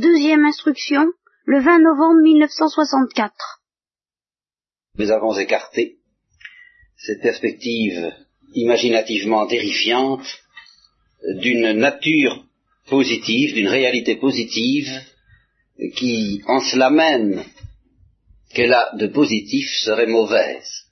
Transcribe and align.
Deuxième 0.00 0.46
instruction, 0.46 1.12
le 1.44 1.60
20 1.60 1.80
novembre 1.80 2.22
1964. 2.22 3.34
Nous 4.96 5.10
avons 5.10 5.36
écarté 5.36 5.98
cette 6.96 7.20
perspective 7.20 8.10
imaginativement 8.54 9.46
terrifiante 9.46 10.24
d'une 11.42 11.72
nature 11.72 12.46
positive, 12.88 13.52
d'une 13.52 13.68
réalité 13.68 14.16
positive 14.16 14.88
qui, 15.96 16.40
en 16.46 16.60
cela 16.60 16.88
même 16.88 17.44
qu'elle 18.54 18.72
a 18.72 18.96
de 18.96 19.06
positif, 19.06 19.68
serait 19.84 20.06
mauvaise. 20.06 20.86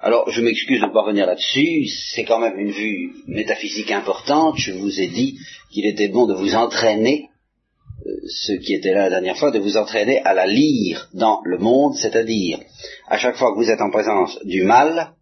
Alors, 0.00 0.28
je 0.32 0.42
m'excuse 0.42 0.80
de 0.80 0.86
ne 0.86 0.92
pas 0.92 1.02
revenir 1.02 1.26
là-dessus, 1.26 1.86
c'est 2.12 2.24
quand 2.24 2.40
même 2.40 2.58
une 2.58 2.72
vue 2.72 3.12
métaphysique 3.28 3.92
importante, 3.92 4.56
je 4.58 4.72
vous 4.72 5.00
ai 5.00 5.06
dit 5.06 5.38
qu'il 5.70 5.86
était 5.86 6.08
bon 6.08 6.26
de 6.26 6.34
vous 6.34 6.56
entraîner, 6.56 7.28
euh, 8.22 8.26
ce 8.26 8.52
qui 8.52 8.74
était 8.74 8.92
là 8.92 9.04
la 9.04 9.10
dernière 9.10 9.36
fois, 9.36 9.50
de 9.50 9.58
vous 9.58 9.76
entraîner 9.76 10.20
à 10.22 10.34
la 10.34 10.46
lire 10.46 11.08
dans 11.14 11.40
le 11.44 11.58
monde, 11.58 11.94
c'est-à-dire, 11.96 12.58
à 13.08 13.18
chaque 13.18 13.36
fois 13.36 13.52
que 13.52 13.58
vous 13.58 13.70
êtes 13.70 13.80
en 13.80 13.90
présence 13.90 14.38
du 14.44 14.62
mal, 14.64 15.12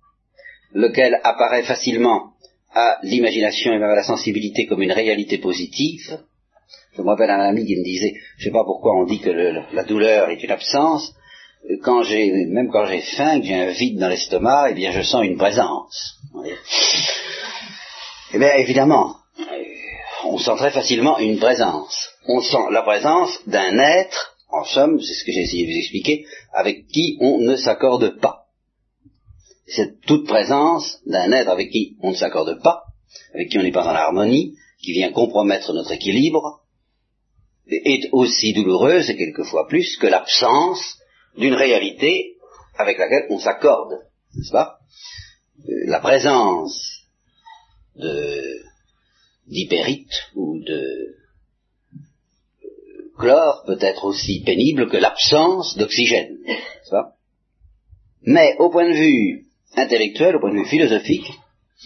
lequel 0.73 1.20
apparaît 1.24 1.64
facilement 1.64 2.32
à 2.73 2.98
l'imagination 3.02 3.73
et 3.73 3.82
à 3.82 3.95
la 3.95 4.04
sensibilité 4.04 4.66
comme 4.66 4.82
une 4.82 4.92
réalité 4.92 5.38
positive. 5.38 6.18
Je 6.96 7.02
me 7.02 7.09
rappelle 7.09 7.30
un 7.30 7.40
ami 7.40 7.66
qui 7.66 7.76
me 7.76 7.84
disait, 7.84 8.14
je 8.36 8.45
ne 8.45 8.50
sais 8.50 8.52
pas 8.52 8.64
pourquoi 8.64 8.95
on 8.96 9.04
dit 9.04 9.20
que 9.20 9.30
la 9.30 9.84
douleur 9.84 10.30
est 10.30 10.42
une 10.42 10.51
absence, 10.51 11.14
quand 11.82 12.02
j'ai, 12.04 12.46
même 12.46 12.70
quand 12.70 12.87
j'ai 12.87 13.01
faim, 13.01 13.40
que 13.40 13.46
j'ai 13.46 13.54
un 13.54 13.70
vide 13.70 13.98
dans 13.98 14.09
l'estomac, 14.09 14.70
eh 14.70 14.74
bien 14.74 14.92
je 14.92 15.02
sens 15.02 15.24
une 15.24 15.37
présence. 15.37 16.18
Eh 18.32 18.38
bien 18.38 18.54
évidemment, 18.54 19.16
on 20.32 20.38
sent 20.38 20.56
très 20.56 20.70
facilement 20.70 21.18
une 21.18 21.38
présence. 21.38 22.10
On 22.26 22.40
sent 22.40 22.70
la 22.70 22.82
présence 22.82 23.38
d'un 23.46 23.78
être, 23.78 24.36
en 24.48 24.64
somme, 24.64 25.00
c'est 25.00 25.14
ce 25.14 25.24
que 25.24 25.32
j'ai 25.32 25.42
essayé 25.42 25.66
de 25.66 25.72
vous 25.72 25.78
expliquer, 25.78 26.24
avec 26.52 26.86
qui 26.88 27.16
on 27.20 27.38
ne 27.40 27.56
s'accorde 27.56 28.18
pas 28.20 28.40
cette 29.66 30.00
toute 30.00 30.26
présence 30.26 30.98
d'un 31.06 31.30
être 31.32 31.48
avec 31.48 31.70
qui 31.70 31.96
on 32.02 32.10
ne 32.10 32.16
s'accorde 32.16 32.60
pas, 32.62 32.82
avec 33.34 33.48
qui 33.48 33.59
on 33.59 33.62
n'est 33.62 33.72
pas 33.72 33.87
en 33.87 33.95
harmonie, 33.95 34.56
qui 34.82 34.92
vient 34.92 35.12
compromettre 35.12 35.72
notre 35.72 35.92
équilibre, 35.92 36.62
est 37.68 38.09
aussi 38.12 38.52
douloureuse 38.52 39.09
et 39.10 39.16
quelquefois 39.16 39.68
plus 39.68 39.96
que 39.96 40.09
l'absence 40.09 40.98
d'une 41.37 41.54
réalité 41.54 42.37
avec 42.76 42.98
laquelle 42.98 43.26
on 43.30 43.38
s'accorde, 43.38 43.92
n'est-ce 44.34 44.50
pas? 44.50 44.78
Euh, 45.68 45.72
La 45.87 46.00
présence 46.00 47.06
de 47.94 48.70
d'hypérite 49.51 50.12
ou 50.34 50.59
de 50.60 51.16
chlore 53.18 53.65
peut 53.66 53.79
être 53.80 54.04
aussi 54.06 54.43
pénible 54.45 54.88
que 54.88 54.96
l'absence 54.96 55.76
d'oxygène, 55.76 56.38
Mais 58.23 58.56
au 58.59 58.71
point 58.71 58.88
de 58.88 58.95
vue 58.95 59.46
intellectuel, 59.76 60.37
au 60.37 60.40
point 60.40 60.52
de 60.52 60.60
vue 60.60 60.66
philosophique, 60.66 61.30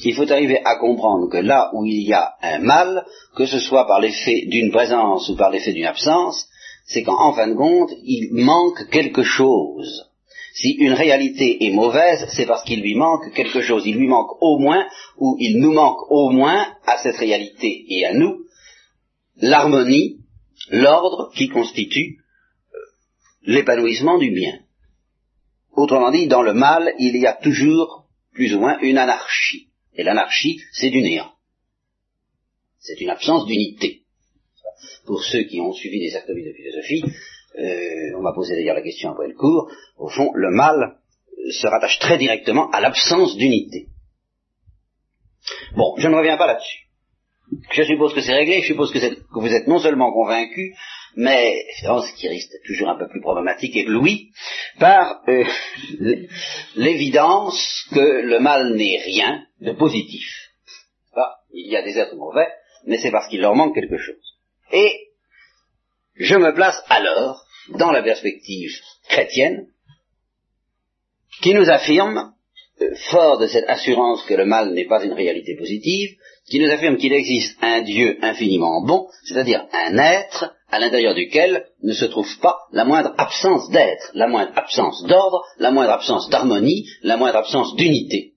il 0.05 0.15
faut 0.15 0.31
arriver 0.31 0.61
à 0.65 0.77
comprendre 0.77 1.29
que 1.29 1.37
là 1.37 1.71
où 1.73 1.85
il 1.85 2.03
y 2.03 2.13
a 2.13 2.35
un 2.43 2.59
mal, 2.59 3.05
que 3.37 3.47
ce 3.47 3.59
soit 3.59 3.87
par 3.87 4.01
l'effet 4.01 4.47
d'une 4.47 4.73
présence 4.73 5.29
ou 5.29 5.37
par 5.37 5.51
l'effet 5.51 5.73
d'une 5.73 5.87
absence, 5.87 6.47
c'est 6.87 7.03
qu'en 7.03 7.33
fin 7.33 7.47
de 7.47 7.55
compte, 7.55 7.91
il 8.03 8.31
manque 8.33 8.89
quelque 8.91 9.23
chose. 9.23 10.11
Si 10.55 10.71
une 10.71 10.93
réalité 10.93 11.67
est 11.67 11.73
mauvaise, 11.73 12.29
c'est 12.29 12.47
parce 12.47 12.63
qu'il 12.63 12.81
lui 12.81 12.95
manque 12.95 13.33
quelque 13.35 13.61
chose. 13.61 13.83
Il 13.87 13.97
lui 13.97 14.07
manque 14.07 14.41
au 14.41 14.61
moins, 14.61 14.87
ou 15.19 15.37
il 15.41 15.59
nous 15.59 15.73
manque 15.73 16.09
au 16.13 16.31
moins, 16.31 16.65
à 16.87 16.97
cette 16.99 17.17
réalité 17.17 17.85
et 17.89 18.07
à 18.07 18.15
nous, 18.15 18.45
l'harmonie, 19.39 20.21
l'ordre 20.71 21.33
qui 21.35 21.49
constitue 21.49 22.19
euh, 22.73 22.79
l'épanouissement 23.43 24.17
du 24.17 24.31
bien. 24.31 24.61
Autrement 25.73 26.13
dit, 26.13 26.29
dans 26.29 26.43
le 26.43 26.55
mal, 26.55 26.95
il 27.01 27.17
y 27.17 27.27
a 27.27 27.33
toujours 27.33 28.07
plus 28.33 28.55
ou 28.55 28.61
moins 28.61 28.79
une 28.79 28.99
anarchie. 28.99 29.71
Et 29.97 30.05
l'anarchie, 30.05 30.61
c'est 30.73 30.91
du 30.91 31.03
néant. 31.03 31.33
C'est 32.79 33.01
une 33.01 33.11
absence 33.11 33.45
d'unité. 33.47 34.03
Pour 35.05 35.25
ceux 35.25 35.43
qui 35.43 35.61
ont 35.61 35.73
suivi 35.73 35.99
des 35.99 36.15
activités 36.15 36.51
de 36.51 36.57
philosophie, 36.57 37.03
on 37.57 38.23
m'a 38.23 38.33
posé 38.33 38.57
d'ailleurs 38.57 38.77
la 38.77 38.83
question 38.83 39.11
après 39.11 39.29
le 39.29 39.35
cours, 39.35 39.71
au 39.97 40.09
fond, 40.09 40.31
le 40.35 40.51
mal 40.51 40.97
se 41.51 41.67
rattache 41.67 41.99
très 41.99 42.19
directement 42.19 42.71
à 42.71 42.81
l'absence 42.81 43.37
d'unité. 43.37 43.89
Bon, 45.77 45.95
je 45.99 46.09
ne 46.09 46.17
reviens 46.17 46.37
pas 46.37 46.47
là-dessus. 46.47 46.85
Je 47.71 47.83
suppose 47.83 48.15
que 48.15 48.21
c'est 48.21 48.35
réglé, 48.35 48.63
je 48.63 48.69
suppose 48.69 48.91
que, 48.91 48.99
que, 48.99 49.39
vous 49.39 49.53
êtes 49.53 49.69
non 49.69 49.79
seulement 49.79 50.13
convaincu, 50.13 50.75
mais 51.17 51.65
ce 51.83 52.17
qui 52.17 52.29
risque 52.29 52.51
toujours 52.67 52.89
un 52.89 52.99
peu 52.99 53.09
plus 53.09 53.21
problématique, 53.21 53.77
ébloui 53.77 54.31
par 54.79 55.23
euh, 55.29 55.45
l'évidence 56.77 57.87
que 57.93 58.23
le 58.23 58.41
mal 58.41 58.75
n'est 58.75 58.99
rien 59.05 59.45
de 59.61 59.73
positif. 59.73 60.25
il 61.53 61.71
y 61.71 61.77
a 61.77 61.83
des 61.83 61.99
êtres 61.99 62.17
mauvais, 62.17 62.49
mais 62.87 62.99
c'est 62.99 63.11
parce 63.11 63.29
qu'il 63.29 63.41
leur 63.41 63.55
manque 63.55 63.75
quelque 63.75 63.99
chose. 63.99 64.39
Et 64.73 65.09
je 66.17 66.37
me 66.37 66.53
place 66.55 66.83
alors 66.89 67.44
dans 67.71 67.91
la 67.91 68.03
perspective 68.03 68.71
chrétienne 69.09 69.67
qui 71.43 71.55
nous 71.55 71.69
affirme, 71.69 72.33
euh, 72.81 72.95
fort 73.11 73.39
de 73.39 73.47
cette 73.47 73.69
assurance 73.69 74.23
que 74.25 74.35
le 74.35 74.45
mal 74.45 74.73
n'est 74.73 74.87
pas 74.87 75.05
une 75.05 75.13
réalité 75.13 75.57
positive, 75.57 76.17
qui 76.47 76.59
nous 76.59 76.71
affirme 76.71 76.97
qu'il 76.97 77.13
existe 77.13 77.57
un 77.63 77.83
Dieu 77.83 78.19
infiniment 78.23 78.85
bon, 78.85 79.09
c'est-à-dire 79.25 79.67
un 79.73 79.97
être 79.99 80.55
à 80.69 80.79
l'intérieur 80.79 81.15
duquel 81.15 81.67
ne 81.83 81.93
se 81.93 82.05
trouve 82.05 82.39
pas 82.41 82.59
la 82.73 82.85
moindre 82.85 83.15
absence 83.17 83.71
d'être, 83.71 84.11
la 84.15 84.27
moindre 84.27 84.53
absence 84.57 85.05
d'ordre, 85.05 85.45
la 85.59 85.71
moindre 85.71 85.93
absence 85.93 86.29
d'harmonie, 86.29 86.87
la 87.03 87.17
moindre 87.17 87.39
absence 87.39 87.75
d'unité. 87.77 88.33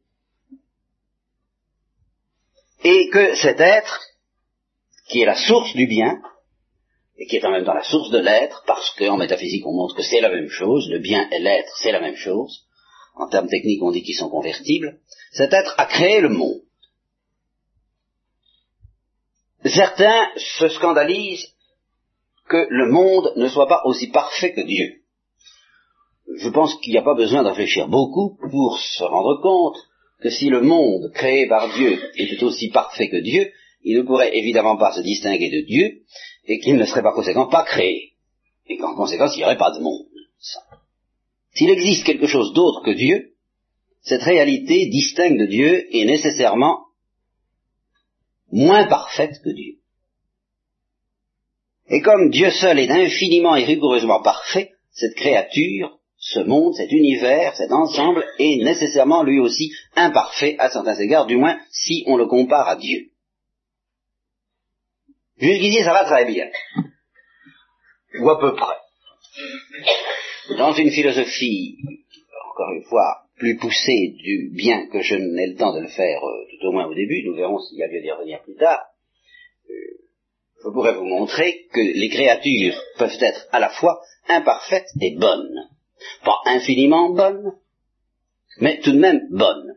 Et 2.83 3.09
que 3.09 3.35
cet 3.35 3.59
être, 3.59 4.01
qui 5.09 5.21
est 5.21 5.25
la 5.25 5.35
source 5.35 5.73
du 5.73 5.87
bien, 5.87 6.21
et 7.17 7.25
qui 7.25 7.37
est 7.37 7.45
en 7.45 7.51
même 7.51 7.65
temps 7.65 7.73
la 7.73 7.83
source 7.83 8.11
de 8.11 8.19
l'être, 8.19 8.63
parce 8.67 8.91
qu'en 8.95 9.17
métaphysique 9.17 9.65
on 9.65 9.73
montre 9.73 9.95
que 9.95 10.03
c'est 10.03 10.21
la 10.21 10.29
même 10.29 10.49
chose, 10.49 10.87
le 10.89 10.99
bien 10.99 11.27
et 11.31 11.39
l'être 11.39 11.71
c'est 11.81 11.91
la 11.91 12.01
même 12.01 12.15
chose, 12.15 12.65
en 13.15 13.27
termes 13.27 13.49
techniques 13.49 13.81
on 13.81 13.91
dit 13.91 14.03
qu'ils 14.03 14.15
sont 14.15 14.29
convertibles, 14.29 14.99
cet 15.31 15.53
être 15.53 15.75
a 15.77 15.85
créé 15.85 16.21
le 16.21 16.29
monde. 16.29 16.61
Certains 19.65 20.29
se 20.37 20.69
scandalisent 20.69 21.53
que 22.47 22.67
le 22.69 22.89
monde 22.89 23.33
ne 23.35 23.49
soit 23.49 23.67
pas 23.67 23.81
aussi 23.85 24.07
parfait 24.07 24.53
que 24.53 24.61
Dieu. 24.61 25.01
Je 26.37 26.49
pense 26.49 26.75
qu'il 26.79 26.93
n'y 26.93 26.99
a 26.99 27.03
pas 27.03 27.15
besoin 27.15 27.43
de 27.43 27.49
réfléchir 27.49 27.87
beaucoup 27.87 28.37
pour 28.51 28.79
se 28.79 29.03
rendre 29.03 29.41
compte 29.41 29.77
que 30.21 30.29
si 30.29 30.49
le 30.49 30.61
monde 30.61 31.11
créé 31.13 31.47
par 31.47 31.73
Dieu 31.73 31.99
était 32.15 32.43
aussi 32.43 32.69
parfait 32.69 33.09
que 33.09 33.21
Dieu, 33.21 33.51
il 33.83 33.97
ne 33.97 34.03
pourrait 34.03 34.35
évidemment 34.37 34.77
pas 34.77 34.93
se 34.93 35.01
distinguer 35.01 35.49
de 35.49 35.65
Dieu 35.65 36.01
et 36.47 36.59
qu'il 36.59 36.75
ne 36.75 36.85
serait 36.85 37.03
par 37.03 37.13
conséquent 37.13 37.47
pas 37.47 37.63
créé. 37.63 38.13
Et 38.67 38.77
qu'en 38.77 38.95
conséquence, 38.95 39.35
il 39.35 39.39
n'y 39.39 39.45
aurait 39.45 39.57
pas 39.57 39.71
de 39.71 39.79
monde. 39.79 40.05
S'il 41.53 41.69
existe 41.69 42.05
quelque 42.05 42.27
chose 42.27 42.53
d'autre 42.53 42.83
que 42.83 42.91
Dieu, 42.91 43.33
cette 44.01 44.23
réalité 44.23 44.87
distincte 44.87 45.39
de 45.39 45.45
Dieu 45.45 45.95
est 45.95 46.05
nécessairement 46.05 46.85
moins 48.51 48.87
parfaite 48.87 49.41
que 49.43 49.49
Dieu. 49.49 49.75
Et 51.89 52.01
comme 52.01 52.29
Dieu 52.29 52.51
seul 52.51 52.79
est 52.79 52.91
infiniment 52.91 53.55
et 53.55 53.63
rigoureusement 53.63 54.21
parfait, 54.21 54.71
cette 54.91 55.15
créature, 55.15 55.99
ce 56.17 56.39
monde, 56.39 56.73
cet 56.75 56.91
univers, 56.91 57.55
cet 57.55 57.71
ensemble 57.71 58.25
est 58.39 58.63
nécessairement 58.63 59.23
lui 59.23 59.39
aussi 59.39 59.71
imparfait 59.95 60.55
à 60.59 60.69
certains 60.69 60.99
égards, 60.99 61.25
du 61.25 61.37
moins 61.37 61.57
si 61.71 62.03
on 62.07 62.17
le 62.17 62.25
compare 62.25 62.67
à 62.67 62.75
Dieu. 62.75 63.11
Jusqu'ici, 65.39 65.83
ça 65.83 65.93
va 65.93 66.05
très 66.05 66.25
bien. 66.25 66.49
Ou 68.19 68.29
à 68.29 68.39
peu 68.39 68.55
près. 68.55 68.75
Dans 70.57 70.73
une 70.73 70.91
philosophie, 70.91 71.77
encore 72.51 72.73
une 72.73 72.83
fois, 72.83 73.27
plus 73.37 73.57
poussée 73.57 74.15
du 74.17 74.49
bien 74.53 74.87
que 74.87 75.01
je 75.01 75.15
n'ai 75.15 75.47
le 75.47 75.55
temps 75.55 75.73
de 75.73 75.81
le 75.81 75.89
faire 75.89 76.23
euh, 76.23 76.45
tout 76.49 76.67
au 76.67 76.71
moins 76.71 76.87
au 76.87 76.93
début, 76.93 77.23
nous 77.23 77.35
verrons 77.35 77.59
s'il 77.59 77.77
y 77.77 77.83
a 77.83 77.87
lieu 77.87 78.01
d'y 78.01 78.11
revenir 78.11 78.41
plus 78.41 78.55
tard, 78.55 78.81
euh, 79.69 79.73
je 80.63 80.69
pourrais 80.69 80.95
vous 80.95 81.05
montrer 81.05 81.67
que 81.71 81.79
les 81.79 82.09
créatures 82.09 82.81
peuvent 82.97 83.17
être 83.21 83.47
à 83.51 83.59
la 83.59 83.69
fois 83.69 83.99
imparfaites 84.27 84.89
et 85.01 85.15
bonnes. 85.15 85.69
Pas 86.23 86.37
infiniment 86.45 87.11
bonnes, 87.11 87.53
mais 88.59 88.79
tout 88.79 88.91
de 88.91 88.99
même 88.99 89.21
bonnes. 89.29 89.75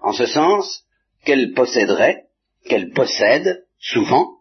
En 0.00 0.12
ce 0.12 0.26
sens 0.26 0.84
qu'elles 1.24 1.52
posséderaient, 1.52 2.24
qu'elles 2.64 2.92
possèdent 2.92 3.66
souvent, 3.78 4.38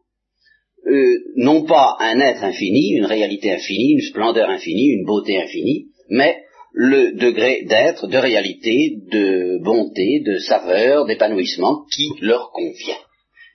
euh, 0.88 1.20
non 1.36 1.64
pas 1.64 1.96
un 2.00 2.20
être 2.20 2.44
infini, 2.44 2.94
une 2.96 3.06
réalité 3.06 3.52
infinie, 3.52 3.94
une 3.94 4.02
splendeur 4.02 4.50
infinie, 4.50 4.88
une 4.88 5.06
beauté 5.06 5.38
infinie, 5.38 5.88
mais 6.10 6.38
le 6.74 7.12
degré 7.14 7.64
d'être, 7.66 8.08
de 8.08 8.18
réalité, 8.18 8.98
de 9.12 9.60
bonté, 9.62 10.22
de 10.26 10.38
saveur, 10.38 11.06
d'épanouissement 11.06 11.86
qui 11.94 12.10
leur 12.22 12.52
convient. 12.52 12.98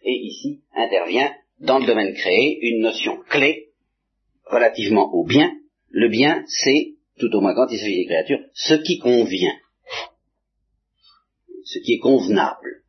Et 0.05 0.13
ici 0.13 0.61
intervient 0.75 1.33
dans 1.61 1.79
le 1.79 1.87
domaine 1.87 2.15
créé 2.15 2.59
une 2.61 2.83
notion 2.83 3.19
clé 3.29 3.71
relativement 4.45 5.13
au 5.13 5.25
bien, 5.25 5.53
le 5.91 6.09
bien, 6.09 6.45
c'est, 6.47 6.95
tout 7.19 7.35
au 7.35 7.41
moins 7.41 7.55
quand 7.55 7.67
il 7.71 7.79
s'agit 7.79 7.97
des 7.97 8.07
créatures, 8.07 8.45
ce 8.55 8.75
qui 8.75 8.99
convient, 8.99 9.57
ce 11.65 11.79
qui 11.81 11.95
est 11.95 11.99
convenable. 11.99 12.83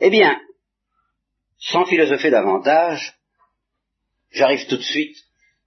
Eh 0.00 0.10
bien, 0.10 0.38
sans 1.62 1.84
philosopher 1.84 2.30
davantage, 2.30 3.14
j'arrive 4.30 4.66
tout 4.66 4.76
de 4.76 4.82
suite 4.82 5.16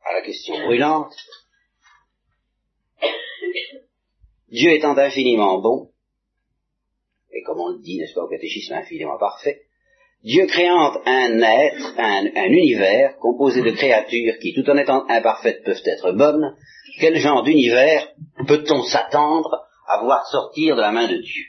à 0.06 0.14
la 0.14 0.22
question 0.22 0.60
brûlante. 0.66 1.16
Dieu 4.50 4.72
étant 4.72 4.98
infiniment 4.98 5.60
bon, 5.60 5.92
et 7.32 7.42
comme 7.44 7.60
on 7.60 7.70
le 7.70 7.80
dit, 7.82 7.98
n'est-ce 7.98 8.14
pas, 8.14 8.24
au 8.24 8.30
catéchisme 8.30 8.74
infiniment 8.74 9.18
parfait, 9.18 9.62
Dieu 10.24 10.48
créant 10.48 11.02
un 11.06 11.40
être, 11.42 11.94
un, 11.98 12.26
un, 12.36 12.50
univers 12.50 13.16
composé 13.18 13.62
de 13.62 13.72
créatures 13.72 14.40
qui, 14.42 14.54
tout 14.54 14.70
en 14.70 14.78
étant 14.78 15.06
imparfaites, 15.08 15.64
peuvent 15.64 15.82
être 15.86 16.12
bonnes, 16.12 16.58
quel 17.00 17.18
genre 17.18 17.44
d'univers 17.44 18.08
peut-on 18.48 18.84
s'attendre 18.84 19.68
à 19.88 20.02
voir 20.04 20.26
sortir 20.28 20.76
de 20.76 20.82
la 20.82 20.92
main 20.92 21.08
de 21.08 21.18
Dieu? 21.18 21.44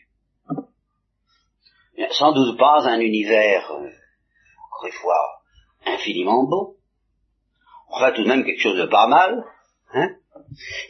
Sans 2.11 2.33
doute 2.33 2.59
pas 2.59 2.87
un 2.87 3.01
univers, 3.01 3.73
euh, 3.73 3.89
infiniment 5.87 6.44
beau. 6.44 6.76
Tout 8.14 8.23
de 8.23 8.28
même 8.28 8.44
quelque 8.44 8.61
chose 8.61 8.78
de 8.78 8.87
pas 8.87 9.06
mal. 9.06 9.44
Hein 9.94 10.11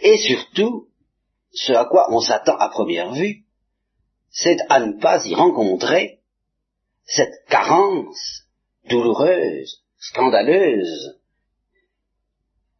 Et 0.02 0.16
surtout, 0.18 0.88
ce 1.52 1.72
à 1.72 1.84
quoi 1.84 2.08
on 2.10 2.20
s'attend 2.20 2.56
à 2.56 2.68
première 2.68 3.12
vue, 3.12 3.44
c'est 4.30 4.58
à 4.68 4.80
ne 4.80 5.00
pas 5.00 5.24
y 5.24 5.34
rencontrer 5.34 6.20
cette 7.04 7.44
carence 7.48 8.44
douloureuse, 8.88 9.82
scandaleuse, 9.98 11.18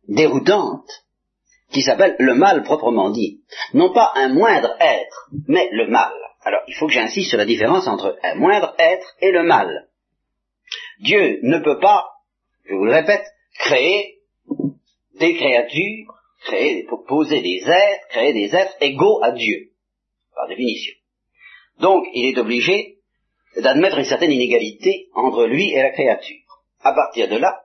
déroutante, 0.08 0.88
qui 1.70 1.82
s'appelle 1.82 2.16
le 2.18 2.34
mal 2.34 2.62
proprement 2.62 3.10
dit. 3.10 3.42
Non 3.74 3.92
pas 3.92 4.12
un 4.16 4.28
moindre 4.28 4.76
être, 4.80 5.30
mais 5.48 5.68
le 5.72 5.88
mal. 5.88 6.12
Alors, 6.42 6.60
il 6.68 6.74
faut 6.74 6.86
que 6.86 6.92
j'insiste 6.92 7.30
sur 7.30 7.38
la 7.38 7.44
différence 7.44 7.88
entre 7.88 8.16
un 8.22 8.34
moindre 8.36 8.74
être 8.78 9.14
et 9.20 9.32
le 9.32 9.42
mal. 9.42 9.88
Dieu 11.00 11.40
ne 11.42 11.58
peut 11.58 11.78
pas, 11.78 12.06
je 12.64 12.74
vous 12.74 12.84
le 12.84 12.92
répète, 12.92 13.24
créer 13.58 14.18
des 15.18 15.34
créatures, 15.34 16.14
créer, 16.44 16.86
poser 17.08 17.40
des 17.40 17.62
êtres, 17.66 18.08
créer 18.10 18.32
des 18.32 18.54
êtres 18.54 18.76
égaux 18.80 19.22
à 19.22 19.32
Dieu, 19.32 19.70
par 20.34 20.48
définition. 20.48 20.94
Donc, 21.80 22.04
il 22.14 22.26
est 22.26 22.38
obligé 22.38 22.98
d'admettre 23.56 23.98
une 23.98 24.04
certaine 24.04 24.32
inégalité 24.32 25.08
entre 25.14 25.46
lui 25.46 25.70
et 25.72 25.82
la 25.82 25.90
créature. 25.90 26.36
À 26.82 26.92
partir 26.92 27.28
de 27.28 27.36
là, 27.36 27.62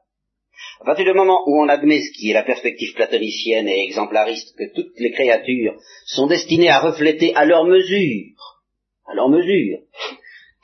à 0.82 0.86
partir 0.86 1.06
du 1.06 1.14
moment 1.14 1.44
où 1.48 1.62
on 1.62 1.70
admet 1.70 2.02
ce 2.02 2.12
qui 2.12 2.32
est 2.32 2.34
la 2.34 2.44
perspective 2.44 2.94
platonicienne 2.94 3.68
et 3.68 3.84
exemplariste, 3.84 4.56
que 4.58 4.74
toutes 4.74 5.00
les 5.00 5.12
créatures 5.12 5.76
sont 6.06 6.28
destinées 6.28 6.70
à 6.70 6.80
refléter 6.80 7.36
à 7.36 7.46
leur 7.46 7.66
mesure, 7.66 8.62
à 9.06 9.14
leur 9.14 9.30
mesure, 9.30 9.80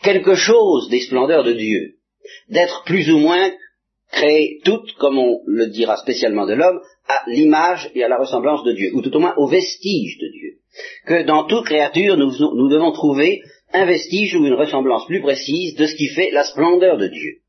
quelque 0.01 0.36
chose 0.36 0.89
des 0.89 1.01
splendeurs 1.01 1.44
de 1.44 1.54
Dieu, 1.54 1.97
d'être 2.50 2.83
plus 2.85 3.12
ou 3.12 3.19
moins 3.19 3.51
créées 4.12 4.59
toutes, 4.63 4.94
comme 4.94 5.18
on 5.18 5.41
le 5.45 5.68
dira 5.68 5.97
spécialement 5.97 6.45
de 6.45 6.53
l'homme, 6.53 6.79
à 7.07 7.19
l'image 7.27 7.91
et 7.94 8.03
à 8.03 8.07
la 8.07 8.18
ressemblance 8.18 8.63
de 8.63 8.74
Dieu, 8.74 8.91
ou 8.94 9.01
tout 9.01 9.15
au 9.15 9.19
moins 9.19 9.35
au 9.38 9.47
vestige 9.47 10.18
de 10.18 10.31
Dieu. 10.31 10.59
Que 11.06 11.24
dans 11.24 11.45
toute 11.45 11.65
créature, 11.65 12.18
nous, 12.18 12.31
nous 12.56 12.69
devons 12.69 12.91
trouver 12.91 13.41
un 13.74 13.85
vestige 13.85 14.35
ou 14.35 14.45
une 14.45 14.53
ressemblance 14.53 15.06
plus 15.06 15.21
précise 15.21 15.75
de 15.75 15.85
ce 15.85 15.95
qui 15.95 16.07
fait 16.07 16.31
la 16.31 16.44
splendeur 16.44 16.97
de 16.97 17.07
Dieu. 17.07 17.41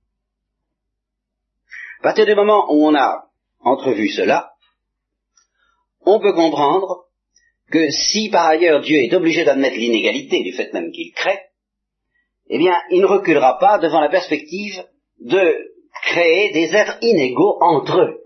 À 2.00 2.02
partir 2.02 2.26
du 2.26 2.34
moment 2.34 2.72
où 2.72 2.86
on 2.86 2.94
a 2.94 3.25
entrevu 3.60 4.08
cela, 4.08 4.50
on 6.06 6.20
peut 6.20 6.32
comprendre 6.32 7.06
que 7.70 7.90
si 7.90 8.30
par 8.30 8.46
ailleurs 8.46 8.80
Dieu 8.80 8.98
est 8.98 9.14
obligé 9.14 9.44
d'admettre 9.44 9.76
l'inégalité 9.76 10.42
du 10.42 10.52
fait 10.52 10.72
même 10.72 10.90
qu'il 10.90 11.12
crée, 11.12 11.38
eh 12.49 12.59
bien, 12.59 12.75
il 12.91 13.00
ne 13.00 13.06
reculera 13.06 13.59
pas 13.59 13.79
devant 13.79 14.00
la 14.00 14.09
perspective 14.09 14.85
de 15.21 15.56
créer 16.03 16.53
des 16.53 16.75
êtres 16.75 16.99
inégaux 17.03 17.59
entre 17.61 18.00
eux. 18.00 18.21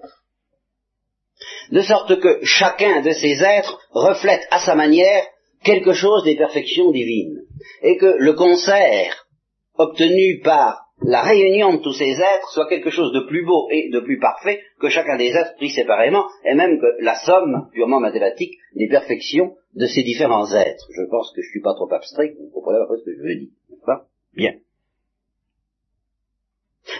De 1.70 1.80
sorte 1.80 2.20
que 2.20 2.40
chacun 2.44 3.00
de 3.00 3.10
ces 3.10 3.42
êtres 3.42 3.78
reflète 3.90 4.46
à 4.50 4.58
sa 4.58 4.74
manière 4.74 5.24
quelque 5.64 5.92
chose 5.92 6.24
des 6.24 6.36
perfections 6.36 6.90
divines, 6.90 7.42
et 7.82 7.96
que 7.96 8.14
le 8.18 8.32
concert 8.34 9.26
obtenu 9.78 10.40
par 10.42 10.82
la 11.04 11.22
réunion 11.22 11.74
de 11.74 11.82
tous 11.82 11.94
ces 11.94 12.10
êtres 12.10 12.50
soit 12.52 12.68
quelque 12.68 12.90
chose 12.90 13.12
de 13.12 13.26
plus 13.26 13.44
beau 13.44 13.68
et 13.70 13.90
de 13.90 14.00
plus 14.00 14.18
parfait 14.18 14.60
que 14.80 14.88
chacun 14.88 15.16
des 15.16 15.30
êtres 15.30 15.54
pris 15.56 15.70
séparément, 15.70 16.26
et 16.44 16.54
même 16.54 16.78
que 16.80 17.02
la 17.02 17.16
somme 17.16 17.68
purement 17.72 18.00
mathématique 18.00 18.54
des 18.74 18.88
perfections 18.88 19.56
de 19.74 19.86
ces 19.86 20.02
différents 20.02 20.52
êtres. 20.52 20.86
Je 20.94 21.02
pense 21.10 21.32
que 21.34 21.42
je 21.42 21.48
ne 21.48 21.50
suis 21.50 21.62
pas 21.62 21.74
trop 21.74 21.92
abstrait, 21.92 22.34
vous 22.38 22.50
comprenez 22.50 22.78
pas 22.86 22.96
ce 22.96 23.04
que 23.04 23.16
je 23.16 23.22
veux 23.22 23.34
dire. 23.34 23.48
Bien. 24.34 24.54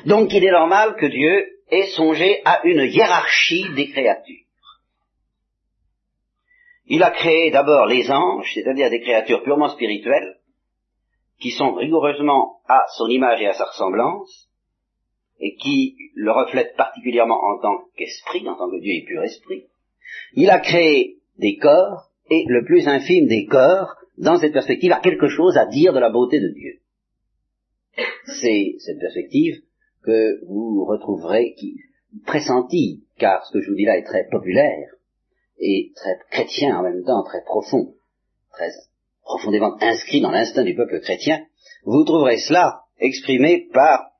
Donc 0.06 0.32
il 0.32 0.44
est 0.44 0.50
normal 0.50 0.96
que 0.96 1.06
Dieu 1.06 1.46
ait 1.70 1.86
songé 1.88 2.42
à 2.44 2.60
une 2.64 2.82
hiérarchie 2.82 3.72
des 3.74 3.90
créatures. 3.90 4.44
Il 6.86 7.02
a 7.02 7.10
créé 7.10 7.50
d'abord 7.50 7.86
les 7.86 8.10
anges, 8.10 8.50
c'est-à-dire 8.52 8.90
des 8.90 9.00
créatures 9.00 9.42
purement 9.42 9.68
spirituelles, 9.68 10.36
qui 11.40 11.50
sont 11.50 11.74
rigoureusement 11.74 12.60
à 12.68 12.80
son 12.96 13.06
image 13.08 13.40
et 13.40 13.46
à 13.46 13.54
sa 13.54 13.64
ressemblance, 13.64 14.48
et 15.40 15.56
qui 15.56 15.96
le 16.14 16.30
reflètent 16.30 16.76
particulièrement 16.76 17.40
en 17.42 17.58
tant 17.60 17.84
qu'esprit, 17.96 18.46
en 18.48 18.56
tant 18.56 18.70
que 18.70 18.80
Dieu 18.80 18.92
est 18.92 19.06
pur 19.06 19.22
esprit. 19.22 19.64
Il 20.34 20.50
a 20.50 20.60
créé 20.60 21.18
des 21.38 21.56
corps, 21.56 22.10
et 22.30 22.44
le 22.46 22.64
plus 22.64 22.86
infime 22.86 23.26
des 23.26 23.46
corps, 23.46 23.94
dans 24.18 24.36
cette 24.36 24.52
perspective, 24.52 24.92
a 24.92 25.00
quelque 25.00 25.28
chose 25.28 25.56
à 25.56 25.66
dire 25.66 25.92
de 25.92 25.98
la 25.98 26.10
beauté 26.10 26.38
de 26.38 26.52
Dieu. 26.54 26.81
C'est 28.40 28.76
cette 28.78 28.98
perspective 28.98 29.62
que 30.04 30.44
vous 30.46 30.84
retrouverez, 30.84 31.54
qui 31.54 31.76
pressentie, 32.26 33.04
car 33.18 33.44
ce 33.46 33.52
que 33.52 33.60
je 33.60 33.70
vous 33.70 33.76
dis 33.76 33.84
là 33.84 33.96
est 33.96 34.04
très 34.04 34.28
populaire, 34.28 34.88
et 35.58 35.92
très 35.94 36.18
chrétien 36.30 36.78
en 36.78 36.82
même 36.82 37.04
temps, 37.04 37.22
très 37.22 37.42
profond, 37.44 37.94
très 38.52 38.70
profondément 39.22 39.76
inscrit 39.80 40.20
dans 40.20 40.30
l'instinct 40.30 40.64
du 40.64 40.74
peuple 40.74 41.00
chrétien, 41.00 41.46
vous 41.84 42.04
trouverez 42.04 42.38
cela 42.38 42.82
exprimé 42.98 43.68
par, 43.72 44.10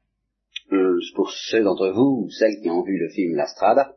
euh, 0.73 0.99
pour 1.15 1.31
ceux 1.31 1.63
d'entre 1.63 1.91
vous, 1.91 2.25
ou 2.25 2.31
celles 2.31 2.61
qui 2.63 2.71
ont 2.71 2.83
vu 2.83 2.99
le 2.99 3.11
film 3.11 3.35
La 3.35 3.47
Strada, 3.47 3.97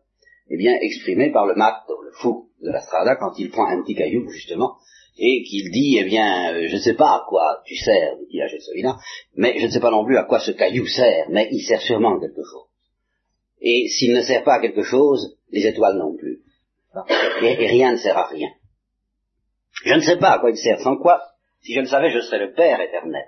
eh 0.49 0.57
bien 0.57 0.73
exprimé 0.81 1.31
par 1.31 1.45
le 1.45 1.55
matto, 1.55 2.01
le 2.03 2.11
fou 2.11 2.49
de 2.61 2.69
La 2.69 2.81
Strada, 2.81 3.15
quand 3.15 3.37
il 3.37 3.49
prend 3.49 3.67
un 3.67 3.81
petit 3.81 3.95
caillou, 3.95 4.27
justement, 4.29 4.77
et 5.17 5.43
qu'il 5.43 5.71
dit, 5.71 5.97
eh 5.99 6.03
bien, 6.03 6.53
euh, 6.53 6.67
je 6.67 6.75
ne 6.75 6.81
sais 6.81 6.93
pas 6.93 7.15
à 7.15 7.25
quoi 7.27 7.61
tu 7.65 7.75
sers, 7.75 8.17
dit-il 8.17 8.41
à 8.41 8.47
Gessovina, 8.47 8.97
mais 9.35 9.57
je 9.59 9.65
ne 9.65 9.71
sais 9.71 9.79
pas 9.79 9.91
non 9.91 10.05
plus 10.05 10.17
à 10.17 10.23
quoi 10.23 10.39
ce 10.39 10.51
caillou 10.51 10.85
sert, 10.85 11.27
mais 11.29 11.47
il 11.51 11.61
sert 11.61 11.81
sûrement 11.81 12.17
à 12.17 12.19
quelque 12.19 12.43
chose. 12.43 12.67
Et 13.61 13.87
s'il 13.87 14.13
ne 14.13 14.21
sert 14.21 14.43
pas 14.43 14.55
à 14.55 14.59
quelque 14.59 14.83
chose, 14.83 15.37
les 15.51 15.65
étoiles 15.65 15.97
non 15.97 16.15
plus. 16.15 16.41
Et, 17.41 17.55
rien 17.67 17.93
ne 17.93 17.97
sert 17.97 18.17
à 18.17 18.27
rien. 18.27 18.49
Je 19.85 19.93
ne 19.93 20.01
sais 20.01 20.17
pas 20.17 20.31
à 20.31 20.39
quoi 20.39 20.51
il 20.51 20.57
sert, 20.57 20.79
sans 20.79 20.97
quoi, 20.97 21.21
si 21.61 21.73
je 21.73 21.79
le 21.79 21.87
savais, 21.87 22.11
je 22.11 22.19
serais 22.19 22.39
le 22.39 22.53
Père 22.53 22.79
éternel. 22.81 23.25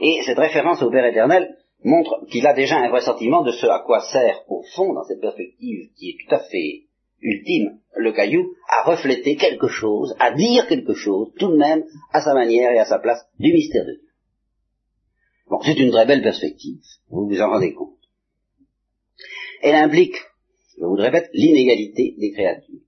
Et 0.00 0.22
cette 0.24 0.38
référence 0.38 0.82
au 0.82 0.90
Père 0.90 1.04
éternel 1.04 1.54
montre 1.84 2.26
qu'il 2.30 2.46
a 2.46 2.54
déjà 2.54 2.76
un 2.76 2.88
vrai 2.88 3.02
sentiment 3.02 3.42
de 3.42 3.52
ce 3.52 3.66
à 3.66 3.80
quoi 3.80 4.00
sert, 4.00 4.42
au 4.48 4.62
fond, 4.74 4.94
dans 4.94 5.04
cette 5.04 5.20
perspective 5.20 5.90
qui 5.96 6.10
est 6.10 6.16
tout 6.26 6.34
à 6.34 6.40
fait 6.40 6.85
ultime, 7.20 7.78
le 7.96 8.12
caillou, 8.12 8.54
à 8.68 8.82
refléter 8.84 9.36
quelque 9.36 9.68
chose, 9.68 10.14
à 10.20 10.32
dire 10.32 10.66
quelque 10.66 10.94
chose, 10.94 11.32
tout 11.38 11.50
de 11.50 11.56
même, 11.56 11.84
à 12.12 12.20
sa 12.20 12.34
manière 12.34 12.72
et 12.72 12.78
à 12.78 12.84
sa 12.84 12.98
place, 12.98 13.26
du 13.38 13.52
mystère 13.52 13.84
de 13.84 13.92
Dieu. 13.92 14.08
Bon, 15.48 15.60
c'est 15.62 15.78
une 15.78 15.90
très 15.90 16.06
belle 16.06 16.22
perspective, 16.22 16.78
vous 17.08 17.28
vous 17.28 17.40
en 17.40 17.50
rendez 17.50 17.72
compte. 17.72 17.94
Elle 19.62 19.76
implique 19.76 20.16
je 20.78 20.84
vous 20.84 20.96
le 20.96 21.02
répète, 21.02 21.30
l'inégalité 21.32 22.14
des 22.18 22.32
créatures. 22.32 22.80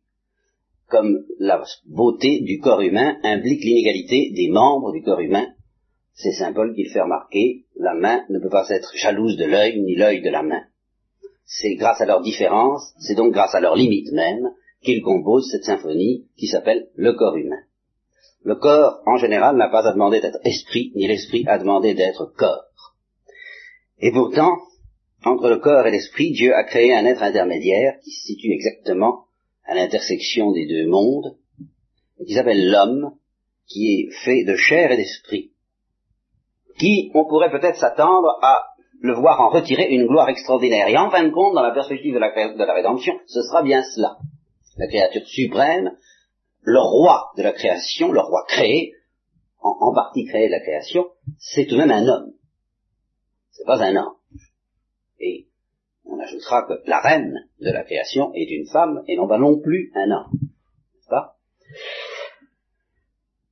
Comme 0.88 1.24
la 1.38 1.62
beauté 1.86 2.40
du 2.40 2.58
corps 2.58 2.80
humain 2.80 3.18
implique 3.22 3.64
l'inégalité 3.64 4.30
des 4.34 4.48
membres 4.48 4.92
du 4.92 5.02
corps 5.02 5.20
humain, 5.20 5.46
c'est 6.14 6.32
Saint 6.32 6.52
Paul 6.52 6.74
qui 6.74 6.84
le 6.84 6.90
fait 6.90 7.00
remarquer, 7.00 7.64
la 7.76 7.94
main 7.94 8.24
ne 8.28 8.38
peut 8.40 8.50
pas 8.50 8.68
être 8.70 8.92
jalouse 8.96 9.36
de 9.36 9.44
l'œil, 9.44 9.80
ni 9.80 9.94
l'œil 9.94 10.20
de 10.20 10.30
la 10.30 10.42
main. 10.42 10.64
C'est 11.50 11.76
grâce 11.76 12.02
à 12.02 12.04
leur 12.04 12.20
différence, 12.20 12.92
c'est 13.00 13.14
donc 13.14 13.32
grâce 13.32 13.54
à 13.54 13.60
leur 13.60 13.74
limite 13.74 14.12
même, 14.12 14.50
qu'ils 14.82 15.02
composent 15.02 15.50
cette 15.50 15.64
symphonie 15.64 16.26
qui 16.36 16.46
s'appelle 16.46 16.90
le 16.94 17.14
corps 17.14 17.36
humain. 17.36 17.62
Le 18.42 18.54
corps, 18.54 19.00
en 19.06 19.16
général, 19.16 19.56
n'a 19.56 19.70
pas 19.70 19.88
à 19.88 19.92
demander 19.92 20.20
d'être 20.20 20.38
esprit, 20.44 20.92
ni 20.94 21.08
l'esprit 21.08 21.44
à 21.48 21.58
demander 21.58 21.94
d'être 21.94 22.26
corps. 22.36 22.94
Et 23.98 24.12
pourtant, 24.12 24.58
entre 25.24 25.48
le 25.48 25.58
corps 25.58 25.86
et 25.86 25.90
l'esprit, 25.90 26.32
Dieu 26.32 26.54
a 26.54 26.64
créé 26.64 26.94
un 26.94 27.06
être 27.06 27.22
intermédiaire 27.22 27.98
qui 28.04 28.10
se 28.10 28.26
situe 28.26 28.52
exactement 28.52 29.24
à 29.64 29.74
l'intersection 29.74 30.52
des 30.52 30.66
deux 30.66 30.86
mondes, 30.86 31.38
qui 32.26 32.34
s'appelle 32.34 32.70
l'homme, 32.70 33.14
qui 33.66 33.88
est 33.90 34.10
fait 34.24 34.44
de 34.44 34.54
chair 34.54 34.92
et 34.92 34.98
d'esprit, 34.98 35.52
qui, 36.78 37.10
on 37.14 37.26
pourrait 37.26 37.50
peut-être 37.50 37.78
s'attendre 37.78 38.38
à 38.42 38.62
le 39.00 39.14
voir 39.14 39.40
en 39.40 39.50
retirer 39.50 39.88
une 39.90 40.06
gloire 40.06 40.28
extraordinaire. 40.28 40.88
Et 40.88 40.96
en 40.96 41.10
fin 41.10 41.22
de 41.22 41.30
compte, 41.30 41.54
dans 41.54 41.62
la 41.62 41.72
perspective 41.72 42.14
de 42.14 42.18
la, 42.18 42.30
de 42.30 42.64
la 42.64 42.74
rédemption, 42.74 43.14
ce 43.26 43.42
sera 43.42 43.62
bien 43.62 43.82
cela. 43.82 44.16
La 44.76 44.86
créature 44.86 45.26
suprême, 45.26 45.92
le 46.62 46.80
roi 46.80 47.30
de 47.36 47.42
la 47.42 47.52
création, 47.52 48.12
le 48.12 48.20
roi 48.20 48.44
créé, 48.48 48.94
en, 49.60 49.92
partie 49.92 50.24
créé 50.24 50.46
de 50.46 50.52
la 50.52 50.60
création, 50.60 51.06
c'est 51.38 51.66
tout 51.66 51.74
de 51.74 51.80
même 51.80 51.90
un 51.90 52.06
homme. 52.06 52.32
C'est 53.50 53.64
pas 53.64 53.82
un 53.82 53.96
ange. 53.96 54.14
Et 55.20 55.48
on 56.04 56.18
ajoutera 56.18 56.66
que 56.66 56.74
la 56.86 57.00
reine 57.00 57.34
de 57.60 57.70
la 57.70 57.82
création 57.84 58.32
est 58.34 58.50
une 58.50 58.66
femme 58.66 59.02
et 59.08 59.16
non 59.16 59.26
pas 59.26 59.38
non 59.38 59.58
plus 59.58 59.90
un 59.94 60.10
homme. 60.10 60.30
N'est-ce 60.32 61.08
pas? 61.08 61.36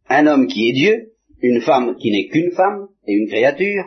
Un 0.08 0.26
homme 0.28 0.46
qui 0.46 0.68
est 0.68 0.72
Dieu, 0.72 1.12
une 1.40 1.60
femme 1.60 1.96
qui 1.96 2.10
n'est 2.12 2.28
qu'une 2.28 2.52
femme 2.52 2.88
et 3.06 3.12
une 3.12 3.28
créature, 3.28 3.84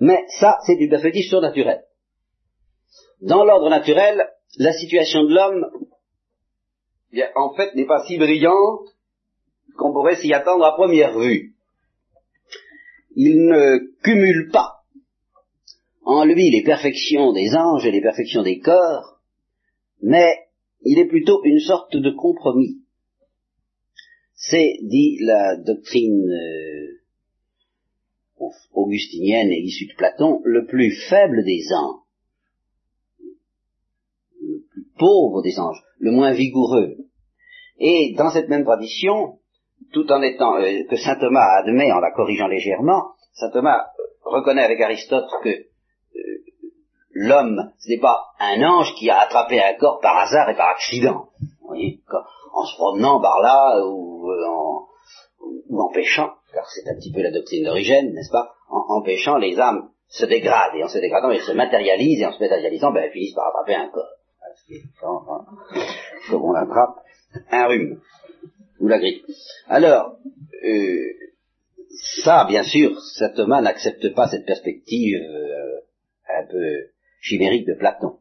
mais 0.00 0.24
ça, 0.38 0.58
c'est 0.66 0.74
une 0.74 0.90
perspective 0.90 1.28
surnaturelle. 1.28 1.84
Dans 3.20 3.44
l'ordre 3.44 3.70
naturel, 3.70 4.28
la 4.58 4.72
situation 4.72 5.24
de 5.24 5.34
l'homme, 5.34 5.66
en 7.34 7.54
fait, 7.54 7.74
n'est 7.74 7.86
pas 7.86 8.04
si 8.04 8.18
brillante 8.18 8.88
qu'on 9.76 9.92
pourrait 9.92 10.16
s'y 10.16 10.32
attendre 10.32 10.64
à 10.64 10.74
première 10.74 11.18
vue. 11.18 11.54
Il 13.14 13.46
ne 13.46 13.78
cumule 14.02 14.50
pas 14.50 14.76
en 16.04 16.24
lui 16.24 16.50
les 16.50 16.62
perfections 16.62 17.32
des 17.32 17.54
anges 17.56 17.86
et 17.86 17.90
les 17.90 18.00
perfections 18.00 18.42
des 18.42 18.60
corps, 18.60 19.18
mais 20.02 20.46
il 20.82 20.98
est 20.98 21.08
plutôt 21.08 21.42
une 21.44 21.58
sorte 21.58 21.96
de 21.96 22.10
compromis. 22.10 22.82
C'est, 24.34 24.78
dit 24.82 25.18
la 25.20 25.56
doctrine 25.56 26.30
euh, 26.30 26.95
augustinienne 28.72 29.50
et 29.50 29.60
issue 29.60 29.86
de 29.86 29.94
Platon, 29.96 30.40
le 30.44 30.66
plus 30.66 30.94
faible 31.08 31.44
des 31.44 31.62
anges, 31.74 32.00
le 34.40 34.62
plus 34.70 34.86
pauvre 34.98 35.42
des 35.42 35.58
anges, 35.58 35.82
le 35.98 36.12
moins 36.12 36.32
vigoureux. 36.32 36.96
Et 37.78 38.14
dans 38.16 38.30
cette 38.30 38.48
même 38.48 38.64
tradition, 38.64 39.38
tout 39.92 40.10
en 40.10 40.22
étant 40.22 40.56
euh, 40.56 40.84
que 40.88 40.96
saint 40.96 41.16
Thomas 41.16 41.60
admet 41.60 41.92
en 41.92 42.00
la 42.00 42.10
corrigeant 42.12 42.48
légèrement, 42.48 43.12
saint 43.34 43.50
Thomas 43.50 43.86
reconnaît 44.24 44.64
avec 44.64 44.80
Aristote 44.80 45.30
que 45.42 45.48
euh, 45.48 45.64
l'homme, 47.12 47.72
ce 47.78 47.90
n'est 47.90 48.00
pas 48.00 48.24
un 48.40 48.62
ange 48.62 48.94
qui 48.98 49.10
a 49.10 49.20
attrapé 49.20 49.62
un 49.62 49.74
corps 49.74 50.00
par 50.00 50.18
hasard 50.18 50.50
et 50.50 50.56
par 50.56 50.68
accident. 50.68 51.28
Vous 51.60 51.68
voyez, 51.68 52.00
en 52.52 52.64
se 52.64 52.76
promenant 52.76 53.20
par 53.20 53.40
là 53.40 53.84
ou 53.86 54.30
euh, 54.30 55.78
en, 55.78 55.92
péchant, 55.92 56.32
c'est 56.74 56.88
un 56.88 56.94
petit 56.94 57.12
peu 57.12 57.22
la 57.22 57.30
doctrine 57.30 57.64
d'origine, 57.64 58.12
n'est-ce 58.12 58.30
pas 58.30 58.52
en, 58.68 59.02
péchant, 59.02 59.36
les 59.36 59.58
âmes 59.58 59.90
se 60.08 60.24
dégradent, 60.24 60.74
et 60.76 60.84
en 60.84 60.88
se 60.88 60.98
dégradant, 60.98 61.30
elles 61.30 61.40
se 61.40 61.52
matérialisent, 61.52 62.20
et 62.20 62.26
en 62.26 62.32
se 62.32 62.40
matérialisant, 62.40 62.92
ben, 62.92 63.02
elles 63.04 63.12
finissent 63.12 63.34
par 63.34 63.48
attraper 63.48 63.74
un 63.74 63.88
corps. 63.88 64.08
Comme 66.30 66.42
on 66.42 66.54
attrape 66.54 66.96
un 67.50 67.66
rhume, 67.66 68.00
ou 68.80 68.88
la 68.88 68.98
grippe. 68.98 69.24
Alors, 69.68 70.16
euh, 70.64 71.12
ça, 72.24 72.44
bien 72.46 72.62
sûr, 72.62 72.98
saint 73.00 73.30
Thomas 73.30 73.60
n'accepte 73.60 74.14
pas 74.14 74.28
cette 74.28 74.46
perspective 74.46 75.16
euh, 75.16 75.80
un 76.28 76.46
peu 76.46 76.88
chimérique 77.20 77.66
de 77.66 77.74
Platon, 77.74 78.18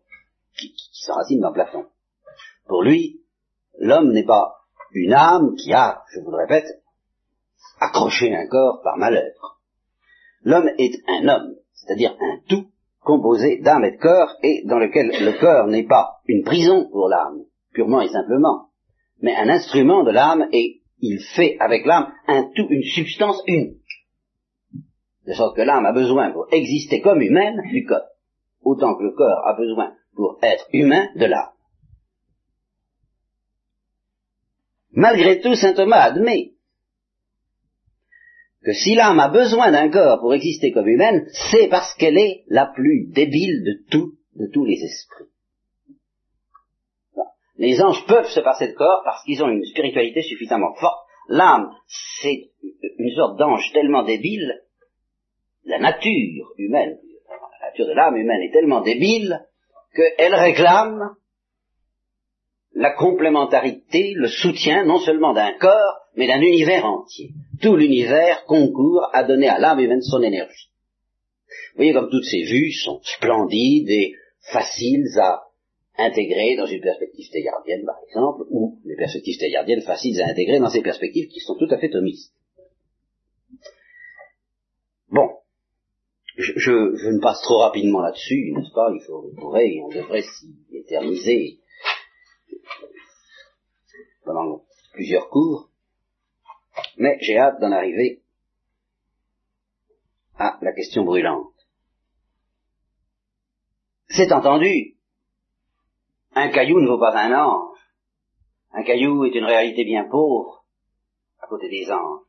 qui, 0.58 0.74
qui 0.74 0.90
s'enracine 1.06 1.40
dans 1.40 1.54
Platon. 1.54 1.86
Pour 2.68 2.84
lui, 2.84 3.22
l'homme 3.78 4.12
n'est 4.12 4.26
pas 4.26 4.56
une 4.92 5.14
âme 5.14 5.56
qui 5.56 5.74
a, 5.74 6.04
je 6.14 6.20
vous 6.20 6.32
le 6.32 6.38
répète, 6.38 6.82
accroché 7.80 8.34
un 8.36 8.48
corps 8.48 8.82
par 8.84 8.98
malheur. 8.98 9.60
L'homme 10.44 10.70
est 10.78 11.02
un 11.08 11.28
homme, 11.28 11.56
c'est-à-dire 11.74 12.16
un 12.20 12.40
tout 12.48 12.68
composé 13.02 13.60
d'âme 13.62 13.84
et 13.86 13.92
de 13.92 13.98
corps, 13.98 14.36
et 14.44 14.64
dans 14.66 14.80
lequel 14.80 15.08
le 15.08 15.40
corps 15.40 15.68
n'est 15.68 15.88
pas 15.88 16.18
une 16.28 16.44
prison 16.44 16.90
pour 16.92 17.08
l'âme, 17.08 17.44
purement 17.74 18.02
et 18.02 18.10
simplement, 18.10 18.70
mais 19.22 19.36
un 19.36 19.50
instrument 19.50 20.04
de 20.04 20.12
l'âme, 20.12 20.48
et 20.52 20.82
il 21.00 21.20
fait 21.36 21.58
avec 21.60 21.86
l'âme 21.86 22.12
un 22.28 22.44
tout, 22.56 22.68
une 22.70 22.84
substance 22.84 23.42
unique. 23.48 23.82
De 25.28 25.34
sorte 25.34 25.56
que 25.56 25.62
l'âme 25.62 25.86
a 25.86 25.94
besoin 25.94 26.32
pour 26.32 26.48
exister 26.52 27.02
comme 27.02 27.22
humaine 27.22 27.62
du 27.72 27.86
corps, 27.86 28.10
autant 28.64 28.96
que 28.96 29.04
le 29.04 29.12
corps 29.12 29.48
a 29.48 29.54
besoin 29.56 29.94
pour 30.16 30.40
être 30.42 30.68
humain 30.74 31.08
de 31.16 31.26
l'âme. 31.26 31.52
Malgré 34.92 35.42
tout, 35.42 35.56
saint 35.56 35.74
Thomas 35.74 36.02
admet 36.02 36.55
que 38.66 38.74
si 38.74 38.96
l'âme 38.96 39.20
a 39.20 39.30
besoin 39.30 39.72
d'un 39.72 39.90
corps 39.90 40.20
pour 40.20 40.34
exister 40.34 40.72
comme 40.72 40.88
humaine, 40.88 41.28
c'est 41.52 41.68
parce 41.68 41.94
qu'elle 41.96 42.18
est 42.18 42.44
la 42.48 42.66
plus 42.66 43.08
débile 43.12 43.64
de 43.64 43.92
tout, 43.92 44.14
de 44.36 44.48
tous 44.52 44.66
les 44.66 44.84
esprits. 44.84 45.26
Les 47.58 47.80
anges 47.82 48.06
peuvent 48.08 48.28
se 48.28 48.40
passer 48.40 48.70
de 48.70 48.74
corps 48.74 49.02
parce 49.06 49.24
qu'ils 49.24 49.44
ont 49.44 49.50
une 49.50 49.64
spiritualité 49.66 50.24
suffisamment 50.24 50.74
forte. 50.74 51.00
L'âme, 51.30 51.72
c'est 52.22 52.50
une 52.98 53.16
sorte 53.16 53.38
d'ange 53.38 53.72
tellement 53.72 54.04
débile, 54.04 54.62
la 55.66 55.80
nature 55.80 56.52
humaine, 56.58 56.98
la 57.62 57.68
nature 57.68 57.86
de 57.86 57.94
l'âme 57.94 58.18
humaine 58.18 58.42
est 58.42 58.52
tellement 58.52 58.82
débile 58.82 59.46
qu'elle 59.96 60.36
réclame 60.36 61.16
la 62.74 62.92
complémentarité, 62.92 64.14
le 64.16 64.28
soutien 64.28 64.84
non 64.86 65.00
seulement 65.00 65.34
d'un 65.34 65.54
corps, 65.54 66.05
mais 66.16 66.28
d'un 66.28 66.42
univers 66.42 66.86
entier. 66.86 67.32
Tout 67.62 67.76
l'univers 67.76 68.46
concourt 68.46 69.10
à 69.14 69.24
donner 69.24 69.48
à 69.48 69.60
l'âme 69.60 69.80
humaine 69.80 70.02
son 70.02 70.22
énergie. 70.22 70.70
Vous 71.48 71.78
voyez 71.78 71.94
comme 71.94 72.10
toutes 72.10 72.26
ces 72.26 72.44
vues 72.44 72.72
sont 72.72 73.02
splendides 73.04 73.90
et 73.90 74.14
faciles 74.52 75.08
à 75.20 75.44
intégrer 75.98 76.56
dans 76.58 76.66
une 76.66 76.82
perspective 76.82 77.30
théardienne, 77.32 77.86
par 77.86 77.98
exemple, 78.08 78.44
ou 78.50 78.80
les 78.86 78.96
perspectives 78.96 79.38
théardiennes 79.38 79.82
faciles 79.82 80.22
à 80.22 80.30
intégrer 80.30 80.60
dans 80.60 80.70
ces 80.70 80.82
perspectives 80.82 81.28
qui 81.28 81.40
sont 81.40 81.56
tout 81.56 81.68
à 81.70 81.78
fait 81.78 81.90
thomistes. 81.90 82.34
Bon, 85.10 85.30
je, 86.38 86.52
je, 86.58 86.72
ne 86.72 87.22
passe 87.22 87.42
trop 87.42 87.60
rapidement 87.60 88.02
là-dessus, 88.02 88.52
n'est-ce 88.54 88.74
pas? 88.74 88.92
Il 88.94 89.02
faut, 89.06 89.32
pourrait, 89.38 89.80
on 89.84 89.90
devrait 89.90 90.24
s'y 90.24 90.56
éterniser 90.74 91.60
pendant 94.26 94.64
plusieurs 94.94 95.30
cours, 95.30 95.70
mais 96.98 97.18
j'ai 97.22 97.38
hâte 97.38 97.60
d'en 97.60 97.72
arriver 97.72 98.22
à 100.38 100.58
la 100.62 100.74
question 100.74 101.04
brûlante. 101.04 101.54
C'est 104.08 104.32
entendu, 104.32 104.96
un 106.34 106.50
caillou 106.50 106.80
ne 106.80 106.88
vaut 106.88 107.00
pas 107.00 107.18
un 107.18 107.34
ange. 107.34 107.78
Un 108.72 108.84
caillou 108.84 109.26
est 109.26 109.36
une 109.36 109.46
réalité 109.46 109.86
bien 109.86 110.06
pauvre 110.10 110.66
à 111.40 111.48
côté 111.48 111.70
des 111.70 111.90
anges. 111.92 112.22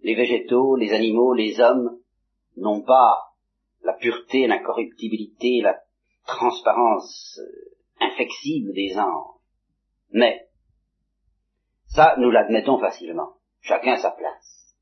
Les 0.00 0.14
végétaux, 0.14 0.76
les 0.76 0.92
animaux, 0.92 1.32
les 1.32 1.60
hommes 1.60 1.98
n'ont 2.56 2.82
pas 2.82 3.34
la 3.82 3.94
pureté, 3.94 4.46
l'incorruptibilité, 4.46 5.60
la 5.62 5.80
transparence 6.26 7.38
euh, 7.38 8.06
inflexible 8.06 8.72
des 8.74 8.96
anges. 8.98 9.40
Mais 10.10 10.48
ça, 11.86 12.16
nous 12.18 12.30
l'admettons 12.30 12.78
facilement. 12.78 13.34
Chacun 13.64 13.96
sa 13.96 14.10
place. 14.10 14.76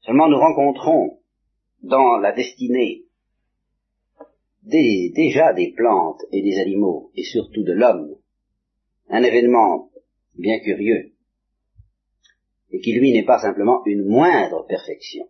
Seulement 0.00 0.28
nous 0.28 0.36
rencontrons 0.38 1.20
dans 1.82 2.18
la 2.18 2.32
destinée 2.32 3.04
déjà 4.62 5.52
des 5.52 5.72
plantes 5.76 6.20
et 6.32 6.42
des 6.42 6.58
animaux, 6.58 7.12
et 7.14 7.22
surtout 7.22 7.62
de 7.62 7.72
l'homme, 7.72 8.16
un 9.10 9.22
événement 9.22 9.92
bien 10.34 10.58
curieux, 10.58 11.12
et 12.70 12.80
qui 12.80 12.92
lui 12.94 13.12
n'est 13.12 13.24
pas 13.24 13.38
simplement 13.38 13.82
une 13.86 14.04
moindre 14.08 14.66
perfection. 14.66 15.28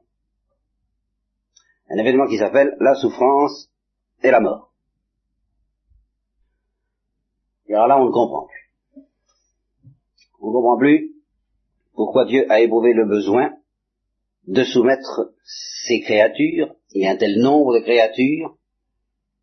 Un 1.90 1.98
événement 1.98 2.28
qui 2.28 2.38
s'appelle 2.38 2.78
la 2.80 2.94
souffrance 2.94 3.70
et 4.22 4.30
la 4.30 4.40
mort. 4.40 4.72
Et 7.66 7.74
alors 7.74 7.88
là, 7.88 8.00
on 8.00 8.06
ne 8.06 8.10
comprend 8.10 8.46
plus. 8.46 9.04
On 10.40 10.48
ne 10.48 10.52
comprend 10.52 10.78
plus 10.78 11.19
pourquoi 12.00 12.24
Dieu 12.24 12.50
a 12.50 12.62
éprouvé 12.62 12.94
le 12.94 13.06
besoin 13.06 13.50
de 14.46 14.64
soumettre 14.64 15.32
ses 15.84 16.00
créatures, 16.00 16.74
et 16.94 17.06
un 17.06 17.18
tel 17.18 17.38
nombre 17.42 17.74
de 17.74 17.80
créatures, 17.80 18.56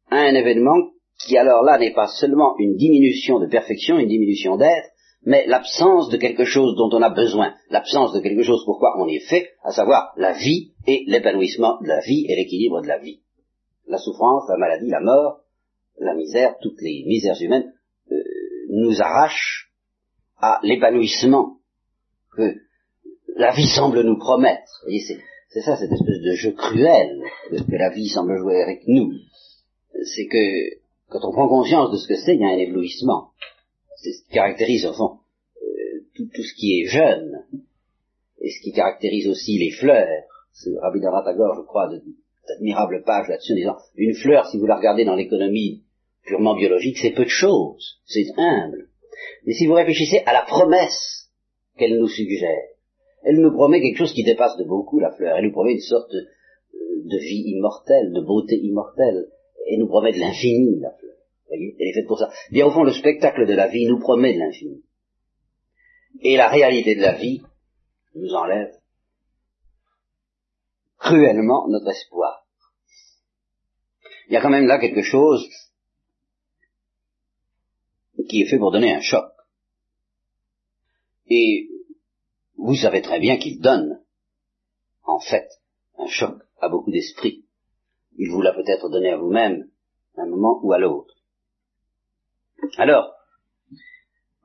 à 0.10 0.22
un 0.22 0.34
événement 0.34 0.90
qui 1.20 1.38
alors 1.38 1.62
là 1.62 1.78
n'est 1.78 1.94
pas 1.94 2.08
seulement 2.08 2.58
une 2.58 2.76
diminution 2.76 3.38
de 3.38 3.46
perfection, 3.46 4.00
une 4.00 4.08
diminution 4.08 4.58
d'être, 4.58 4.90
mais 5.24 5.46
l'absence 5.46 6.10
de 6.10 6.18
quelque 6.18 6.46
chose 6.46 6.76
dont 6.76 6.90
on 6.98 7.04
a 7.04 7.12
besoin, 7.12 7.54
l'absence 7.70 8.12
de 8.14 8.22
quelque 8.22 8.42
chose 8.42 8.66
pourquoi 8.66 9.00
on 9.00 9.08
est 9.08 9.28
fait, 9.30 9.52
à 9.62 9.72
savoir 9.72 10.14
la 10.18 10.34
vie 10.34 10.72
et 10.88 11.04
l'épanouissement 11.06 11.80
de 11.84 11.88
la 11.88 12.00
vie 12.00 12.26
et 12.28 12.36
l'équilibre 12.36 12.82
de 12.82 12.88
la 12.88 12.98
vie. 12.98 13.20
La 13.86 14.00
souffrance, 14.00 14.50
la 14.50 14.58
maladie, 14.58 14.90
la 14.90 15.02
mort, 15.02 15.42
la 16.00 16.16
misère, 16.16 16.56
toutes 16.60 16.82
les 16.82 17.04
misères 17.06 17.40
humaines 17.40 17.72
euh, 18.12 18.16
nous 18.72 19.00
arrachent 19.00 19.70
à 20.40 20.60
l'épanouissement 20.64 21.58
que 22.38 22.56
la 23.36 23.52
vie 23.54 23.68
semble 23.68 24.02
nous 24.02 24.18
promettre. 24.18 24.86
C'est 25.50 25.62
ça 25.62 25.76
cette 25.76 25.92
espèce 25.92 26.22
de 26.22 26.34
jeu 26.34 26.52
cruel 26.52 27.20
que, 27.50 27.76
la 27.76 27.90
vie 27.90 28.10
semble 28.10 28.38
jouer 28.38 28.62
avec 28.62 28.88
nous. 28.88 29.12
C'est 30.04 30.28
que 30.28 30.78
quand 31.10 31.20
on 31.24 31.32
prend 31.32 31.48
conscience 31.48 31.92
de 31.92 31.98
ce 31.98 32.08
que 32.08 32.16
c'est, 32.16 32.36
il 32.36 32.42
y 32.42 32.46
a 32.46 32.50
un 32.50 32.58
éblouissement. 32.58 33.32
C'est 33.96 34.12
ce 34.12 34.24
qui 34.24 34.30
caractérise 34.30 34.86
au 34.86 34.94
fond 34.94 35.20
euh, 35.62 36.06
tout, 36.16 36.44
ce 36.44 36.54
qui 36.54 36.80
est 36.80 36.86
jeune 36.86 37.44
et 38.42 38.50
ce 38.52 38.62
qui 38.62 38.72
caractérise 38.72 39.28
aussi 39.28 39.58
les 39.58 39.72
fleurs. 39.72 40.24
Rabbi 40.82 41.02
Tagore, 41.02 41.56
je 41.56 41.66
crois, 41.66 41.90
d'admirables 42.48 43.04
pages 43.04 43.28
là-dessus 43.28 43.54
en 43.54 43.56
disant 43.56 43.78
une 43.96 44.16
fleur, 44.16 44.48
si 44.48 44.58
vous 44.58 44.66
la 44.66 44.78
regardez 44.78 45.06
dans 45.06 45.16
l'économie 45.16 45.84
purement 46.26 46.56
biologique, 46.56 46.98
c'est 46.98 47.12
peu 47.12 47.24
de 47.24 47.30
choses, 47.30 48.00
c'est 48.06 48.26
humble. 48.38 48.90
Mais 49.46 49.54
si 49.54 49.66
vous 49.66 49.74
réfléchissez 49.74 50.24
à 50.26 50.34
la 50.34 50.42
promesse 50.44 51.27
qu'elle 51.78 52.00
nous 52.00 52.08
suggère, 52.08 52.70
elle 53.24 53.40
nous 53.40 53.52
promet 53.52 53.82
quelque 53.82 53.98
chose 53.98 54.14
qui 54.14 54.24
dépasse 54.24 54.58
de 54.58 54.64
beaucoup 54.64 55.00
la 55.00 55.12
fleur. 55.12 55.38
Elle 55.38 55.46
nous 55.46 55.52
promet 55.52 55.74
une 55.74 55.82
sorte 55.82 56.14
euh, 56.14 56.28
de 57.04 57.18
vie 57.18 57.44
immortelle, 57.48 58.14
de 58.14 58.22
beauté 58.22 58.56
immortelle. 58.56 59.28
Elle 59.70 59.80
nous 59.80 59.88
promet 59.88 60.14
de 60.14 60.20
l'infini, 60.20 60.80
la 60.80 60.92
fleur. 60.92 61.12
Vous 61.12 61.48
voyez? 61.48 61.76
Elle 61.80 61.88
est 61.90 61.94
faite 61.94 62.08
pour 62.08 62.20
ça. 62.20 62.30
Bien 62.52 62.68
au 62.68 62.72
fond, 62.72 62.84
le 62.84 62.94
spectacle 62.94 63.46
de 63.46 63.54
la 63.54 63.68
vie 63.68 63.86
nous 63.86 64.00
promet 64.00 64.34
de 64.34 64.40
l'infini. 64.40 64.84
Et 66.22 66.38
la 66.38 66.48
réalité 66.48 66.96
de 66.96 67.02
la 67.02 67.14
vie 67.14 67.42
nous 68.16 68.34
enlève 68.34 68.74
cruellement 70.98 71.68
notre 71.68 71.90
espoir. 71.90 72.46
Il 74.28 74.34
y 74.34 74.38
a 74.38 74.42
quand 74.42 74.50
même 74.50 74.68
là 74.68 74.80
quelque 74.80 75.04
chose 75.04 75.48
qui 78.28 78.42
est 78.42 78.50
fait 78.50 78.58
pour 78.58 78.72
donner 78.72 78.94
un 78.94 79.02
choc. 79.02 79.27
Et 81.30 81.70
vous 82.58 82.76
savez 82.76 83.02
très 83.02 83.20
bien 83.20 83.38
qu'il 83.38 83.60
donne, 83.60 84.02
en 85.04 85.20
fait, 85.20 85.48
un 85.98 86.08
choc 86.08 86.42
à 86.60 86.70
beaucoup 86.70 86.92
d'esprits. 86.92 87.46
Il 88.18 88.32
vous 88.32 88.42
l'a 88.42 88.54
peut-être 88.54 88.90
donné 88.90 89.10
à 89.12 89.18
vous-même, 89.18 89.70
à 90.18 90.22
un 90.24 90.28
moment 90.28 90.60
ou 90.64 90.74
à 90.74 90.80
l'autre. 90.80 91.14
Alors, 92.78 93.14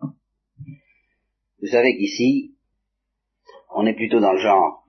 vous 0.01 1.69
savez 1.71 1.97
qu'ici, 1.97 2.55
on 3.75 3.87
est 3.87 3.95
plutôt 3.95 4.21
dans 4.21 4.33
le 4.33 4.41
genre 4.41 4.85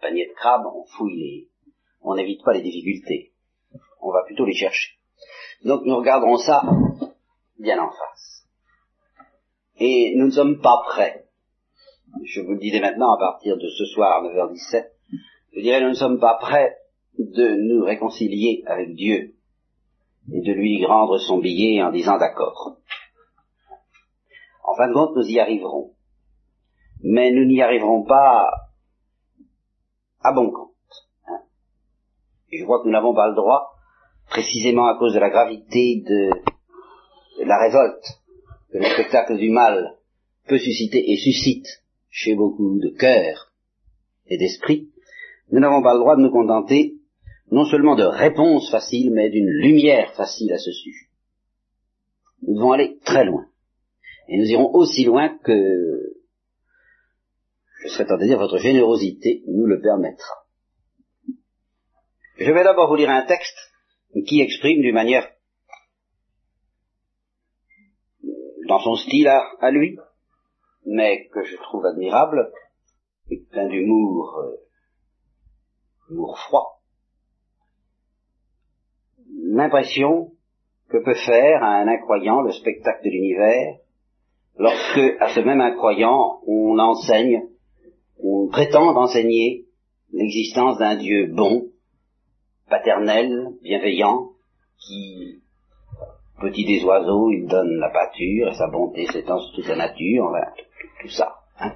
panier 0.00 0.26
de 0.28 0.34
crabe, 0.34 0.62
on 0.66 0.84
fouille 0.84 1.16
les, 1.16 1.48
on 2.00 2.14
n'évite 2.14 2.42
pas 2.44 2.52
les 2.52 2.62
difficultés. 2.62 3.32
On 4.00 4.12
va 4.12 4.22
plutôt 4.24 4.44
les 4.44 4.54
chercher. 4.54 4.92
Donc 5.64 5.82
nous 5.84 5.96
regarderons 5.96 6.38
ça 6.38 6.62
bien 7.58 7.78
en 7.82 7.90
face. 7.90 8.35
Et 9.78 10.14
nous 10.16 10.26
ne 10.26 10.30
sommes 10.30 10.60
pas 10.60 10.82
prêts. 10.84 11.26
Je 12.24 12.40
vous 12.40 12.52
le 12.52 12.58
dis 12.58 12.70
dès 12.70 12.80
maintenant 12.80 13.14
à 13.14 13.18
partir 13.18 13.56
de 13.56 13.68
ce 13.68 13.84
soir 13.84 14.18
à 14.18 14.22
9h17. 14.22 14.86
Je 15.54 15.60
dirais 15.60 15.80
nous 15.80 15.90
ne 15.90 15.94
sommes 15.94 16.18
pas 16.18 16.38
prêts 16.40 16.76
de 17.18 17.56
nous 17.56 17.84
réconcilier 17.84 18.62
avec 18.66 18.94
Dieu 18.94 19.34
et 20.32 20.40
de 20.40 20.52
lui 20.52 20.84
rendre 20.84 21.18
son 21.18 21.38
billet 21.38 21.82
en 21.82 21.90
disant 21.92 22.18
d'accord. 22.18 22.78
En 24.64 24.74
fin 24.74 24.88
de 24.88 24.94
compte, 24.94 25.14
nous 25.16 25.28
y 25.28 25.38
arriverons. 25.38 25.92
Mais 27.02 27.30
nous 27.30 27.44
n'y 27.44 27.62
arriverons 27.62 28.04
pas 28.04 28.50
à 30.22 30.32
bon 30.32 30.50
compte. 30.50 30.72
Hein. 31.28 31.40
Et 32.50 32.58
je 32.58 32.64
crois 32.64 32.80
que 32.80 32.86
nous 32.86 32.92
n'avons 32.92 33.14
pas 33.14 33.28
le 33.28 33.34
droit, 33.34 33.76
précisément 34.28 34.86
à 34.86 34.98
cause 34.98 35.14
de 35.14 35.20
la 35.20 35.30
gravité 35.30 36.02
de 36.04 36.30
la 37.44 37.58
révolte 37.58 38.22
que 38.72 38.78
le 38.78 38.84
spectacle 38.84 39.36
du 39.36 39.50
mal 39.50 39.96
peut 40.46 40.58
susciter 40.58 41.10
et 41.10 41.16
suscite 41.16 41.66
chez 42.10 42.34
beaucoup 42.34 42.78
de 42.78 42.90
cœurs 42.90 43.52
et 44.26 44.38
d'esprits, 44.38 44.90
nous 45.50 45.60
n'avons 45.60 45.82
pas 45.82 45.94
le 45.94 46.00
droit 46.00 46.16
de 46.16 46.22
nous 46.22 46.30
contenter 46.30 46.94
non 47.50 47.64
seulement 47.64 47.94
de 47.94 48.04
réponses 48.04 48.70
faciles, 48.70 49.12
mais 49.12 49.30
d'une 49.30 49.48
lumière 49.48 50.12
facile 50.14 50.52
à 50.52 50.58
ce 50.58 50.72
sujet. 50.72 51.06
Nous 52.42 52.54
devons 52.54 52.72
aller 52.72 52.98
très 53.04 53.24
loin. 53.24 53.46
Et 54.28 54.36
nous 54.38 54.46
irons 54.46 54.74
aussi 54.74 55.04
loin 55.04 55.38
que, 55.38 56.16
je 57.82 57.88
serais 57.88 58.06
tenté 58.06 58.24
de 58.24 58.28
dire, 58.30 58.38
votre 58.38 58.58
générosité 58.58 59.44
nous 59.46 59.66
le 59.66 59.80
permettra. 59.80 60.34
Je 62.38 62.50
vais 62.50 62.64
d'abord 62.64 62.88
vous 62.88 62.96
lire 62.96 63.10
un 63.10 63.24
texte 63.24 63.56
qui 64.26 64.40
exprime 64.40 64.80
d'une 64.82 64.94
manière 64.94 65.28
dans 68.66 68.80
son 68.80 68.96
style 68.96 69.28
à, 69.28 69.70
lui, 69.70 69.98
mais 70.84 71.28
que 71.28 71.42
je 71.42 71.56
trouve 71.56 71.86
admirable, 71.86 72.50
et 73.30 73.38
plein 73.50 73.66
d'humour, 73.68 74.38
euh, 76.10 76.34
froid, 76.48 76.80
l'impression 79.42 80.32
que 80.88 80.98
peut 80.98 81.14
faire 81.14 81.62
à 81.62 81.78
un 81.78 81.88
incroyant 81.88 82.42
le 82.42 82.52
spectacle 82.52 83.04
de 83.04 83.10
l'univers, 83.10 83.78
lorsque 84.58 85.20
à 85.20 85.34
ce 85.34 85.40
même 85.40 85.60
incroyant 85.60 86.40
on 86.46 86.78
enseigne, 86.78 87.42
on 88.22 88.48
prétend 88.48 88.96
enseigner 88.96 89.66
l'existence 90.12 90.78
d'un 90.78 90.96
Dieu 90.96 91.26
bon, 91.32 91.70
paternel, 92.68 93.50
bienveillant, 93.62 94.30
qui 94.78 95.42
petit 96.40 96.64
des 96.64 96.84
oiseaux, 96.84 97.30
il 97.30 97.46
donne 97.46 97.78
la 97.78 97.90
pâture 97.90 98.48
et 98.48 98.54
sa 98.54 98.68
bonté 98.68 99.06
s'étend 99.06 99.40
sur 99.40 99.54
toute 99.54 99.68
la 99.68 99.76
nature, 99.76 100.24
enfin, 100.24 100.52
tout, 101.00 101.08
ça. 101.08 101.36
Hein. 101.58 101.74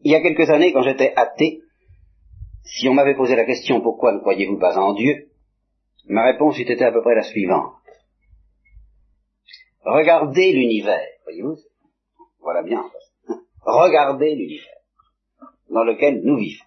Il 0.00 0.10
y 0.10 0.14
a 0.14 0.20
quelques 0.20 0.50
années, 0.50 0.72
quand 0.72 0.82
j'étais 0.82 1.12
athée, 1.16 1.60
si 2.64 2.88
on 2.88 2.94
m'avait 2.94 3.14
posé 3.14 3.36
la 3.36 3.44
question 3.44 3.80
pourquoi 3.80 4.12
ne 4.12 4.18
croyez-vous 4.18 4.58
pas 4.58 4.78
en 4.78 4.94
Dieu, 4.94 5.30
ma 6.06 6.24
réponse 6.24 6.58
eût 6.58 6.62
été 6.62 6.84
à 6.84 6.92
peu 6.92 7.02
près 7.02 7.14
la 7.14 7.22
suivante. 7.22 7.74
Regardez 9.84 10.52
l'univers, 10.52 11.08
voyez-vous, 11.24 11.56
voilà 12.40 12.62
bien, 12.62 12.84
regardez 13.62 14.34
l'univers 14.34 14.78
dans 15.70 15.84
lequel 15.84 16.22
nous 16.24 16.36
vivons. 16.36 16.64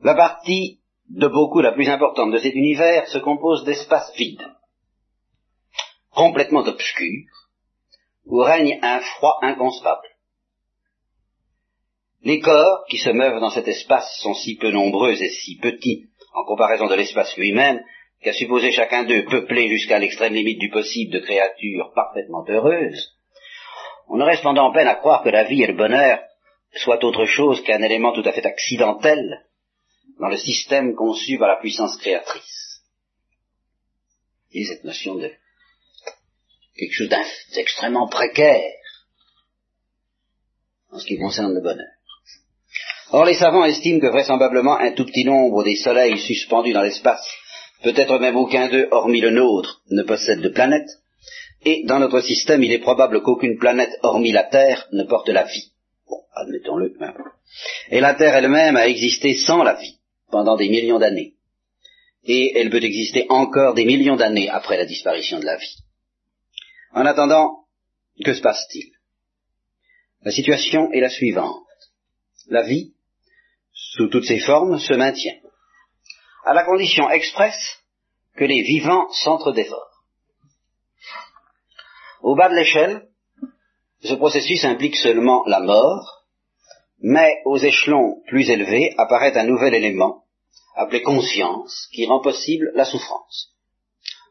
La 0.00 0.14
partie 0.14 0.81
de 1.08 1.28
beaucoup 1.28 1.60
la 1.60 1.72
plus 1.72 1.88
importante 1.88 2.32
de 2.32 2.38
cet 2.38 2.54
univers 2.54 3.06
se 3.08 3.18
compose 3.18 3.64
d'espaces 3.64 4.12
vides, 4.16 4.46
complètement 6.10 6.60
obscurs, 6.60 7.26
où 8.26 8.38
règne 8.38 8.78
un 8.82 9.00
froid 9.00 9.38
inconcevable. 9.42 10.08
Les 12.22 12.40
corps 12.40 12.84
qui 12.88 12.98
se 12.98 13.10
meuvent 13.10 13.40
dans 13.40 13.50
cet 13.50 13.66
espace 13.66 14.20
sont 14.20 14.34
si 14.34 14.56
peu 14.56 14.70
nombreux 14.70 15.20
et 15.20 15.28
si 15.28 15.58
petits 15.58 16.08
en 16.34 16.44
comparaison 16.44 16.86
de 16.86 16.94
l'espace 16.94 17.36
lui-même 17.36 17.82
qu'à 18.22 18.32
supposer 18.32 18.70
chacun 18.70 19.02
d'eux 19.02 19.24
peuplé 19.24 19.68
jusqu'à 19.68 19.98
l'extrême 19.98 20.34
limite 20.34 20.60
du 20.60 20.70
possible 20.70 21.12
de 21.12 21.18
créatures 21.18 21.92
parfaitement 21.94 22.44
heureuses, 22.48 23.12
on 24.08 24.20
aurait 24.20 24.36
cependant 24.36 24.72
peine 24.72 24.86
à 24.86 24.94
croire 24.94 25.22
que 25.22 25.30
la 25.30 25.44
vie 25.44 25.62
et 25.62 25.66
le 25.66 25.76
bonheur 25.76 26.20
soient 26.76 27.04
autre 27.04 27.26
chose 27.26 27.62
qu'un 27.62 27.82
élément 27.82 28.12
tout 28.12 28.22
à 28.24 28.32
fait 28.32 28.46
accidentel 28.46 29.44
dans 30.22 30.28
le 30.28 30.36
système 30.36 30.94
conçu 30.94 31.36
par 31.36 31.48
la 31.48 31.56
puissance 31.56 31.96
créatrice. 31.96 32.80
Et 34.52 34.64
cette 34.64 34.84
notion 34.84 35.16
de 35.16 35.28
quelque 36.76 36.92
chose 36.92 37.10
d'extrêmement 37.52 38.06
précaire 38.06 38.72
en 40.92 41.00
ce 41.00 41.06
qui 41.06 41.18
concerne 41.18 41.52
le 41.52 41.60
bonheur. 41.60 41.88
Or, 43.10 43.24
les 43.24 43.34
savants 43.34 43.64
estiment 43.64 43.98
que 43.98 44.12
vraisemblablement 44.12 44.78
un 44.78 44.92
tout 44.92 45.06
petit 45.06 45.24
nombre 45.24 45.64
des 45.64 45.74
soleils 45.74 46.18
suspendus 46.18 46.72
dans 46.72 46.82
l'espace, 46.82 47.26
peut-être 47.82 48.20
même 48.20 48.36
aucun 48.36 48.68
d'eux, 48.68 48.86
hormis 48.92 49.20
le 49.20 49.30
nôtre, 49.30 49.82
ne 49.90 50.04
possède 50.04 50.40
de 50.40 50.50
planète, 50.50 50.88
et 51.64 51.82
dans 51.86 51.98
notre 51.98 52.20
système, 52.20 52.62
il 52.62 52.70
est 52.70 52.78
probable 52.78 53.22
qu'aucune 53.22 53.58
planète, 53.58 53.98
hormis 54.02 54.30
la 54.30 54.44
Terre, 54.44 54.86
ne 54.92 55.02
porte 55.02 55.28
la 55.30 55.44
vie. 55.44 55.72
Bon, 56.08 56.20
admettons-le. 56.34 56.94
Hein. 57.00 57.12
Et 57.90 58.00
la 58.00 58.14
Terre 58.14 58.36
elle-même 58.36 58.76
a 58.76 58.86
existé 58.86 59.34
sans 59.34 59.64
la 59.64 59.74
vie 59.74 59.98
pendant 60.32 60.56
des 60.56 60.68
millions 60.68 60.98
d'années. 60.98 61.34
Et 62.24 62.58
elle 62.58 62.70
peut 62.70 62.82
exister 62.82 63.26
encore 63.28 63.74
des 63.74 63.84
millions 63.84 64.16
d'années 64.16 64.48
après 64.48 64.78
la 64.78 64.86
disparition 64.86 65.38
de 65.38 65.44
la 65.44 65.56
vie. 65.56 65.76
En 66.92 67.06
attendant, 67.06 67.66
que 68.24 68.34
se 68.34 68.40
passe-t-il? 68.40 68.90
La 70.22 70.32
situation 70.32 70.90
est 70.92 71.00
la 71.00 71.10
suivante. 71.10 71.66
La 72.48 72.62
vie, 72.62 72.94
sous 73.72 74.08
toutes 74.08 74.24
ses 74.24 74.40
formes, 74.40 74.78
se 74.78 74.94
maintient, 74.94 75.38
à 76.44 76.54
la 76.54 76.64
condition 76.64 77.08
expresse 77.10 77.82
que 78.36 78.44
les 78.44 78.62
vivants 78.62 79.08
s'entre-dévorent. 79.12 80.04
Au 82.22 82.34
bas 82.36 82.48
de 82.48 82.54
l'échelle, 82.54 83.08
ce 84.02 84.14
processus 84.14 84.64
implique 84.64 84.96
seulement 84.96 85.44
la 85.46 85.60
mort, 85.60 86.24
mais 87.00 87.32
aux 87.44 87.58
échelons 87.58 88.22
plus 88.28 88.48
élevés 88.48 88.94
apparaît 88.96 89.36
un 89.36 89.44
nouvel 89.44 89.74
élément 89.74 90.21
appelé 90.74 91.02
conscience, 91.02 91.88
qui 91.92 92.06
rend 92.06 92.20
possible 92.20 92.72
la 92.74 92.84
souffrance, 92.84 93.52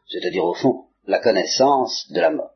c'est-à-dire 0.08 0.44
au 0.44 0.54
fond 0.54 0.86
la 1.04 1.20
connaissance 1.20 2.10
de 2.10 2.20
la 2.20 2.30
mort. 2.30 2.48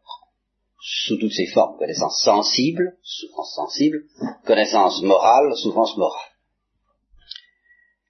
sous 0.80 1.16
toutes 1.16 1.32
ses 1.32 1.46
formes, 1.48 1.78
connaissance 1.78 2.22
sensible, 2.22 2.96
souffrance 3.02 3.54
sensible, 3.56 4.04
connaissance 4.44 5.02
morale, 5.02 5.56
souffrance 5.56 5.96
morale. 5.96 6.30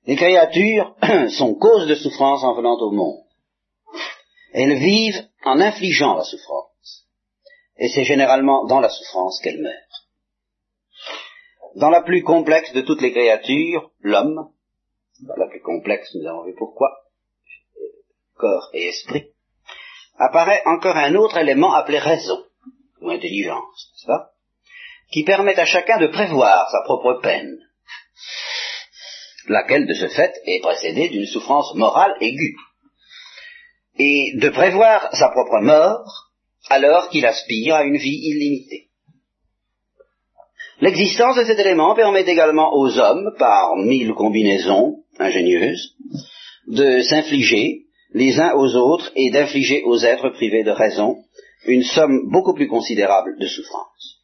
Les 0.06 0.16
créatures 0.16 0.94
sont 1.36 1.54
cause 1.54 1.86
de 1.88 1.94
souffrance 1.94 2.44
en 2.44 2.54
venant 2.54 2.76
au 2.76 2.90
monde. 2.90 3.24
Elles 4.52 4.78
vivent 4.78 5.26
en 5.44 5.60
infligeant 5.60 6.14
la 6.14 6.24
souffrance. 6.24 7.06
Et 7.78 7.88
c'est 7.88 8.04
généralement 8.04 8.66
dans 8.66 8.80
la 8.80 8.88
souffrance 8.88 9.40
qu'elles 9.40 9.62
meurent. 9.62 10.06
Dans 11.76 11.90
la 11.90 12.02
plus 12.02 12.22
complexe 12.22 12.72
de 12.72 12.80
toutes 12.80 13.02
les 13.02 13.12
créatures, 13.12 13.90
l'homme, 14.00 14.50
la 15.36 15.46
plus 15.46 15.60
complexe, 15.60 16.14
nous 16.14 16.26
avons 16.28 16.44
vu. 16.44 16.54
Pourquoi, 16.56 16.90
corps 18.36 18.70
et 18.72 18.88
esprit, 18.88 19.30
apparaît 20.18 20.62
encore 20.66 20.96
un 20.96 21.14
autre 21.14 21.38
élément 21.38 21.72
appelé 21.72 21.98
raison, 21.98 22.44
ou 23.00 23.10
intelligence, 23.10 23.92
n'est-ce 23.94 24.06
pas? 24.06 24.30
Qui 25.12 25.24
permet 25.24 25.58
à 25.58 25.64
chacun 25.64 25.98
de 25.98 26.08
prévoir 26.08 26.68
sa 26.70 26.82
propre 26.82 27.20
peine, 27.22 27.58
laquelle 29.48 29.86
de 29.86 29.94
ce 29.94 30.08
fait 30.08 30.34
est 30.44 30.62
précédée 30.62 31.08
d'une 31.08 31.26
souffrance 31.26 31.74
morale 31.74 32.16
aiguë, 32.20 32.56
et 33.98 34.32
de 34.36 34.48
prévoir 34.50 35.14
sa 35.14 35.28
propre 35.28 35.60
mort 35.62 36.32
alors 36.68 37.08
qu'il 37.08 37.24
aspire 37.24 37.76
à 37.76 37.84
une 37.84 37.96
vie 37.96 38.20
illimitée. 38.22 38.90
L'existence 40.80 41.36
de 41.36 41.44
cet 41.44 41.58
élément 41.58 41.94
permet 41.94 42.22
également 42.22 42.74
aux 42.74 42.98
hommes, 42.98 43.34
par 43.38 43.76
mille 43.76 44.12
combinaisons 44.12 45.05
ingénieuses, 45.18 45.94
de 46.68 47.00
s'infliger 47.02 47.86
les 48.12 48.38
uns 48.38 48.54
aux 48.54 48.74
autres 48.76 49.10
et 49.14 49.30
d'infliger 49.30 49.82
aux 49.84 49.98
êtres 49.98 50.30
privés 50.30 50.64
de 50.64 50.70
raison 50.70 51.16
une 51.66 51.82
somme 51.82 52.30
beaucoup 52.30 52.54
plus 52.54 52.68
considérable 52.68 53.38
de 53.38 53.46
souffrance. 53.46 54.22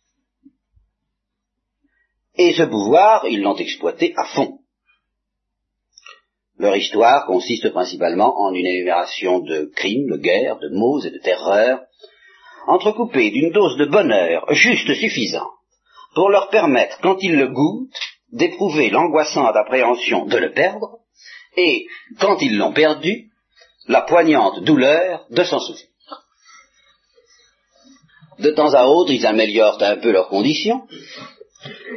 Et 2.37 2.53
ce 2.55 2.63
pouvoir, 2.63 3.27
ils 3.29 3.43
l'ont 3.43 3.57
exploité 3.57 4.15
à 4.17 4.25
fond. 4.25 4.59
Leur 6.59 6.77
histoire 6.77 7.27
consiste 7.27 7.71
principalement 7.71 8.35
en 8.41 8.55
une 8.55 8.67
énumération 8.67 9.41
de 9.41 9.71
crimes, 9.75 10.11
de 10.11 10.17
guerres, 10.17 10.59
de 10.59 10.69
maux 10.71 11.01
et 11.01 11.11
de 11.11 11.19
terreurs, 11.19 11.81
entrecoupés 12.67 13.31
d'une 13.31 13.51
dose 13.51 13.77
de 13.79 13.87
bonheur 13.87 14.45
juste 14.53 14.95
suffisante 14.95 15.51
pour 16.15 16.29
leur 16.29 16.49
permettre, 16.51 16.99
quand 17.01 17.17
ils 17.21 17.37
le 17.37 17.49
goûtent, 17.49 17.91
d'éprouver 18.33 18.91
l'angoissante 18.91 19.55
appréhension 19.57 20.27
de 20.27 20.37
le 20.39 20.53
perdre, 20.53 20.99
et, 21.57 21.87
quand 22.19 22.41
ils 22.41 22.57
l'ont 22.57 22.73
perdu, 22.73 23.31
la 23.87 24.03
poignante 24.03 24.65
douleur 24.65 25.27
de 25.31 25.45
s'en 25.45 25.61
souvenir. 25.61 25.87
De 28.39 28.51
temps 28.51 28.75
à 28.75 28.87
autre, 28.87 29.13
ils 29.13 29.27
améliorent 29.27 29.83
un 29.83 29.97
peu 29.97 30.11
leurs 30.11 30.29
conditions, 30.29 30.87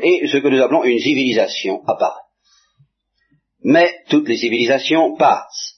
et 0.02 0.28
ce 0.28 0.38
que 0.38 0.48
nous 0.48 0.62
appelons 0.62 0.84
une 0.84 1.00
civilisation 1.00 1.82
apparaît. 1.88 2.22
Mais 3.64 3.96
toutes 4.10 4.28
les 4.28 4.38
civilisations 4.38 5.16
passent, 5.16 5.76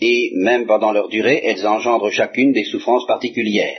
et 0.00 0.32
même 0.34 0.66
pendant 0.66 0.90
leur 0.90 1.08
durée, 1.08 1.42
elles 1.44 1.66
engendrent 1.66 2.10
chacune 2.10 2.52
des 2.52 2.64
souffrances 2.64 3.06
particulières, 3.06 3.78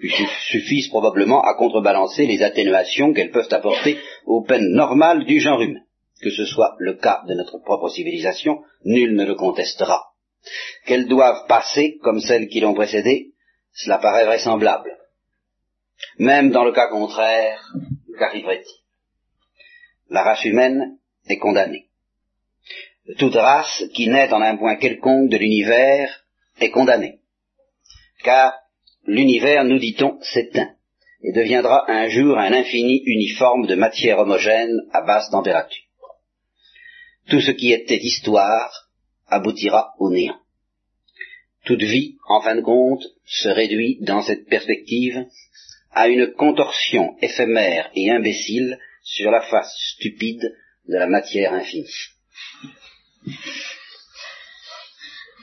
qui 0.00 0.26
suffisent 0.48 0.88
probablement 0.88 1.42
à 1.42 1.54
contrebalancer 1.54 2.26
les 2.26 2.42
atténuations 2.42 3.12
qu'elles 3.12 3.30
peuvent 3.30 3.52
apporter 3.52 3.98
aux 4.26 4.42
peines 4.42 4.72
normales 4.72 5.24
du 5.24 5.40
genre 5.40 5.60
humain. 5.60 5.80
Que 6.20 6.30
ce 6.30 6.44
soit 6.46 6.74
le 6.78 6.94
cas 6.94 7.22
de 7.26 7.34
notre 7.34 7.58
propre 7.58 7.88
civilisation, 7.88 8.62
nul 8.84 9.14
ne 9.14 9.24
le 9.24 9.34
contestera. 9.34 10.02
Qu'elles 10.86 11.06
doivent 11.06 11.46
passer 11.46 11.98
comme 12.02 12.20
celles 12.20 12.48
qui 12.48 12.60
l'ont 12.60 12.74
précédée, 12.74 13.32
cela 13.72 13.98
paraît 13.98 14.26
vraisemblable. 14.26 14.96
Même 16.18 16.50
dans 16.50 16.64
le 16.64 16.72
cas 16.72 16.88
contraire, 16.88 17.72
qu'arriverait-il 18.18 18.82
La 20.10 20.22
race 20.22 20.44
humaine 20.44 20.98
est 21.28 21.38
condamnée. 21.38 21.88
Toute 23.18 23.34
race 23.34 23.84
qui 23.94 24.08
naît 24.08 24.32
en 24.32 24.40
un 24.40 24.56
point 24.56 24.76
quelconque 24.76 25.30
de 25.30 25.36
l'univers 25.36 26.24
est 26.60 26.70
condamnée. 26.70 27.20
Car 28.22 28.54
l'univers, 29.06 29.64
nous 29.64 29.78
dit-on, 29.78 30.20
s'éteint 30.22 30.74
et 31.22 31.32
deviendra 31.32 31.90
un 31.90 32.08
jour 32.08 32.38
un 32.38 32.52
infini 32.52 33.02
uniforme 33.06 33.66
de 33.66 33.74
matière 33.74 34.18
homogène 34.18 34.76
à 34.92 35.00
basse 35.00 35.30
température. 35.30 35.82
Tout 37.28 37.40
ce 37.40 37.50
qui 37.50 37.72
était 37.72 37.96
histoire 37.96 38.90
aboutira 39.26 39.94
au 39.98 40.10
néant. 40.10 40.38
Toute 41.64 41.82
vie, 41.82 42.16
en 42.28 42.42
fin 42.42 42.56
de 42.56 42.60
compte, 42.60 43.04
se 43.24 43.48
réduit 43.48 43.96
dans 44.02 44.20
cette 44.20 44.46
perspective 44.46 45.24
à 45.92 46.08
une 46.08 46.32
contorsion 46.32 47.16
éphémère 47.22 47.90
et 47.94 48.10
imbécile 48.10 48.78
sur 49.02 49.30
la 49.30 49.40
face 49.40 49.74
stupide 49.94 50.54
de 50.88 50.96
la 50.98 51.06
matière 51.06 51.54
infinie. 51.54 51.88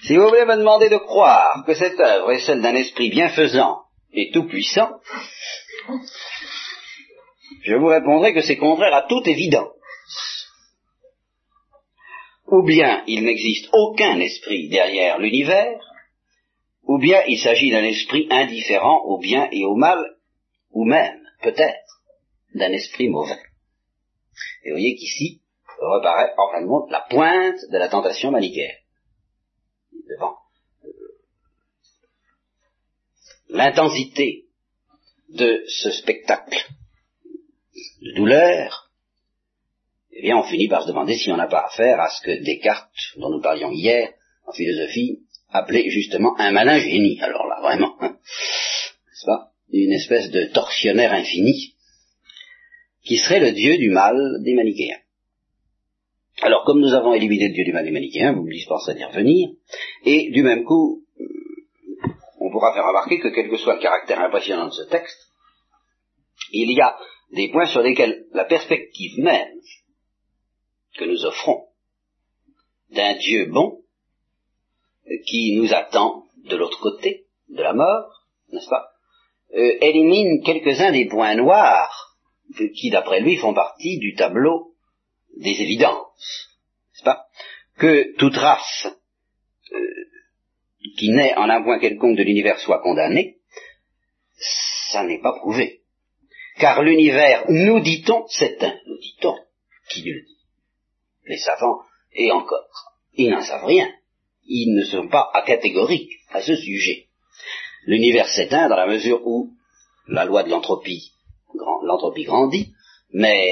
Si 0.04 0.16
vous 0.16 0.28
voulez 0.28 0.46
me 0.46 0.58
demander 0.58 0.90
de 0.90 0.98
croire 0.98 1.64
que 1.66 1.74
cette 1.74 2.00
œuvre 2.00 2.32
est 2.32 2.40
celle 2.40 2.62
d'un 2.62 2.76
esprit 2.76 3.10
bienfaisant 3.10 3.82
et 4.14 4.32
tout-puissant, 4.32 4.90
je 7.64 7.76
vous 7.76 7.88
répondrai 7.88 8.34
que 8.34 8.42
c'est 8.42 8.58
contraire 8.58 8.94
à 8.96 9.04
toute 9.04 9.28
évidence. 9.28 9.72
Ou 12.48 12.64
bien 12.64 13.04
il 13.08 13.24
n'existe 13.24 13.70
aucun 13.74 14.20
esprit 14.20 14.70
derrière 14.70 15.20
l'univers, 15.20 15.80
ou 16.84 16.98
bien 16.98 17.22
il 17.28 17.38
s'agit 17.38 17.72
d'un 17.72 17.84
esprit 17.84 18.28
indifférent 18.30 19.04
au 19.06 19.20
bien 19.20 19.48
et 19.52 19.66
au 19.66 19.76
mal, 19.76 20.04
ou 20.72 20.84
même, 20.86 21.22
peut-être, 21.42 22.02
d'un 22.56 22.72
esprit 22.72 23.08
mauvais. 23.08 23.40
Et 24.64 24.70
vous 24.70 24.76
voyez 24.76 24.96
qu'ici, 24.96 25.42
reparaît 25.80 26.34
en 26.38 26.52
fin 26.52 26.62
de 26.62 26.68
compte 26.68 26.92
la 26.92 27.02
pointe 27.10 27.60
de 27.72 27.78
la 27.78 27.88
tentation 27.88 28.32
manichéenne. 28.32 28.76
Devant 30.10 30.36
euh, 30.84 30.90
l'intensité 33.52 34.46
de 35.30 35.64
ce 35.68 35.92
spectacle 35.92 36.68
de 38.02 38.14
douleur, 38.16 38.92
eh 40.12 40.22
bien 40.22 40.38
on 40.38 40.44
finit 40.44 40.68
par 40.68 40.84
se 40.84 40.88
demander 40.88 41.16
si 41.16 41.32
on 41.32 41.38
n'a 41.38 41.48
pas 41.48 41.66
affaire 41.66 42.00
à 42.00 42.10
ce 42.10 42.22
que 42.22 42.44
Descartes, 42.44 42.92
dont 43.18 43.30
nous 43.30 43.42
parlions 43.42 43.72
hier 43.72 44.14
en 44.46 44.52
philosophie, 44.52 45.20
appelait 45.50 45.90
justement 45.90 46.38
un 46.40 46.52
malin 46.52 46.80
génie. 46.80 47.20
Alors 47.22 47.46
là, 47.48 47.60
vraiment, 47.62 47.96
hein, 48.02 48.18
n'est-ce 48.18 49.26
pas? 49.26 49.52
Une 49.72 49.94
espèce 49.94 50.32
de 50.32 50.46
tortionnaire 50.46 51.14
infini 51.14 51.76
qui 53.04 53.18
serait 53.18 53.40
le 53.40 53.52
dieu 53.52 53.78
du 53.78 53.90
mal 53.90 54.16
des 54.44 54.54
manichéens. 54.54 55.00
Alors, 56.42 56.64
comme 56.66 56.82
nous 56.82 56.94
avons 56.94 57.14
éliminé 57.14 57.50
le 57.50 57.54
dieu 57.54 57.64
du 57.64 57.74
mal 57.74 57.86
des 57.86 57.92
manichéens, 57.92 58.34
vous 58.34 58.44
me 58.44 58.52
dispenserez 58.52 58.96
d'y 58.96 59.04
revenir, 59.04 59.50
et 60.06 60.32
du 60.32 60.44
même 60.44 60.64
coup, 60.64 61.04
pourra 62.62 62.74
faire 62.74 62.86
remarquer 62.86 63.20
que 63.20 63.30
quel 63.30 63.50
que 63.50 63.58
soit 63.58 63.74
le 63.74 63.82
caractère 63.82 64.20
impressionnant 64.20 64.68
de 64.68 64.74
ce 64.74 64.84
texte, 64.84 65.18
il 66.52 66.72
y 66.72 66.80
a 66.80 66.96
des 67.32 67.50
points 67.50 67.66
sur 67.66 67.82
lesquels 67.82 68.28
la 68.34 68.46
perspective 68.46 69.18
même 69.18 69.60
que 70.96 71.06
nous 71.06 71.26
offrons 71.26 71.66
d'un 72.92 73.16
Dieu 73.16 73.48
bon, 73.48 73.82
euh, 75.08 75.16
qui 75.26 75.56
nous 75.56 75.74
attend 75.74 76.28
de 76.38 76.56
l'autre 76.56 76.80
côté 76.80 77.26
de 77.50 77.64
la 77.64 77.74
mort, 77.74 78.28
n'est-ce 78.52 78.70
pas, 78.70 78.92
euh, 79.56 79.78
élimine 79.82 80.44
quelques-uns 80.44 80.92
des 80.92 81.08
points 81.08 81.36
noirs 81.36 82.16
qui, 82.76 82.92
d'après 82.92 83.22
lui, 83.22 83.38
font 83.38 83.56
partie 83.56 83.98
du 83.98 84.14
tableau 84.14 84.76
des 85.36 85.62
évidences, 85.62 86.50
n'est-ce 86.94 87.06
pas 87.06 87.26
Que 87.80 88.16
toute 88.18 88.36
race 88.36 88.88
euh, 89.74 90.11
qui 90.98 91.12
naît 91.12 91.36
en 91.36 91.50
un 91.50 91.64
point 91.64 91.80
quelconque 91.80 92.18
de 92.18 92.24
l'univers 92.24 92.60
soit 92.60 92.82
condamnée, 92.82 93.38
ça 94.92 95.04
n'est 95.04 95.22
pas 95.22 95.34
prouvé. 95.34 95.82
Car 96.58 96.84
l'univers, 96.84 97.46
nous 97.50 97.80
dit-on, 97.80 98.26
un, 98.26 98.74
nous 98.88 98.98
dit-on, 99.00 99.36
qui 99.90 100.02
le 100.04 100.22
dit 100.22 100.38
Les 101.26 101.38
savants, 101.38 101.82
et 102.14 102.32
encore, 102.32 102.94
ils 103.14 103.30
n'en 103.30 103.42
savent 103.42 103.66
rien. 103.66 103.90
Ils 104.46 104.74
ne 104.76 104.84
sont 104.84 105.08
pas 105.08 105.32
catégoriques 105.46 106.20
à 106.32 106.42
ce 106.42 106.56
sujet. 106.56 107.08
L'univers 107.86 108.28
s'éteint 108.28 108.70
dans 108.70 108.76
la 108.76 108.88
mesure 108.88 109.26
où 109.26 109.54
la 110.08 110.26
loi 110.26 110.44
de 110.44 110.50
l'entropie, 110.50 111.14
l'entropie 111.84 112.24
grandit, 112.24 112.74
mais 113.14 113.48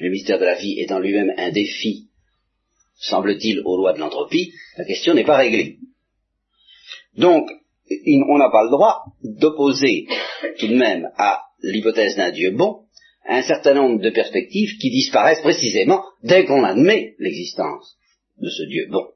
le 0.00 0.10
mystère 0.10 0.38
de 0.38 0.44
la 0.44 0.54
vie 0.54 0.80
étant 0.80 0.98
lui-même 0.98 1.32
un 1.36 1.50
défi, 1.50 2.08
semble-t-il, 2.96 3.62
aux 3.64 3.76
lois 3.76 3.92
de 3.92 3.98
l'entropie, 3.98 4.52
la 4.76 4.84
question 4.84 5.14
n'est 5.14 5.24
pas 5.24 5.36
réglée. 5.36 5.78
Donc, 7.20 7.50
on 8.28 8.38
n'a 8.38 8.50
pas 8.50 8.64
le 8.64 8.70
droit 8.70 9.02
d'opposer 9.22 10.06
tout 10.58 10.68
de 10.68 10.76
même 10.76 11.10
à 11.16 11.42
l'hypothèse 11.62 12.16
d'un 12.16 12.30
Dieu 12.30 12.52
bon 12.52 12.80
un 13.28 13.42
certain 13.42 13.74
nombre 13.74 14.00
de 14.00 14.10
perspectives 14.10 14.78
qui 14.78 14.90
disparaissent 14.90 15.42
précisément 15.42 16.02
dès 16.22 16.46
qu'on 16.46 16.64
admet 16.64 17.14
l'existence 17.18 17.96
de 18.40 18.48
ce 18.48 18.62
Dieu 18.64 18.86
bon. 18.90 19.06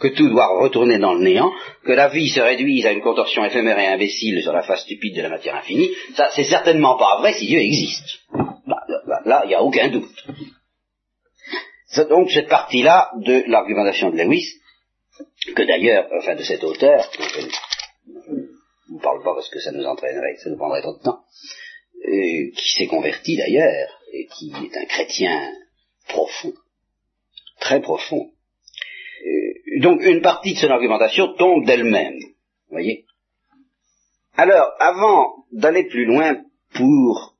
que 0.00 0.08
tout 0.08 0.30
doit 0.30 0.58
retourner 0.60 0.98
dans 0.98 1.14
le 1.14 1.24
néant, 1.24 1.52
que 1.84 1.92
la 1.92 2.08
vie 2.08 2.30
se 2.30 2.40
réduise 2.40 2.86
à 2.86 2.92
une 2.92 3.02
contorsion 3.02 3.44
éphémère 3.44 3.78
et 3.78 3.88
imbécile 3.88 4.42
sur 4.42 4.52
la 4.52 4.62
face 4.62 4.82
stupide 4.82 5.16
de 5.16 5.22
la 5.22 5.28
matière 5.28 5.56
infinie, 5.56 5.90
ça 6.14 6.30
c'est 6.34 6.44
certainement 6.44 6.96
pas 6.96 7.18
vrai 7.18 7.34
si 7.34 7.46
Dieu 7.46 7.58
existe. 7.58 8.20
Là, 9.24 9.42
il 9.44 9.48
n'y 9.48 9.54
a 9.54 9.62
aucun 9.62 9.88
doute. 9.90 10.24
Donc 12.08 12.30
cette 12.30 12.48
partie-là 12.48 13.10
de 13.18 13.44
l'argumentation 13.48 14.10
de 14.10 14.16
Lewis, 14.16 14.54
que 15.54 15.62
d'ailleurs, 15.62 16.08
enfin 16.12 16.34
de 16.34 16.42
cet 16.42 16.64
auteur, 16.64 17.10
je 17.16 18.92
ne 18.92 19.00
parle 19.00 19.22
pas 19.22 19.34
parce 19.34 19.48
que 19.50 19.60
ça 19.60 19.72
nous 19.72 19.84
entraînerait, 19.84 20.36
ça 20.36 20.50
nous 20.50 20.56
prendrait 20.56 20.82
trop 20.82 20.96
de 20.96 21.02
temps, 21.02 21.20
euh, 22.04 22.50
qui 22.56 22.72
s'est 22.76 22.86
converti 22.86 23.36
d'ailleurs, 23.36 24.00
et 24.12 24.26
qui 24.26 24.50
est 24.50 24.76
un 24.76 24.86
chrétien 24.86 25.52
profond, 26.08 26.54
très 27.60 27.80
profond. 27.80 28.30
Euh, 29.24 29.80
donc 29.80 30.02
une 30.02 30.22
partie 30.22 30.54
de 30.54 30.58
son 30.58 30.70
argumentation 30.70 31.34
tombe 31.34 31.64
d'elle-même, 31.64 32.18
voyez. 32.70 33.04
Alors, 34.34 34.72
avant 34.78 35.44
d'aller 35.52 35.84
plus 35.84 36.04
loin 36.04 36.44
pour 36.74 37.36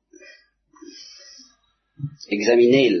examiner 2.29 2.91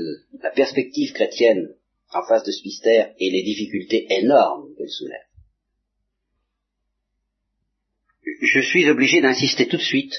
la 0.41 0.51
perspective 0.51 1.13
chrétienne 1.13 1.67
en 2.11 2.23
face 2.27 2.43
de 2.43 2.51
ce 2.51 2.63
mystère 2.63 3.13
et 3.19 3.29
les 3.29 3.43
difficultés 3.43 4.07
énormes 4.09 4.73
qu'elle 4.75 4.89
soulève, 4.89 5.29
je 8.41 8.61
suis 8.61 8.89
obligé 8.89 9.21
d'insister 9.21 9.67
tout 9.67 9.77
de 9.77 9.81
suite 9.81 10.15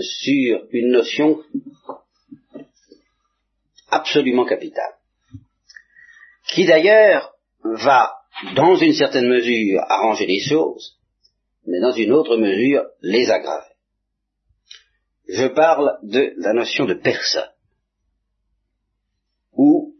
sur 0.00 0.66
une 0.70 0.90
notion 0.90 1.42
absolument 3.88 4.44
capitale, 4.44 4.94
qui 6.48 6.66
d'ailleurs 6.66 7.34
va, 7.62 8.12
dans 8.56 8.76
une 8.76 8.94
certaine 8.94 9.28
mesure, 9.28 9.80
arranger 9.88 10.26
les 10.26 10.40
choses, 10.40 10.98
mais 11.66 11.80
dans 11.80 11.92
une 11.92 12.12
autre 12.12 12.36
mesure, 12.36 12.84
les 13.00 13.30
aggraver. 13.30 13.72
Je 15.28 15.46
parle 15.46 15.98
de 16.02 16.34
la 16.36 16.52
notion 16.52 16.84
de 16.84 16.94
personne, 16.94 17.50
ou, 19.52 19.94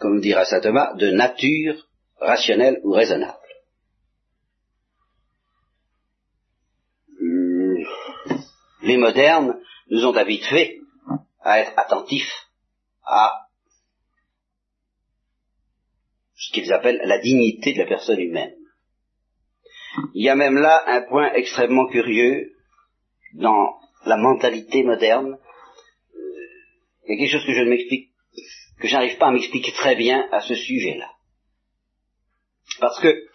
comme 0.00 0.20
dira 0.20 0.44
saint 0.44 0.60
Thomas, 0.60 0.94
de 0.94 1.10
nature 1.10 1.86
rationnelle 2.18 2.80
ou 2.82 2.92
raisonnable. 2.92 3.40
les 8.82 8.96
modernes 8.96 9.60
nous 9.90 10.04
ont 10.04 10.16
habitués 10.16 10.80
à 11.42 11.60
être 11.60 11.78
attentifs 11.78 12.32
à 13.04 13.46
ce 16.34 16.52
qu'ils 16.52 16.72
appellent 16.72 17.00
la 17.04 17.18
dignité 17.18 17.72
de 17.74 17.78
la 17.78 17.86
personne 17.86 18.18
humaine. 18.18 18.54
Il 20.14 20.24
y 20.24 20.28
a 20.28 20.36
même 20.36 20.56
là 20.56 20.82
un 20.86 21.02
point 21.02 21.32
extrêmement 21.34 21.86
curieux 21.86 22.52
dans 23.34 23.78
la 24.06 24.16
mentalité 24.16 24.82
moderne. 24.82 25.38
Il 27.06 27.12
y 27.12 27.14
a 27.14 27.18
quelque 27.18 27.32
chose 27.32 27.46
que 27.46 27.52
je 27.52 27.62
ne 27.62 27.70
m'explique, 27.70 28.10
que 28.80 28.88
je 28.88 28.94
n'arrive 28.94 29.18
pas 29.18 29.28
à 29.28 29.32
m'expliquer 29.32 29.72
très 29.72 29.94
bien 29.94 30.26
à 30.32 30.40
ce 30.40 30.54
sujet-là. 30.54 31.10
Parce 32.80 32.98
que 33.00 33.26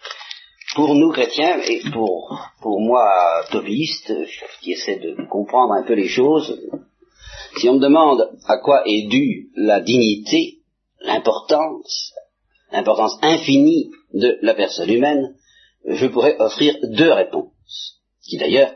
pour 0.74 0.94
nous 0.94 1.12
chrétiens 1.12 1.60
et 1.60 1.82
pour, 1.92 2.38
pour 2.60 2.80
moi 2.80 3.44
tobiste, 3.50 4.12
qui 4.60 4.72
essaie 4.72 4.98
de 4.98 5.26
comprendre 5.28 5.74
un 5.74 5.84
peu 5.84 5.94
les 5.94 6.08
choses, 6.08 6.60
si 7.56 7.68
on 7.68 7.74
me 7.74 7.80
demande 7.80 8.36
à 8.46 8.58
quoi 8.58 8.82
est 8.86 9.08
due 9.08 9.50
la 9.56 9.80
dignité, 9.80 10.58
l'importance, 11.00 12.12
l'importance 12.72 13.16
infinie 13.22 13.90
de 14.12 14.38
la 14.42 14.54
personne 14.54 14.90
humaine, 14.90 15.36
je 15.86 16.06
pourrais 16.06 16.36
offrir 16.40 16.74
deux 16.82 17.12
réponses, 17.12 18.02
qui 18.22 18.36
d'ailleurs 18.36 18.74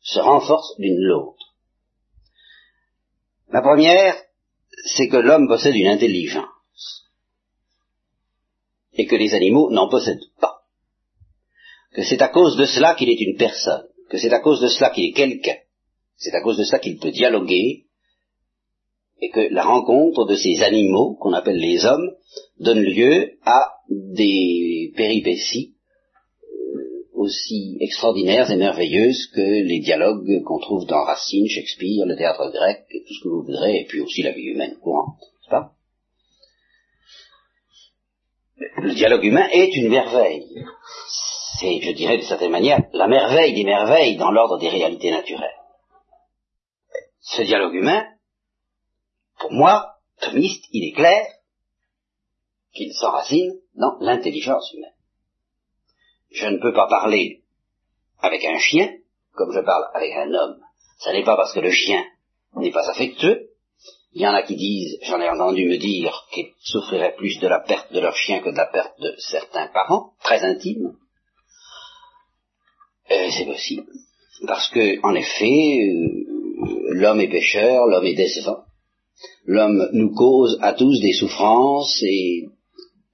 se 0.00 0.20
renforcent 0.20 0.74
l'une 0.78 0.98
l'autre. 0.98 1.54
La 3.48 3.60
première, 3.60 4.14
c'est 4.84 5.08
que 5.08 5.16
l'homme 5.16 5.48
possède 5.48 5.76
une 5.76 5.88
intelligence, 5.88 7.10
et 8.94 9.06
que 9.06 9.16
les 9.16 9.34
animaux 9.34 9.70
n'en 9.70 9.88
possèdent 9.88 10.30
pas. 10.40 10.62
Que 11.92 12.02
c'est 12.02 12.22
à 12.22 12.28
cause 12.28 12.56
de 12.56 12.64
cela 12.64 12.94
qu'il 12.94 13.10
est 13.10 13.20
une 13.20 13.36
personne, 13.36 13.86
que 14.10 14.18
c'est 14.18 14.32
à 14.32 14.40
cause 14.40 14.60
de 14.60 14.68
cela 14.68 14.90
qu'il 14.90 15.04
est 15.04 15.12
quelqu'un, 15.12 15.56
c'est 16.16 16.34
à 16.34 16.42
cause 16.42 16.58
de 16.58 16.64
cela 16.64 16.78
qu'il 16.78 16.98
peut 16.98 17.10
dialoguer, 17.10 17.86
et 19.20 19.30
que 19.30 19.52
la 19.52 19.62
rencontre 19.62 20.26
de 20.26 20.34
ces 20.34 20.62
animaux, 20.62 21.14
qu'on 21.20 21.32
appelle 21.32 21.58
les 21.58 21.84
hommes, 21.84 22.10
donne 22.58 22.82
lieu 22.82 23.38
à 23.44 23.72
des 23.88 24.92
péripéties 24.96 25.71
aussi 27.22 27.76
extraordinaires 27.80 28.50
et 28.50 28.56
merveilleuses 28.56 29.28
que 29.34 29.40
les 29.40 29.80
dialogues 29.80 30.42
qu'on 30.44 30.58
trouve 30.58 30.86
dans 30.86 31.04
Racine, 31.04 31.48
Shakespeare, 31.48 32.06
le 32.06 32.16
théâtre 32.16 32.50
grec, 32.52 32.84
tout 32.90 33.14
ce 33.14 33.22
que 33.22 33.28
vous 33.28 33.42
voudrez, 33.42 33.80
et 33.80 33.84
puis 33.86 34.00
aussi 34.00 34.22
la 34.22 34.32
vie 34.32 34.42
humaine 34.42 34.76
courante, 34.82 35.18
n'est-ce 35.20 35.50
pas? 35.50 35.72
Le 38.78 38.94
dialogue 38.94 39.24
humain 39.24 39.48
est 39.52 39.74
une 39.76 39.88
merveille 39.88 40.64
c'est, 41.62 41.80
je 41.80 41.92
dirais 41.92 42.18
de 42.18 42.22
certaine 42.22 42.50
manière, 42.50 42.80
la 42.92 43.06
merveille 43.06 43.54
des 43.54 43.64
merveilles 43.64 44.16
dans 44.16 44.30
l'ordre 44.30 44.58
des 44.58 44.68
réalités 44.68 45.10
naturelles. 45.10 45.60
Ce 47.20 47.42
dialogue 47.42 47.74
humain, 47.74 48.04
pour 49.38 49.52
moi, 49.52 49.94
thomiste, 50.20 50.64
il 50.72 50.88
est 50.88 50.96
clair 50.96 51.24
qu'il 52.74 52.92
s'enracine 52.92 53.52
dans 53.74 53.96
l'intelligence 54.00 54.72
humaine. 54.74 54.90
Je 56.32 56.46
ne 56.46 56.58
peux 56.58 56.72
pas 56.72 56.88
parler 56.88 57.42
avec 58.20 58.44
un 58.44 58.58
chien 58.58 58.88
comme 59.34 59.52
je 59.52 59.60
parle 59.60 59.84
avec 59.94 60.12
un 60.12 60.32
homme. 60.32 60.60
Ce 60.98 61.10
n'est 61.10 61.24
pas 61.24 61.36
parce 61.36 61.52
que 61.52 61.60
le 61.60 61.70
chien 61.70 62.04
n'est 62.56 62.70
pas 62.70 62.88
affectueux. 62.88 63.48
Il 64.14 64.20
y 64.20 64.26
en 64.26 64.34
a 64.34 64.42
qui 64.42 64.56
disent, 64.56 64.98
j'en 65.02 65.20
ai 65.20 65.28
entendu 65.28 65.66
me 65.66 65.78
dire, 65.78 66.26
qu'ils 66.32 66.52
souffriraient 66.60 67.16
plus 67.16 67.38
de 67.38 67.48
la 67.48 67.60
perte 67.60 67.92
de 67.92 68.00
leur 68.00 68.14
chien 68.14 68.40
que 68.40 68.50
de 68.50 68.56
la 68.56 68.66
perte 68.66 68.98
de 69.00 69.14
certains 69.18 69.68
parents, 69.68 70.12
très 70.22 70.44
intimes. 70.44 70.94
Euh, 73.10 73.28
c'est 73.30 73.46
possible. 73.46 73.86
Parce 74.46 74.68
que, 74.68 75.00
en 75.02 75.14
effet, 75.14 75.78
euh, 75.80 76.90
l'homme 76.90 77.20
est 77.20 77.30
pécheur, 77.30 77.86
l'homme 77.86 78.04
est 78.04 78.14
décevant. 78.14 78.64
L'homme 79.46 79.88
nous 79.92 80.12
cause 80.14 80.58
à 80.60 80.74
tous 80.74 81.00
des 81.00 81.14
souffrances 81.14 82.02
et 82.02 82.48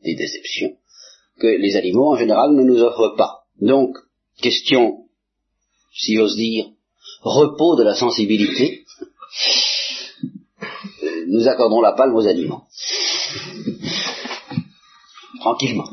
des 0.02 0.16
déceptions 0.16 0.76
que 1.38 1.46
les 1.46 1.76
animaux 1.76 2.12
en 2.12 2.16
général 2.16 2.52
ne 2.54 2.62
nous 2.62 2.82
offrent 2.82 3.16
pas. 3.16 3.44
Donc, 3.60 3.96
question, 4.40 5.06
si 5.94 6.16
j'ose 6.16 6.36
dire, 6.36 6.66
repos 7.22 7.76
de 7.76 7.84
la 7.84 7.94
sensibilité, 7.94 8.84
euh, 11.02 11.24
nous 11.28 11.48
accordons 11.48 11.80
la 11.80 11.92
palme 11.92 12.14
aux 12.14 12.26
animaux. 12.26 12.62
Tranquillement. 15.40 15.88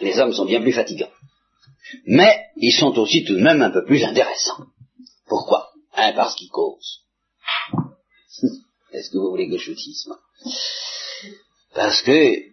Les 0.00 0.18
hommes 0.18 0.32
sont 0.32 0.46
bien 0.46 0.60
plus 0.60 0.72
fatigants 0.72 1.10
mais 2.06 2.46
ils 2.56 2.72
sont 2.72 2.98
aussi 2.98 3.24
tout 3.24 3.34
de 3.34 3.42
même 3.42 3.62
un 3.62 3.70
peu 3.70 3.84
plus 3.84 4.02
intéressants. 4.04 4.66
Pourquoi? 5.26 5.70
Un, 5.94 6.12
parce 6.12 6.34
qu'ils 6.34 6.50
causent. 6.50 7.00
Est-ce 8.92 9.10
que 9.10 9.18
vous 9.18 9.30
voulez 9.30 9.48
que 9.48 9.58
je 9.58 9.72
dise? 9.72 10.08
Parce 11.74 12.02
que 12.02 12.51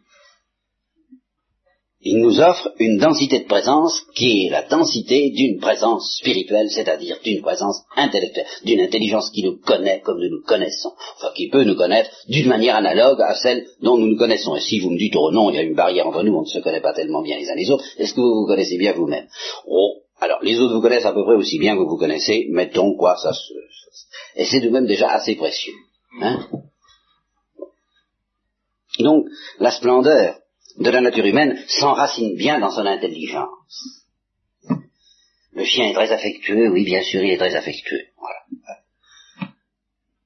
il 2.02 2.22
nous 2.22 2.40
offre 2.40 2.72
une 2.80 2.98
densité 2.98 3.40
de 3.40 3.46
présence 3.46 4.02
qui 4.16 4.46
est 4.46 4.50
la 4.50 4.64
densité 4.64 5.32
d'une 5.32 5.60
présence 5.60 6.16
spirituelle, 6.18 6.70
c'est-à-dire 6.70 7.18
d'une 7.24 7.42
présence 7.42 7.82
intellectuelle, 7.98 8.46
d'une 8.64 8.80
intelligence 8.80 9.30
qui 9.32 9.44
nous 9.44 9.58
connaît 9.58 10.00
comme 10.00 10.20
nous 10.20 10.30
nous 10.30 10.44
connaissons, 10.44 10.94
enfin 11.18 11.34
qui 11.36 11.50
peut 11.50 11.66
nous 11.66 11.76
connaître 11.76 12.10
d'une 12.30 12.48
manière 12.48 12.78
analogue 12.78 13.22
à 13.22 13.36
celle 13.36 13.68
dont 13.82 13.98
nous 13.98 14.08
nous 14.08 14.18
connaissons. 14.18 14.56
Et 14.56 14.62
si 14.62 14.80
vous 14.80 14.92
me 14.92 14.98
dites, 14.98 15.16
oh 15.18 15.32
non, 15.32 15.50
il 15.50 15.58
y 15.58 15.60
a 15.60 15.64
une 15.64 15.76
barrière 15.76 16.08
entre 16.08 16.24
nous, 16.24 16.36
on 16.36 16.44
ne 16.44 16.48
se 16.48 16.60
connaît 16.60 16.80
pas 16.80 16.94
tellement 16.94 17.22
bien 17.22 17.38
les 17.38 17.50
uns 17.50 17.56
les 17.56 17.70
autres, 17.70 17.84
est-ce 17.98 18.14
que 18.14 18.22
vous 18.22 18.42
vous 18.42 18.48
connaissez 18.48 18.78
bien 18.78 18.94
vous-même? 18.94 19.28
Oh, 19.68 19.98
alors 20.22 20.40
les 20.42 20.58
autres 20.60 20.76
vous 20.76 20.82
connaissent 20.82 21.06
à 21.06 21.14
peu 21.14 21.26
près 21.26 21.36
aussi 21.36 21.60
bien 21.60 21.76
que 21.76 21.84
vous 21.84 21.98
connaissez, 21.98 22.48
mettons 22.50 22.96
quoi, 22.96 23.18
ça 23.18 23.34
se... 23.34 23.54
Et 24.36 24.46
c'est 24.46 24.62
de 24.62 24.70
même 24.70 24.86
déjà 24.86 25.10
assez 25.10 25.36
précieux. 25.36 25.74
Hein? 26.22 26.48
Donc, 29.00 29.26
la 29.60 29.72
splendeur 29.72 30.38
de 30.80 30.90
la 30.90 31.02
nature 31.02 31.26
humaine 31.26 31.62
s'enracine 31.68 32.36
bien 32.36 32.60
dans 32.60 32.72
son 32.72 32.86
intelligence. 32.86 34.06
Le 35.52 35.66
chien 35.66 35.90
est 35.90 35.94
très 35.94 36.12
affectueux, 36.12 36.70
oui, 36.70 36.86
bien 36.86 37.04
sûr, 37.04 37.22
il 37.22 37.32
est 37.32 37.38
très 37.38 37.56
affectueux. 37.56 38.06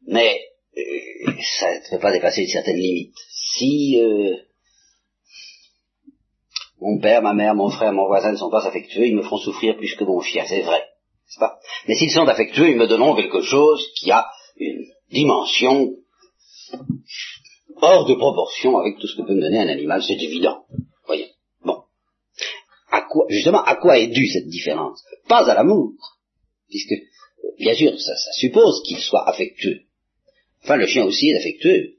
Mais 0.05 0.39
euh, 0.77 1.31
ça 1.59 1.73
ne 1.73 1.89
peut 1.89 1.99
pas 1.99 2.11
dépasser 2.11 2.41
une 2.41 2.49
certaine 2.49 2.77
limite. 2.77 3.15
Si 3.55 3.99
euh, 3.99 4.35
mon 6.79 6.99
père, 6.99 7.23
ma 7.23 7.33
mère, 7.33 7.55
mon 7.55 7.69
frère, 7.69 7.93
mon 7.93 8.05
voisin 8.05 8.31
ne 8.31 8.37
sont 8.37 8.51
pas 8.51 8.67
affectueux, 8.67 9.07
ils 9.07 9.15
me 9.15 9.23
feront 9.23 9.37
souffrir 9.37 9.75
plus 9.75 9.95
que 9.95 10.03
mon 10.03 10.21
chien, 10.21 10.43
c'est 10.47 10.61
vrai. 10.61 10.83
Pas? 11.39 11.57
Mais 11.87 11.95
s'ils 11.95 12.11
sont 12.11 12.27
affectueux, 12.27 12.69
ils 12.69 12.77
me 12.77 12.85
donneront 12.85 13.15
quelque 13.15 13.41
chose 13.41 13.83
qui 13.95 14.11
a 14.11 14.27
une 14.57 14.85
dimension 15.09 15.95
hors 17.81 18.05
de 18.05 18.15
proportion 18.15 18.77
avec 18.77 18.99
tout 18.99 19.07
ce 19.07 19.17
que 19.17 19.21
peut 19.23 19.33
me 19.33 19.41
donner 19.41 19.59
un 19.59 19.67
animal, 19.67 20.01
c'est 20.03 20.21
évident. 20.21 20.65
Voyez. 21.05 21.29
quoi, 23.13 23.25
justement, 23.29 23.63
à 23.63 23.75
quoi 23.75 23.97
est 23.99 24.07
due 24.07 24.27
cette 24.27 24.47
différence? 24.47 25.03
Pas 25.27 25.49
à 25.49 25.53
l'amour, 25.53 25.93
puisque, 26.69 26.93
bien 27.59 27.75
sûr, 27.75 27.99
ça, 27.99 28.15
ça 28.15 28.31
suppose 28.33 28.81
qu'il 28.83 28.99
soit 28.99 29.27
affectueux. 29.27 29.81
Enfin, 30.63 30.77
le 30.77 30.87
chien 30.87 31.05
aussi 31.05 31.29
est 31.29 31.37
affectueux. 31.37 31.95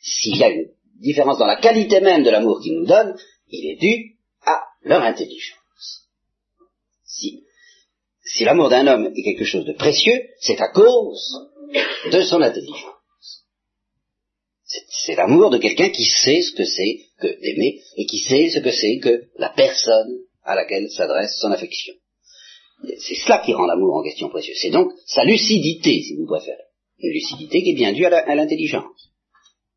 S'il 0.00 0.36
y 0.36 0.44
a 0.44 0.50
une 0.50 0.68
différence 1.00 1.38
dans 1.38 1.46
la 1.46 1.56
qualité 1.56 2.00
même 2.00 2.24
de 2.24 2.30
l'amour 2.30 2.60
qu'il 2.60 2.74
nous 2.74 2.86
donne, 2.86 3.16
il 3.48 3.70
est 3.70 3.76
dû 3.76 4.16
à 4.44 4.60
leur 4.82 5.02
intelligence. 5.02 6.08
Si, 7.04 7.44
si 8.24 8.44
l'amour 8.44 8.68
d'un 8.68 8.86
homme 8.86 9.12
est 9.14 9.22
quelque 9.22 9.44
chose 9.44 9.64
de 9.64 9.72
précieux, 9.72 10.22
c'est 10.40 10.60
à 10.60 10.68
cause 10.68 11.50
de 12.10 12.22
son 12.22 12.40
intelligence. 12.42 12.95
C'est 14.88 15.14
l'amour 15.14 15.50
de 15.50 15.58
quelqu'un 15.58 15.90
qui 15.90 16.04
sait 16.04 16.42
ce 16.42 16.52
que 16.52 16.64
c'est 16.64 17.00
que 17.20 17.40
d'aimer 17.40 17.80
et 17.96 18.06
qui 18.06 18.18
sait 18.18 18.50
ce 18.50 18.60
que 18.60 18.70
c'est 18.70 18.98
que 18.98 19.24
la 19.38 19.50
personne 19.50 20.18
à 20.44 20.54
laquelle 20.54 20.90
s'adresse 20.90 21.36
son 21.40 21.50
affection. 21.50 21.94
C'est 22.98 23.14
cela 23.14 23.38
qui 23.38 23.54
rend 23.54 23.66
l'amour 23.66 23.96
en 23.96 24.02
question 24.02 24.28
précieux. 24.28 24.54
C'est 24.56 24.70
donc 24.70 24.92
sa 25.06 25.24
lucidité, 25.24 26.02
si 26.02 26.16
vous 26.16 26.26
préférez. 26.26 26.56
Une 26.98 27.12
lucidité 27.12 27.62
qui 27.62 27.70
est 27.70 27.74
bien 27.74 27.92
due 27.92 28.06
à 28.06 28.34
l'intelligence. 28.34 29.10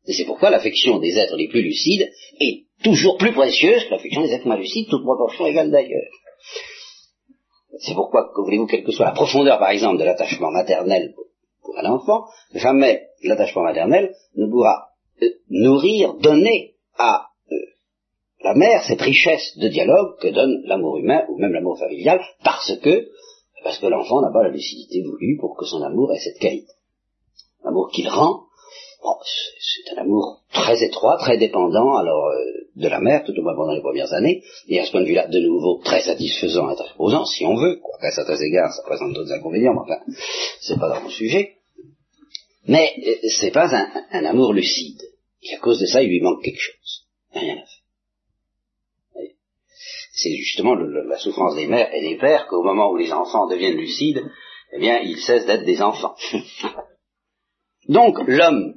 Et 0.06 0.12
c'est 0.12 0.24
pourquoi 0.24 0.50
l'affection 0.50 0.98
des 0.98 1.16
êtres 1.18 1.36
les 1.36 1.48
plus 1.48 1.62
lucides 1.62 2.10
est 2.40 2.64
toujours 2.82 3.16
plus 3.16 3.32
précieuse 3.32 3.84
que 3.84 3.90
l'affection 3.90 4.22
des 4.22 4.32
êtres 4.32 4.46
moins 4.46 4.56
lucides, 4.56 4.88
toute 4.88 5.02
proportion 5.02 5.46
égale 5.46 5.70
d'ailleurs. 5.70 6.10
C'est 7.78 7.94
pourquoi, 7.94 8.30
que 8.34 8.40
voulez-vous, 8.42 8.66
quelle 8.66 8.84
que 8.84 8.92
soit 8.92 9.06
la 9.06 9.12
profondeur, 9.12 9.58
par 9.58 9.70
exemple, 9.70 9.98
de 9.98 10.04
l'attachement 10.04 10.50
maternel 10.50 11.14
pour 11.62 11.78
un 11.78 11.90
enfant, 11.90 12.24
jamais 12.54 13.08
l'attachement 13.22 13.62
maternel 13.62 14.14
ne 14.36 14.46
pourra 14.46 14.89
nourrir, 15.48 16.14
donner 16.14 16.74
à 16.98 17.26
euh, 17.50 17.56
la 18.42 18.54
mère 18.54 18.84
cette 18.84 19.00
richesse 19.00 19.56
de 19.58 19.68
dialogue 19.68 20.18
que 20.20 20.28
donne 20.28 20.62
l'amour 20.64 20.98
humain 20.98 21.24
ou 21.28 21.38
même 21.38 21.52
l'amour 21.52 21.78
familial, 21.78 22.20
parce 22.44 22.76
que 22.76 23.08
parce 23.62 23.78
que 23.78 23.86
l'enfant 23.86 24.22
n'a 24.22 24.32
pas 24.32 24.42
la 24.42 24.50
lucidité 24.50 25.02
voulue 25.02 25.36
pour 25.38 25.56
que 25.56 25.66
son 25.66 25.82
amour 25.82 26.12
ait 26.14 26.18
cette 26.18 26.38
qualité. 26.38 26.72
L'amour 27.62 27.90
qu'il 27.92 28.08
rend, 28.08 28.44
c'est 29.58 29.94
un 29.96 30.02
amour 30.02 30.40
très 30.52 30.82
étroit, 30.82 31.16
très 31.18 31.38
dépendant, 31.38 31.96
alors 31.96 32.28
euh, 32.28 32.60
de 32.76 32.88
la 32.88 33.00
mère, 33.00 33.24
tout 33.24 33.32
au 33.38 33.42
moins 33.42 33.54
pendant 33.54 33.72
les 33.72 33.80
premières 33.80 34.12
années, 34.12 34.42
et 34.68 34.80
à 34.80 34.86
ce 34.86 34.90
point 34.90 35.00
de 35.00 35.06
vue-là, 35.06 35.28
de 35.28 35.40
nouveau, 35.40 35.80
très 35.84 36.00
satisfaisant 36.00 36.70
et 36.70 36.76
très 36.76 36.88
reposant, 36.88 37.24
si 37.24 37.44
on 37.46 37.56
veut, 37.56 37.76
quoi, 37.82 37.98
à 38.00 38.10
certains 38.10 38.36
égards, 38.36 38.72
ça 38.72 38.82
présente 38.82 39.12
d'autres 39.12 39.32
inconvénients, 39.32 39.74
mais 39.74 39.80
enfin, 39.80 40.00
c'est 40.60 40.78
pas 40.78 40.88
dans 40.88 41.02
mon 41.02 41.08
sujet. 41.08 41.56
Mais 42.66 42.94
euh, 43.06 43.28
c'est 43.40 43.50
pas 43.50 43.70
un, 44.12 44.24
amour 44.24 44.52
lucide. 44.52 45.00
Et 45.42 45.54
à 45.54 45.58
cause 45.58 45.80
de 45.80 45.86
ça, 45.86 46.02
il 46.02 46.08
lui 46.08 46.20
manque 46.20 46.42
quelque 46.42 46.60
chose. 46.60 47.06
Rien 47.32 47.54
à 47.54 47.66
faire. 47.66 47.80
C'est 50.12 50.36
justement 50.36 50.74
la 50.74 51.18
souffrance 51.18 51.54
des 51.54 51.66
mères 51.66 51.94
et 51.94 52.02
des 52.02 52.16
pères 52.16 52.46
qu'au 52.46 52.62
moment 52.62 52.90
où 52.90 52.96
les 52.96 53.12
enfants 53.12 53.46
deviennent 53.46 53.78
lucides, 53.78 54.22
eh 54.72 54.78
bien, 54.78 54.98
ils 54.98 55.18
cessent 55.18 55.46
d'être 55.46 55.64
des 55.64 55.80
enfants. 55.80 56.14
Donc, 57.88 58.18
l'homme 58.26 58.74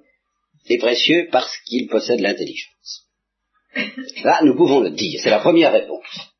est 0.67 0.77
précieux 0.77 1.27
parce 1.31 1.55
qu'il 1.65 1.89
possède 1.89 2.21
l'intelligence. 2.21 3.09
Là, 4.23 4.39
nous 4.43 4.55
pouvons 4.55 4.79
le 4.79 4.91
dire, 4.91 5.19
c'est 5.21 5.29
la 5.29 5.39
première 5.39 5.73
réponse. 5.73 6.33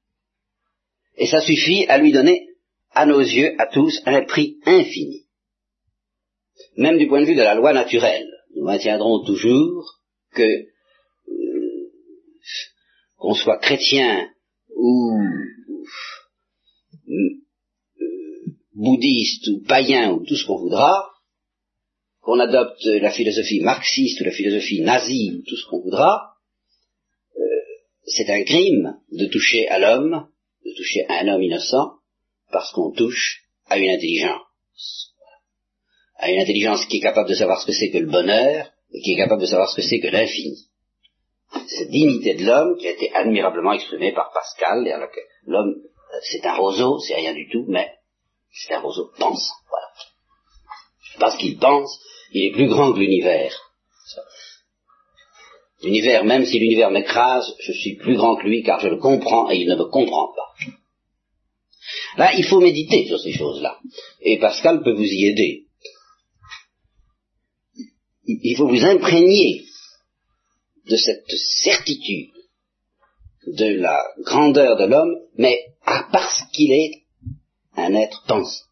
Et 1.17 1.27
ça 1.27 1.41
suffit 1.41 1.85
à 1.87 1.97
lui 1.97 2.11
donner, 2.11 2.47
à 2.91 3.05
nos 3.05 3.19
yeux, 3.19 3.55
à 3.59 3.67
tous, 3.67 4.01
un 4.05 4.23
prix 4.23 4.57
infini. 4.65 5.25
Même 6.77 6.97
du 6.97 7.07
point 7.07 7.21
de 7.21 7.25
vue 7.25 7.35
de 7.35 7.41
la 7.41 7.55
loi 7.55 7.73
naturelle, 7.73 8.29
nous 8.55 8.63
maintiendrons 8.63 9.23
toujours 9.25 9.99
que 10.33 10.43
euh, 10.43 11.91
qu'on 13.17 13.33
soit 13.33 13.59
chrétien 13.59 14.29
ou 14.75 15.17
euh, 17.07 17.43
bouddhiste 18.73 19.47
ou 19.47 19.63
païen 19.63 20.11
ou 20.11 20.25
tout 20.25 20.35
ce 20.35 20.45
qu'on 20.45 20.57
voudra, 20.57 21.09
qu'on 22.21 22.39
adopte 22.39 22.85
la 22.85 23.11
philosophie 23.11 23.61
marxiste 23.61 24.21
ou 24.21 24.23
la 24.23 24.31
philosophie 24.31 24.81
nazie 24.81 25.35
ou 25.35 25.43
tout 25.47 25.55
ce 25.55 25.67
qu'on 25.67 25.81
voudra, 25.81 26.33
euh, 27.35 27.41
c'est 28.05 28.29
un 28.29 28.43
crime 28.43 28.97
de 29.11 29.27
toucher 29.27 29.67
à 29.67 29.79
l'homme, 29.79 30.27
de 30.65 30.73
toucher 30.75 31.05
à 31.07 31.21
un 31.21 31.27
homme 31.27 31.43
innocent, 31.43 31.93
parce 32.51 32.71
qu'on 32.71 32.91
touche 32.91 33.43
à 33.67 33.77
une 33.77 33.89
intelligence. 33.89 35.13
À 36.15 36.31
une 36.31 36.39
intelligence 36.39 36.85
qui 36.85 36.97
est 36.97 37.01
capable 37.01 37.29
de 37.29 37.35
savoir 37.35 37.61
ce 37.61 37.67
que 37.67 37.73
c'est 37.73 37.89
que 37.89 37.97
le 37.97 38.09
bonheur, 38.09 38.72
et 38.93 39.01
qui 39.01 39.13
est 39.13 39.17
capable 39.17 39.41
de 39.41 39.47
savoir 39.47 39.69
ce 39.69 39.75
que 39.75 39.81
c'est 39.81 39.99
que 39.99 40.07
l'infini. 40.07 40.67
Cette 41.67 41.89
dignité 41.89 42.35
de 42.35 42.45
l'homme 42.45 42.77
qui 42.77 42.87
a 42.87 42.91
été 42.91 43.13
admirablement 43.13 43.73
exprimée 43.73 44.11
par 44.13 44.31
Pascal, 44.33 44.87
l'homme, 45.45 45.75
c'est 46.21 46.45
un 46.45 46.55
roseau, 46.55 46.99
c'est 46.99 47.15
rien 47.15 47.33
du 47.33 47.49
tout, 47.49 47.65
mais 47.67 47.91
c'est 48.51 48.73
un 48.73 48.79
roseau 48.79 49.11
pensant, 49.17 49.55
voilà. 49.69 49.87
Parce 51.19 51.37
qu'il 51.37 51.57
pense, 51.57 51.99
il 52.31 52.45
est 52.45 52.51
plus 52.51 52.67
grand 52.67 52.93
que 52.93 52.99
l'univers. 52.99 53.53
L'univers, 55.83 56.23
même 56.23 56.45
si 56.45 56.59
l'univers 56.59 56.91
m'écrase, 56.91 57.53
je 57.59 57.73
suis 57.73 57.95
plus 57.97 58.15
grand 58.15 58.37
que 58.37 58.47
lui 58.47 58.63
car 58.63 58.79
je 58.79 58.87
le 58.87 58.97
comprends 58.97 59.51
et 59.51 59.57
il 59.57 59.67
ne 59.67 59.75
me 59.75 59.85
comprend 59.85 60.33
pas. 60.33 60.53
Là, 62.17 62.33
il 62.37 62.45
faut 62.45 62.61
méditer 62.61 63.05
sur 63.05 63.19
ces 63.19 63.33
choses-là. 63.33 63.79
Et 64.21 64.39
Pascal 64.39 64.81
peut 64.83 64.93
vous 64.93 65.03
y 65.03 65.25
aider. 65.27 65.62
Il 68.25 68.55
faut 68.55 68.67
vous 68.67 68.83
imprégner 68.83 69.65
de 70.89 70.95
cette 70.95 71.29
certitude 71.63 72.31
de 73.47 73.81
la 73.81 74.03
grandeur 74.19 74.77
de 74.77 74.85
l'homme, 74.85 75.15
mais 75.37 75.59
parce 75.83 76.43
qu'il 76.53 76.71
est 76.71 77.03
un 77.75 77.93
être 77.95 78.23
pensant. 78.27 78.65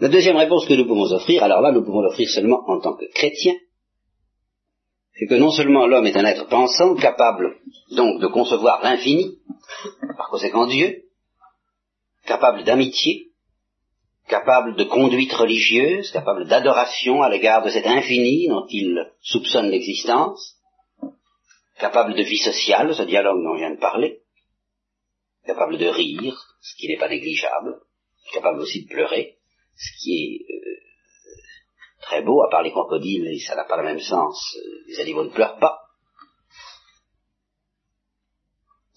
La 0.00 0.08
deuxième 0.08 0.36
réponse 0.36 0.66
que 0.66 0.74
nous 0.74 0.86
pouvons 0.86 1.10
offrir, 1.12 1.42
alors 1.42 1.60
là, 1.60 1.72
nous 1.72 1.84
pouvons 1.84 2.02
l'offrir 2.02 2.28
seulement 2.28 2.62
en 2.68 2.80
tant 2.80 2.94
que 2.94 3.06
chrétien, 3.12 3.54
c'est 5.18 5.26
que 5.26 5.34
non 5.34 5.50
seulement 5.50 5.88
l'homme 5.88 6.06
est 6.06 6.16
un 6.16 6.24
être 6.24 6.46
pensant, 6.46 6.94
capable 6.94 7.56
donc 7.90 8.20
de 8.20 8.28
concevoir 8.28 8.80
l'infini, 8.82 9.38
par 10.16 10.28
conséquent 10.28 10.66
Dieu, 10.66 11.02
capable 12.24 12.62
d'amitié, 12.62 13.27
capable 14.28 14.76
de 14.76 14.84
conduite 14.84 15.32
religieuse, 15.32 16.10
capable 16.12 16.46
d'adoration 16.46 17.22
à 17.22 17.30
l'égard 17.30 17.64
de 17.64 17.70
cet 17.70 17.86
infini 17.86 18.46
dont 18.48 18.66
il 18.68 19.10
soupçonne 19.22 19.70
l'existence, 19.70 20.56
capable 21.78 22.14
de 22.14 22.22
vie 22.22 22.38
sociale, 22.38 22.94
ce 22.94 23.02
dialogue 23.02 23.42
dont 23.42 23.52
on 23.52 23.56
vient 23.56 23.74
de 23.74 23.80
parler, 23.80 24.20
capable 25.46 25.78
de 25.78 25.86
rire, 25.86 26.36
ce 26.60 26.76
qui 26.76 26.88
n'est 26.88 26.98
pas 26.98 27.08
négligeable, 27.08 27.80
capable 28.32 28.60
aussi 28.60 28.84
de 28.84 28.88
pleurer, 28.88 29.38
ce 29.76 30.02
qui 30.02 30.12
est 30.12 30.52
euh, 30.52 30.76
très 32.02 32.22
beau, 32.22 32.42
à 32.42 32.50
part 32.50 32.62
les 32.62 32.72
crocodiles, 32.72 33.26
et 33.28 33.38
ça 33.38 33.56
n'a 33.56 33.64
pas 33.64 33.78
le 33.78 33.84
même 33.84 34.00
sens, 34.00 34.56
euh, 34.56 34.84
les 34.88 35.00
animaux 35.00 35.24
ne 35.24 35.30
pleurent 35.30 35.58
pas. 35.58 35.78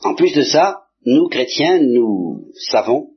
En 0.03 0.15
plus 0.15 0.33
de 0.33 0.41
ça, 0.41 0.87
nous, 1.05 1.29
chrétiens, 1.29 1.79
nous 1.79 2.51
savons 2.71 3.10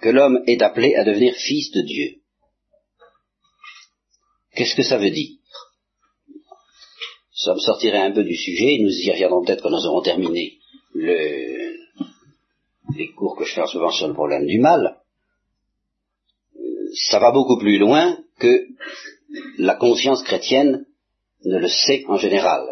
que 0.00 0.08
l'homme 0.08 0.42
est 0.46 0.62
appelé 0.62 0.94
à 0.94 1.04
devenir 1.04 1.34
fils 1.34 1.70
de 1.72 1.82
Dieu. 1.82 2.16
Qu'est-ce 4.54 4.76
que 4.76 4.82
ça 4.82 4.98
veut 4.98 5.10
dire? 5.10 5.36
Ça 7.32 7.54
me 7.54 7.60
sortirait 7.60 7.98
un 7.98 8.12
peu 8.12 8.24
du 8.24 8.36
sujet, 8.36 8.78
nous 8.80 8.90
y 8.90 9.10
reviendrons 9.10 9.44
peut-être 9.44 9.62
quand 9.62 9.70
nous 9.70 9.86
aurons 9.86 10.02
terminé 10.02 10.58
le, 10.94 11.76
les 12.96 13.12
cours 13.12 13.36
que 13.36 13.44
je 13.44 13.54
fais 13.54 13.66
souvent 13.66 13.92
sur 13.92 14.08
le 14.08 14.14
problème 14.14 14.46
du 14.46 14.58
mal 14.58 14.98
ça 16.94 17.18
va 17.18 17.30
beaucoup 17.30 17.58
plus 17.58 17.78
loin 17.78 18.18
que 18.38 18.66
la 19.58 19.74
conscience 19.74 20.22
chrétienne 20.22 20.86
ne 21.44 21.58
le 21.58 21.68
sait 21.68 22.04
en 22.08 22.16
général. 22.16 22.66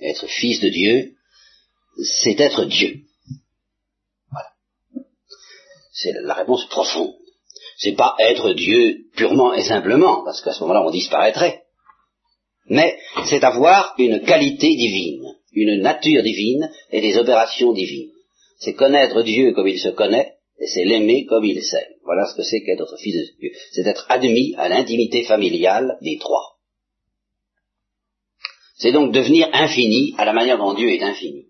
Être 0.00 0.26
fils 0.26 0.60
de 0.60 0.68
Dieu, 0.68 1.14
c'est 2.02 2.38
être 2.40 2.64
Dieu. 2.64 3.00
C'est 6.02 6.12
la 6.22 6.34
réponse 6.34 6.66
profonde. 6.66 7.14
C'est 7.78 7.96
pas 7.96 8.16
être 8.18 8.52
Dieu 8.54 9.06
purement 9.14 9.54
et 9.54 9.62
simplement, 9.62 10.24
parce 10.24 10.40
qu'à 10.42 10.52
ce 10.52 10.60
moment-là 10.62 10.84
on 10.84 10.90
disparaîtrait. 10.90 11.62
Mais 12.66 12.98
c'est 13.26 13.44
avoir 13.44 13.94
une 13.98 14.20
qualité 14.22 14.74
divine, 14.74 15.24
une 15.52 15.80
nature 15.80 16.22
divine 16.22 16.70
et 16.90 17.00
des 17.00 17.16
opérations 17.18 17.72
divines. 17.72 18.10
C'est 18.58 18.74
connaître 18.74 19.22
Dieu 19.22 19.52
comme 19.52 19.68
il 19.68 19.78
se 19.78 19.90
connaît, 19.90 20.34
et 20.60 20.66
c'est 20.66 20.84
l'aimer 20.84 21.24
comme 21.26 21.44
il 21.44 21.62
s'aime. 21.62 21.92
Voilà 22.04 22.26
ce 22.26 22.36
que 22.36 22.42
c'est 22.42 22.62
qu'être 22.62 22.96
fils 22.98 23.14
de 23.14 23.40
Dieu. 23.40 23.50
C'est 23.72 23.86
être 23.86 24.06
admis 24.08 24.54
à 24.56 24.68
l'intimité 24.68 25.24
familiale 25.24 25.98
des 26.02 26.18
trois. 26.18 26.56
C'est 28.76 28.92
donc 28.92 29.12
devenir 29.12 29.48
infini 29.52 30.14
à 30.18 30.24
la 30.24 30.32
manière 30.32 30.58
dont 30.58 30.74
Dieu 30.74 30.88
est 30.88 31.02
infini. 31.02 31.46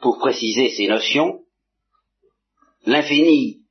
Pour 0.00 0.18
préciser 0.18 0.70
ces 0.70 0.88
notions, 0.88 1.45
l'infini 2.86 3.62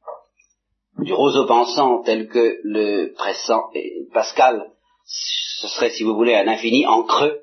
du 0.99 1.13
roseau 1.13 1.45
pensant 1.45 2.03
tel 2.03 2.27
que 2.27 2.59
le 2.63 3.13
pressant 3.13 3.69
Pascal, 4.13 4.71
ce 5.05 5.67
serait, 5.67 5.89
si 5.89 6.03
vous 6.03 6.15
voulez, 6.15 6.35
un 6.35 6.47
infini 6.47 6.85
en 6.85 7.03
creux, 7.03 7.41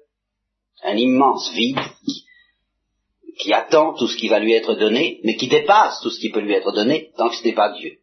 un 0.83 0.97
immense 0.97 1.53
vide 1.53 1.79
qui 3.39 3.53
attend 3.53 3.95
tout 3.95 4.09
ce 4.09 4.17
qui 4.17 4.29
va 4.29 4.39
lui 4.39 4.53
être 4.53 4.75
donné, 4.75 5.21
mais 5.25 5.37
qui 5.37 5.49
dépasse 5.49 6.01
tout 6.03 6.11
ce 6.11 6.21
qui 6.21 6.31
peut 6.31 6.41
lui 6.41 6.55
être 6.55 6.73
donné 6.73 7.11
tant 7.17 7.29
que 7.29 7.37
ce 7.37 7.45
n'est 7.45 7.55
pas 7.55 7.73
Dieu. 7.73 7.99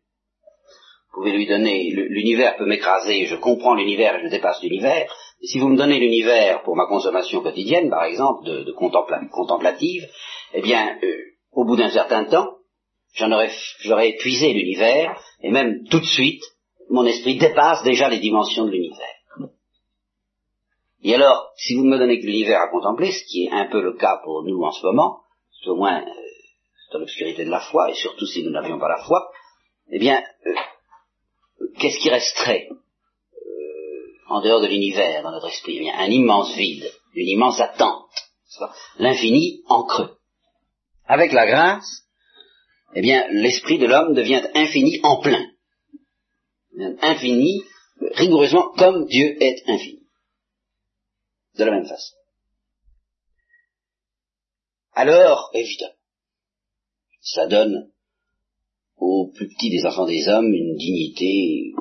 Vous 1.12 1.22
pouvez 1.22 1.32
lui 1.32 1.48
donner, 1.48 1.90
l'univers 1.92 2.56
peut 2.58 2.66
m'écraser, 2.66 3.26
je 3.26 3.36
comprends 3.36 3.74
l'univers 3.74 4.16
et 4.16 4.24
je 4.24 4.30
dépasse 4.30 4.62
l'univers. 4.62 5.12
Si 5.42 5.58
vous 5.60 5.70
me 5.70 5.78
donnez 5.78 6.00
l'univers 6.00 6.64
pour 6.64 6.76
ma 6.76 6.86
consommation 6.86 7.42
quotidienne, 7.42 7.90
par 7.90 8.04
exemple, 8.04 8.46
de, 8.46 8.64
de 8.64 8.72
contemplative, 8.72 10.08
eh 10.54 10.62
bien, 10.62 10.98
euh, 11.04 11.18
au 11.52 11.66
bout 11.66 11.76
d'un 11.76 11.90
certain 11.90 12.26
temps, 12.26 12.59
j'en 13.14 13.32
aurais, 13.32 13.52
j'aurais 13.82 14.10
épuisé 14.10 14.54
l'univers, 14.54 15.20
et 15.42 15.52
même 15.52 15.84
tout 15.90 16.00
de 16.00 16.06
suite, 16.06 16.44
mon 16.90 17.06
esprit 17.06 17.38
dépasse 17.38 17.84
déjà 17.84 18.10
les 18.10 18.20
dimensions 18.20 18.66
de 18.66 18.72
l'univers. 18.72 19.20
Et 21.02 21.16
alors, 21.16 21.52
si 21.56 21.76
vous 21.76 21.86
ne 21.86 21.92
me 21.92 21.98
donnez 21.98 22.20
que 22.20 22.26
l'univers 22.26 22.62
à 22.62 22.68
contempler, 22.68 23.12
ce 23.12 23.24
qui 23.26 23.46
est 23.46 23.52
un 23.52 23.68
peu 23.68 23.82
le 23.82 23.94
cas 23.94 24.20
pour 24.24 24.44
nous 24.44 24.62
en 24.64 24.72
ce 24.72 24.86
moment, 24.86 25.22
au 25.68 25.76
moins 25.76 26.02
euh, 26.02 26.12
dans 26.92 27.00
l'obscurité 27.00 27.46
de 27.46 27.50
la 27.50 27.62
foi, 27.62 27.90
et 27.90 27.94
surtout 27.94 28.26
si 28.26 28.44
nous 28.44 28.52
n'avions 28.52 28.80
pas 28.80 28.90
la 28.90 29.04
foi, 29.04 29.30
eh 29.92 30.00
bien, 30.00 30.22
euh, 30.46 31.68
qu'est-ce 31.80 32.00
qui 32.00 32.10
resterait 32.10 32.68
euh, 32.70 34.28
en 34.28 34.42
dehors 34.42 34.62
de 34.62 34.68
l'univers 34.68 35.24
dans 35.24 35.32
notre 35.32 35.48
esprit? 35.48 35.78
Eh 35.78 35.80
bien, 35.80 35.94
Un 35.98 36.10
immense 36.10 36.54
vide, 36.56 36.92
une 37.14 37.30
immense 37.30 37.60
attente, 37.60 38.12
l'infini 38.98 39.62
en 39.68 39.84
creux. 39.84 40.18
Avec 41.06 41.32
la 41.32 41.48
grâce, 41.48 42.09
eh 42.96 43.02
bien, 43.02 43.28
l'esprit 43.32 43.78
de 43.78 43.86
l'homme 43.86 44.14
devient 44.14 44.42
infini 44.56 45.00
en 45.04 45.22
plein. 45.22 45.46
Infini, 47.02 47.62
rigoureusement 48.16 48.72
comme 48.78 49.06
Dieu 49.06 49.42
est 49.44 49.68
infini 49.68 50.00
de 51.58 51.66
la 51.66 51.72
même 51.72 51.86
façon. 51.86 52.16
Alors, 54.94 55.50
évidemment, 55.54 55.94
ça 57.22 57.48
donne 57.48 57.92
aux 58.98 59.32
plus 59.36 59.48
petits 59.48 59.70
des 59.70 59.86
enfants 59.86 60.06
des 60.06 60.28
hommes 60.28 60.54
une 60.54 60.76
dignité 60.76 61.74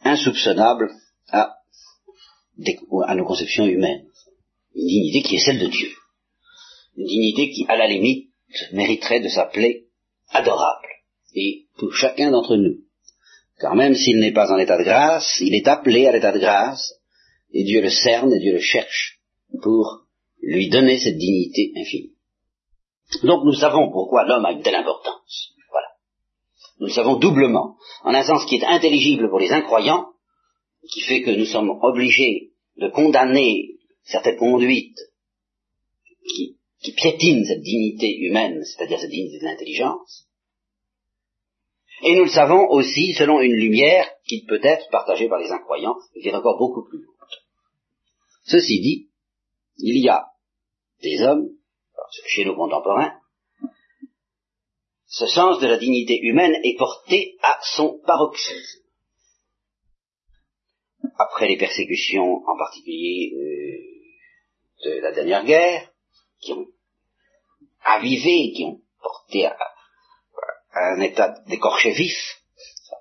insoupçonnable 0.00 0.90
à 1.28 1.54
nos 3.14 3.24
conceptions 3.24 3.66
humaines. 3.66 4.06
Une 4.74 4.86
dignité 4.86 5.22
qui 5.22 5.36
est 5.36 5.44
celle 5.44 5.58
de 5.58 5.66
Dieu. 5.66 5.90
Une 6.96 7.06
dignité 7.06 7.50
qui, 7.50 7.66
à 7.68 7.76
la 7.76 7.86
limite, 7.86 8.30
mériterait 8.72 9.20
de 9.20 9.28
s'appeler 9.28 9.86
adorable. 10.28 10.88
Et 11.34 11.66
pour 11.78 11.92
chacun 11.92 12.30
d'entre 12.30 12.56
nous, 12.56 12.78
car 13.60 13.74
même 13.74 13.94
s'il 13.94 14.18
n'est 14.18 14.32
pas 14.32 14.52
en 14.52 14.58
état 14.58 14.78
de 14.78 14.84
grâce, 14.84 15.40
il 15.40 15.54
est 15.54 15.68
appelé 15.68 16.06
à 16.06 16.12
l'état 16.12 16.32
de 16.32 16.38
grâce, 16.38 16.94
et 17.52 17.64
Dieu 17.64 17.80
le 17.80 17.90
cerne 17.90 18.32
et 18.32 18.40
Dieu 18.40 18.52
le 18.52 18.60
cherche 18.60 19.20
pour 19.62 20.06
lui 20.42 20.68
donner 20.68 20.98
cette 20.98 21.18
dignité 21.18 21.72
infinie. 21.76 22.14
Donc 23.22 23.44
nous 23.44 23.54
savons 23.54 23.90
pourquoi 23.90 24.24
l'homme 24.24 24.44
a 24.44 24.52
une 24.52 24.62
telle 24.62 24.74
importance. 24.74 25.52
Voilà. 25.70 25.88
Nous 26.80 26.86
le 26.86 26.92
savons 26.92 27.16
doublement, 27.16 27.76
en 28.02 28.14
un 28.14 28.24
sens 28.24 28.44
qui 28.46 28.56
est 28.56 28.64
intelligible 28.64 29.28
pour 29.30 29.38
les 29.38 29.52
incroyants, 29.52 30.08
qui 30.92 31.00
fait 31.00 31.22
que 31.22 31.30
nous 31.30 31.46
sommes 31.46 31.70
obligés 31.82 32.52
de 32.76 32.88
condamner 32.88 33.78
certaines 34.04 34.36
conduites 34.36 34.98
qui, 36.28 36.58
qui 36.84 36.92
piétinent 36.92 37.46
cette 37.46 37.62
dignité 37.62 38.14
humaine, 38.18 38.62
c'est-à-dire 38.62 39.00
cette 39.00 39.10
dignité 39.10 39.38
de 39.38 39.44
l'intelligence, 39.44 40.28
et 42.02 42.14
nous 42.14 42.24
le 42.24 42.30
savons 42.30 42.68
aussi 42.68 43.14
selon 43.14 43.40
une 43.40 43.54
lumière 43.54 44.06
qui 44.26 44.44
peut 44.44 44.60
être 44.62 44.90
partagée 44.90 45.28
par 45.28 45.38
les 45.38 45.50
incroyants 45.50 45.96
et 46.14 46.20
qui 46.20 46.28
est 46.28 46.34
encore 46.34 46.58
beaucoup 46.58 46.86
plus 46.86 46.98
haute. 46.98 47.42
Ceci 48.44 48.80
dit, 48.80 49.08
il 49.78 50.04
y 50.04 50.08
a 50.10 50.26
des 51.00 51.22
hommes, 51.22 51.48
chez 52.26 52.44
nos 52.44 52.54
contemporains, 52.54 53.18
ce 55.06 55.26
sens 55.26 55.60
de 55.60 55.66
la 55.66 55.78
dignité 55.78 56.18
humaine 56.20 56.54
est 56.64 56.76
porté 56.76 57.38
à 57.42 57.58
son 57.62 57.98
paroxysme. 58.04 58.82
Après 61.18 61.48
les 61.48 61.56
persécutions, 61.56 62.42
en 62.46 62.58
particulier 62.58 63.32
euh, 63.34 64.90
de 64.90 65.00
la 65.00 65.12
dernière 65.12 65.44
guerre, 65.44 65.93
qui 66.44 66.52
ont 66.52 66.66
avivé, 67.84 68.52
qui 68.54 68.64
ont 68.64 68.80
porté 69.02 69.46
à, 69.46 69.56
un 70.74 71.00
état 71.00 71.34
d'écorché 71.48 71.92
vif, 71.92 72.16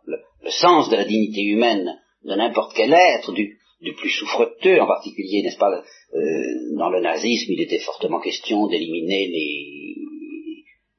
le, 0.06 0.18
sens 0.50 0.90
de 0.90 0.96
la 0.96 1.06
dignité 1.06 1.42
humaine 1.42 2.00
de 2.24 2.36
n'importe 2.36 2.74
quel 2.76 2.94
être, 2.94 3.32
du, 3.34 3.60
plus 3.98 4.10
souffreteux 4.12 4.80
en 4.80 4.88
particulier, 4.88 5.42
n'est-ce 5.44 5.58
pas, 5.58 5.70
euh, 5.70 6.78
dans 6.78 6.90
le 6.90 7.02
nazisme, 7.02 7.52
il 7.52 7.62
était 7.62 7.80
fortement 7.80 8.22
question 8.22 8.68
d'éliminer 8.68 9.28
les, 9.28 9.96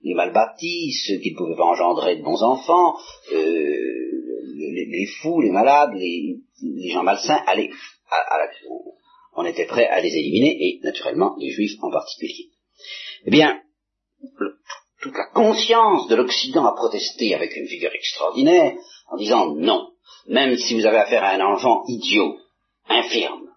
les 0.02 0.14
mal 0.14 0.32
bâtis, 0.32 0.92
ceux 1.06 1.18
qui 1.18 1.32
ne 1.32 1.36
pouvaient 1.36 1.56
pas 1.56 1.64
engendrer 1.64 2.16
de 2.16 2.22
bons 2.22 2.42
enfants, 2.42 2.94
euh, 3.32 3.94
les, 4.56 5.06
fous, 5.20 5.40
les 5.40 5.50
malades, 5.50 5.94
les, 5.94 6.40
gens 6.90 7.02
malsains, 7.02 7.42
allaient, 7.46 7.70
on 9.36 9.44
était 9.44 9.66
prêt 9.66 9.86
à 9.86 10.00
les 10.00 10.14
éliminer, 10.14 10.56
et 10.60 10.80
naturellement 10.82 11.34
les 11.38 11.50
juifs 11.50 11.78
en 11.82 11.90
particulier. 11.90 12.50
Eh 13.26 13.30
bien, 13.30 13.60
toute 15.00 15.16
la 15.16 15.26
conscience 15.32 16.08
de 16.08 16.16
l'Occident 16.16 16.66
a 16.66 16.74
protesté 16.74 17.34
avec 17.34 17.54
une 17.56 17.66
vigueur 17.66 17.92
extraordinaire 17.94 18.74
en 19.08 19.16
disant 19.16 19.54
non, 19.54 19.90
même 20.26 20.56
si 20.56 20.74
vous 20.74 20.86
avez 20.86 20.98
affaire 20.98 21.24
à 21.24 21.32
un 21.32 21.40
enfant 21.40 21.84
idiot, 21.88 22.38
infirme, 22.88 23.48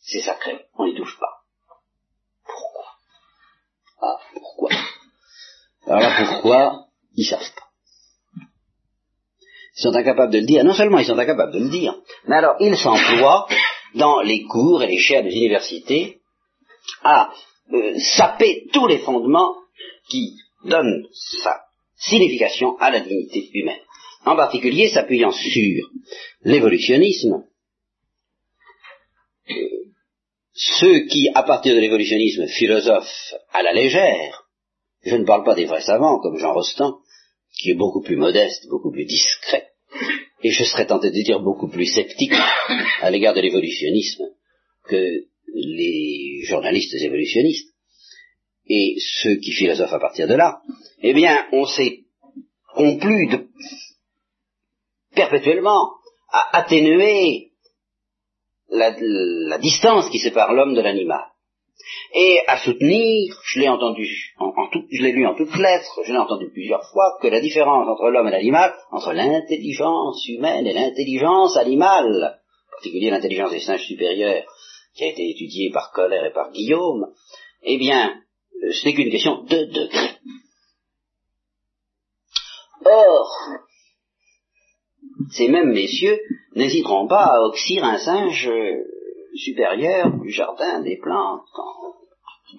c'est 0.00 0.22
sacré, 0.22 0.66
on 0.76 0.86
n'y 0.86 0.94
touche 0.96 1.18
pas. 1.18 1.42
Pourquoi? 2.44 2.84
Ah, 4.00 4.16
pourquoi? 4.32 4.70
Alors 5.86 6.00
là, 6.00 6.26
pourquoi? 6.30 6.84
Ils 7.14 7.26
savent 7.26 7.52
pas. 7.54 7.68
Ils 9.76 9.82
sont 9.82 9.94
incapables 9.94 10.32
de 10.32 10.38
le 10.38 10.46
dire. 10.46 10.64
Non 10.64 10.74
seulement 10.74 10.98
ils 10.98 11.06
sont 11.06 11.18
incapables 11.18 11.52
de 11.52 11.60
le 11.60 11.68
dire, 11.68 11.94
mais 12.26 12.36
alors 12.36 12.56
ils 12.60 12.76
s'emploient 12.76 13.46
dans 13.94 14.20
les 14.20 14.44
cours 14.44 14.82
et 14.82 14.86
les 14.86 14.98
chaires 14.98 15.22
des 15.22 15.34
universités 15.34 16.20
à 17.02 17.32
euh, 17.72 17.98
saper 17.98 18.66
tous 18.72 18.86
les 18.86 18.98
fondements 18.98 19.54
qui 20.08 20.34
donne 20.64 21.06
sa 21.12 21.60
signification 21.96 22.76
à 22.78 22.90
la 22.90 23.00
dignité 23.00 23.50
humaine. 23.52 23.80
En 24.24 24.36
particulier 24.36 24.88
s'appuyant 24.88 25.32
sur 25.32 25.86
l'évolutionnisme, 26.42 27.44
euh, 29.50 29.54
ceux 30.52 31.06
qui, 31.06 31.28
à 31.34 31.42
partir 31.44 31.74
de 31.74 31.80
l'évolutionnisme, 31.80 32.46
philosophent 32.48 33.34
à 33.52 33.62
la 33.62 33.72
légère, 33.72 34.44
je 35.02 35.14
ne 35.14 35.24
parle 35.24 35.44
pas 35.44 35.54
des 35.54 35.66
vrais 35.66 35.82
savants 35.82 36.18
comme 36.18 36.38
Jean 36.38 36.52
Rostand, 36.52 36.98
qui 37.58 37.70
est 37.70 37.74
beaucoup 37.74 38.02
plus 38.02 38.16
modeste, 38.16 38.66
beaucoup 38.68 38.90
plus 38.90 39.04
discret, 39.04 39.68
et 40.42 40.50
je 40.50 40.64
serais 40.64 40.86
tenté 40.86 41.10
de 41.10 41.22
dire 41.22 41.40
beaucoup 41.40 41.68
plus 41.68 41.86
sceptique 41.86 42.32
à 43.00 43.10
l'égard 43.10 43.34
de 43.34 43.40
l'évolutionnisme 43.40 44.24
que 44.84 45.24
les 45.54 46.42
journalistes 46.44 46.94
évolutionnistes. 46.94 47.74
Et 48.66 48.96
ceux 49.22 49.36
qui 49.36 49.52
philosophent 49.52 49.94
à 49.94 49.98
partir 49.98 50.28
de 50.28 50.34
là, 50.34 50.60
eh 51.00 51.14
bien, 51.14 51.46
on 51.52 51.64
s'est 51.64 52.04
conclu 52.74 53.28
de, 53.28 53.48
perpétuellement 55.14 55.94
à 56.30 56.58
atténuer 56.58 57.52
la, 58.68 59.58
distance 59.58 60.10
qui 60.10 60.18
sépare 60.18 60.52
l'homme 60.52 60.74
de 60.74 60.82
l'animal 60.82 61.24
et 62.14 62.40
à 62.46 62.58
soutenir, 62.58 63.34
je 63.44 63.60
l'ai 63.60 63.68
entendu, 63.68 64.34
en, 64.38 64.52
je 64.90 65.02
l'ai 65.02 65.12
lu 65.12 65.26
en 65.26 65.34
toutes 65.34 65.56
lettres, 65.56 66.00
je 66.04 66.12
l'ai 66.12 66.18
entendu 66.18 66.50
plusieurs 66.50 66.84
fois, 66.90 67.18
que 67.20 67.28
la 67.28 67.40
différence 67.40 67.88
entre 67.88 68.10
l'homme 68.10 68.28
et 68.28 68.32
l'animal, 68.32 68.74
entre 68.90 69.12
l'intelligence 69.12 70.26
humaine 70.28 70.66
et 70.66 70.72
l'intelligence 70.72 71.56
animale, 71.56 72.40
en 72.68 72.70
particulier 72.72 73.10
l'intelligence 73.10 73.50
des 73.50 73.60
singes 73.60 73.84
supérieurs, 73.84 74.44
qui 74.94 75.04
a 75.04 75.08
été 75.08 75.30
étudiée 75.30 75.70
par 75.70 75.92
Colère 75.92 76.24
et 76.24 76.32
par 76.32 76.50
Guillaume, 76.50 77.12
eh 77.62 77.78
bien, 77.78 78.20
euh, 78.64 78.72
ce 78.72 78.86
n'est 78.86 78.94
qu'une 78.94 79.10
question 79.10 79.42
de 79.44 79.64
degré. 79.64 80.08
Or, 82.84 83.30
ces 85.32 85.48
mêmes 85.48 85.72
messieurs 85.72 86.18
n'hésiteront 86.54 87.06
pas 87.06 87.24
à 87.24 87.40
oxyre 87.42 87.84
un 87.84 87.98
singe 87.98 88.50
euh, 89.38 89.44
supérieur 89.44 90.10
du 90.20 90.30
jardin 90.30 90.80
des 90.80 90.98
plantes, 90.98 91.42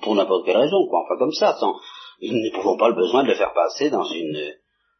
pour 0.01 0.15
n'importe 0.15 0.45
quelle 0.45 0.57
raison, 0.57 0.87
quoi, 0.87 1.03
enfin 1.03 1.17
comme 1.17 1.33
ça, 1.33 1.55
sans, 1.59 1.75
ils 2.19 2.33
n'éprouvent 2.33 2.77
pas 2.77 2.89
le 2.89 2.95
besoin 2.95 3.23
de 3.23 3.29
le 3.29 3.35
faire 3.35 3.53
passer 3.53 3.89
dans 3.89 4.03
une, 4.03 4.53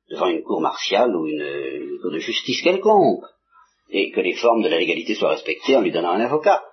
devant 0.09 0.27
une 0.27 0.43
cour 0.43 0.61
martiale 0.61 1.15
ou 1.15 1.27
une, 1.27 1.99
cour 2.01 2.11
de 2.11 2.19
justice 2.19 2.61
quelconque, 2.61 3.23
et 3.89 4.11
que 4.11 4.21
les 4.21 4.36
formes 4.36 4.61
de 4.61 4.69
la 4.69 4.77
légalité 4.77 5.15
soient 5.15 5.30
respectées 5.30 5.75
en 5.75 5.82
lui 5.82 5.91
donnant 5.91 6.11
un 6.11 6.21
avocat. 6.21 6.63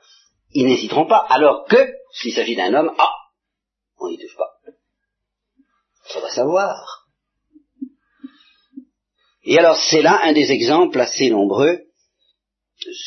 Ils 0.53 0.67
n'hésiteront 0.67 1.07
pas, 1.07 1.25
alors 1.29 1.65
que, 1.67 1.77
s'il 2.13 2.33
s'agit 2.33 2.57
d'un 2.57 2.75
homme, 2.75 2.93
ah, 2.99 3.13
on 3.99 4.09
n'y 4.09 4.19
touche 4.19 4.37
pas. 4.37 4.53
Ça 6.05 6.21
va 6.21 6.29
savoir. 6.31 7.07
Et 9.45 9.59
alors 9.59 9.77
c'est 9.77 10.03
là 10.03 10.21
un 10.25 10.33
des 10.33 10.51
exemples 10.51 11.01
assez 11.01 11.31
nombreux 11.31 11.86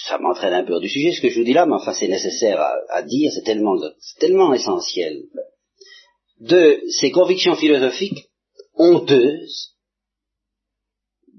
ça 0.05 0.17
m'entraîne 0.17 0.53
un 0.53 0.63
peu 0.63 0.74
hors 0.74 0.82
du 0.82 0.89
sujet 0.89 1.11
ce 1.11 1.22
que 1.22 1.30
je 1.30 1.39
vous 1.39 1.45
dis 1.45 1.53
là, 1.53 1.65
mais 1.65 1.76
enfin 1.76 1.93
c'est 1.93 2.07
nécessaire 2.07 2.59
à, 2.89 3.03
dire, 3.03 3.32
c'est 3.34 3.43
tellement, 3.43 3.76
tellement 4.20 4.53
essentiel, 4.53 5.24
de 6.39 6.82
ces 6.99 7.11
convictions 7.11 7.55
philosophiques 7.55 8.30
honteuses 8.76 9.76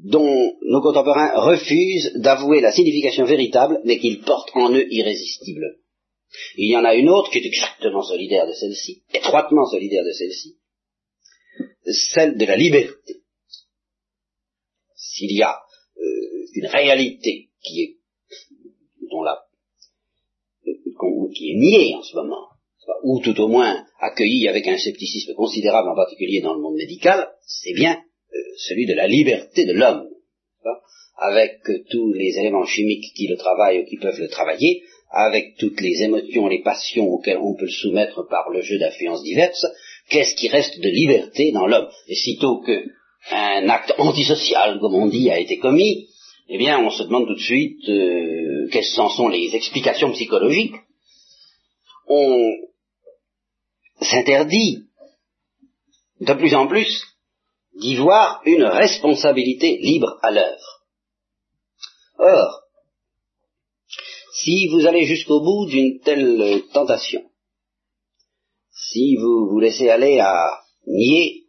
dont 0.05 0.57
nos 0.63 0.81
contemporains 0.81 1.39
refusent 1.41 2.13
d'avouer 2.15 2.61
la 2.61 2.73
signification 2.73 3.25
véritable, 3.25 3.81
mais 3.85 3.99
qu'ils 3.99 4.23
portent 4.23 4.51
en 4.55 4.73
eux 4.73 4.87
irrésistiblement. 4.91 5.77
Il 6.57 6.71
y 6.71 6.77
en 6.77 6.85
a 6.85 6.95
une 6.95 7.11
autre 7.11 7.31
qui 7.31 7.39
est 7.39 7.47
exactement 7.47 8.03
solidaire 8.03 8.47
de 8.47 8.53
celle-ci, 8.53 9.03
étroitement 9.13 9.67
solidaire 9.67 10.05
de 10.05 10.13
celle-ci, 10.13 10.57
celle 12.15 12.37
de 12.37 12.47
la 12.47 12.57
liberté. 12.57 13.17
S'il 14.95 15.33
y 15.33 15.43
a 15.43 15.59
euh, 15.99 16.47
une 16.55 16.67
réalité 16.67 17.51
qui 17.63 17.83
est 17.83 18.00
qui 21.35 21.51
est 21.51 21.57
niée 21.57 21.95
en 21.95 22.03
ce 22.03 22.15
moment, 22.17 22.49
ou 23.05 23.21
tout 23.21 23.39
au 23.41 23.49
moins 23.49 23.85
accueillie 24.01 24.49
avec 24.49 24.67
un 24.67 24.79
scepticisme 24.79 25.35
considérable, 25.35 25.89
en 25.89 25.97
particulier 25.97 26.41
dans 26.41 26.55
le 26.55 26.61
monde 26.61 26.77
médical, 26.77 27.29
c'est 27.47 27.75
bien 27.75 27.97
euh, 27.97 28.39
celui 28.59 28.87
de 28.87 28.95
la 28.95 29.07
liberté 29.07 29.65
de 29.65 29.73
l'homme, 29.73 30.07
avec 31.17 31.59
tous 31.91 32.13
les 32.15 32.39
éléments 32.39 32.65
chimiques 32.65 33.13
qui 33.15 33.27
le 33.27 33.37
travaillent 33.37 33.81
ou 33.81 33.85
qui 33.85 33.99
peuvent 33.99 34.19
le 34.19 34.29
travailler, 34.29 34.83
avec 35.11 35.57
toutes 35.59 35.81
les 35.81 36.03
émotions, 36.03 36.47
les 36.47 36.63
passions 36.63 37.09
auxquelles 37.09 37.39
on 37.39 37.55
peut 37.55 37.67
le 37.67 37.71
soumettre 37.71 38.27
par 38.29 38.49
le 38.51 38.63
jeu 38.63 38.79
d'influences 38.79 39.23
diverses, 39.23 39.67
qu'est-ce 40.09 40.35
qui 40.35 40.49
reste 40.49 40.81
de 40.81 40.89
liberté 40.89 41.53
dans 41.53 41.67
l'homme? 41.67 41.89
Et 42.09 42.15
sitôt 42.15 42.63
qu'un 42.63 43.69
acte 43.69 43.93
antisocial, 43.99 44.79
comme 44.81 44.95
on 44.95 45.09
dit, 45.09 45.31
a 45.31 45.39
été 45.39 45.59
commis, 45.59 46.09
eh 46.53 46.59
bien, 46.59 46.81
on 46.81 46.91
se 46.91 47.05
demande 47.05 47.29
tout 47.29 47.35
de 47.35 47.41
suite 47.41 47.89
euh, 47.89 48.69
quelles 48.73 48.85
sont 48.85 49.29
les 49.29 49.55
explications 49.55 50.11
psychologiques. 50.11 50.75
On 52.09 52.51
s'interdit 54.01 54.83
de 56.21 56.35
plus 56.35 56.53
en 56.57 56.67
plus 56.67 57.05
d'y 57.75 57.95
voir 57.95 58.43
une 58.47 58.65
responsabilité 58.65 59.79
libre 59.79 60.19
à 60.23 60.33
l'œuvre. 60.33 60.83
Or, 62.19 62.63
si 64.43 64.67
vous 64.67 64.87
allez 64.87 65.05
jusqu'au 65.05 65.41
bout 65.41 65.67
d'une 65.67 66.01
telle 66.01 66.65
tentation, 66.73 67.23
si 68.73 69.15
vous 69.15 69.49
vous 69.49 69.61
laissez 69.61 69.89
aller 69.89 70.19
à 70.19 70.59
nier 70.89 71.45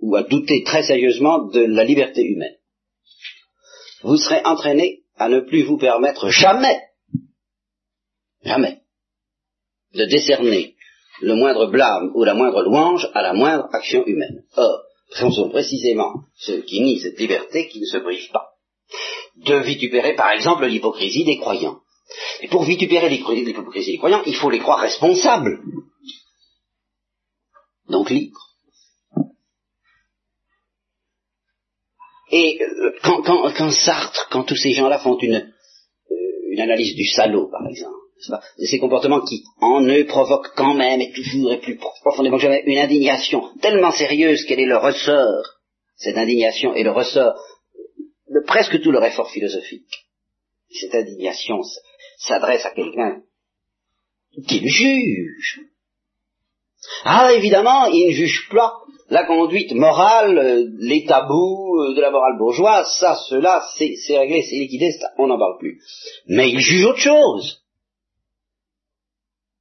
ou 0.00 0.16
à 0.16 0.22
douter 0.22 0.62
très 0.64 0.84
sérieusement 0.84 1.48
de 1.48 1.60
la 1.60 1.84
liberté 1.84 2.22
humaine, 2.22 2.57
vous 4.02 4.16
serez 4.16 4.42
entraîné 4.44 5.02
à 5.16 5.28
ne 5.28 5.40
plus 5.40 5.62
vous 5.62 5.78
permettre 5.78 6.28
jamais, 6.30 6.80
jamais, 8.44 8.82
de 9.94 10.04
décerner 10.04 10.76
le 11.20 11.34
moindre 11.34 11.66
blâme 11.66 12.12
ou 12.14 12.24
la 12.24 12.34
moindre 12.34 12.62
louange 12.62 13.08
à 13.14 13.22
la 13.22 13.32
moindre 13.32 13.68
action 13.72 14.04
humaine. 14.06 14.44
Or, 14.56 14.82
ce 15.10 15.30
sont 15.30 15.48
précisément 15.50 16.12
ceux 16.36 16.62
qui 16.62 16.80
nient 16.80 17.00
cette 17.00 17.18
liberté 17.18 17.68
qui 17.68 17.80
ne 17.80 17.86
se 17.86 17.98
privent 17.98 18.30
pas 18.30 18.48
de 19.36 19.54
vitupérer 19.56 20.14
par 20.14 20.30
exemple 20.30 20.66
l'hypocrisie 20.66 21.24
des 21.24 21.38
croyants. 21.38 21.80
Et 22.40 22.48
pour 22.48 22.64
vitupérer 22.64 23.08
l'hypocrisie 23.08 23.92
des 23.92 23.98
croyants, 23.98 24.22
il 24.26 24.34
faut 24.34 24.50
les 24.50 24.60
croire 24.60 24.80
responsables. 24.80 25.60
Donc 27.88 28.10
libres. 28.10 28.47
Et 32.30 32.58
euh, 32.60 32.92
quand, 33.02 33.70
Sartre, 33.70 34.28
quand 34.30 34.44
tous 34.44 34.56
ces 34.56 34.72
gens-là 34.72 34.98
font 34.98 35.18
une, 35.18 35.34
euh, 35.34 36.50
une 36.50 36.60
analyse 36.60 36.94
du 36.94 37.06
salaud, 37.06 37.48
par 37.50 37.66
exemple, 37.66 37.96
de 38.58 38.66
ces 38.66 38.78
comportements 38.78 39.20
qui, 39.20 39.44
en 39.60 39.82
eux, 39.86 40.04
provoquent 40.04 40.54
quand 40.56 40.74
même, 40.74 41.00
et 41.00 41.12
toujours 41.12 41.52
et 41.52 41.60
plus 41.60 41.76
profondément 41.76 42.36
que 42.36 42.42
jamais, 42.42 42.62
une 42.66 42.78
indignation 42.78 43.42
tellement 43.60 43.92
sérieuse 43.92 44.44
qu'elle 44.44 44.60
est 44.60 44.66
le 44.66 44.76
ressort, 44.76 45.44
cette 45.96 46.16
indignation 46.16 46.74
est 46.74 46.82
le 46.82 46.90
ressort 46.90 47.34
de 48.28 48.40
presque 48.46 48.80
tout 48.82 48.90
leur 48.90 49.04
effort 49.04 49.30
philosophique. 49.30 50.06
Cette 50.70 50.94
indignation 50.94 51.60
s'adresse 52.18 52.66
à 52.66 52.70
quelqu'un 52.72 53.22
qui 54.46 54.60
le 54.60 54.68
juge. 54.68 55.60
Ah, 57.04 57.32
évidemment, 57.32 57.86
il 57.86 58.08
ne 58.08 58.12
juge 58.12 58.48
pas 58.50 58.72
la 59.10 59.24
conduite 59.24 59.72
morale, 59.72 60.38
euh, 60.38 60.66
les 60.78 61.04
tabous 61.06 61.80
euh, 61.80 61.94
de 61.94 62.00
la 62.00 62.10
morale 62.10 62.38
bourgeoise, 62.38 62.86
ça, 63.00 63.16
cela, 63.28 63.66
c'est 63.76 64.18
réglé, 64.18 64.42
c'est 64.42 64.56
liquidé, 64.56 64.90
on 65.18 65.26
n'en 65.26 65.38
parle 65.38 65.58
plus. 65.58 65.80
Mais 66.26 66.50
il 66.50 66.60
juge 66.60 66.84
autre 66.84 66.98
chose. 66.98 67.62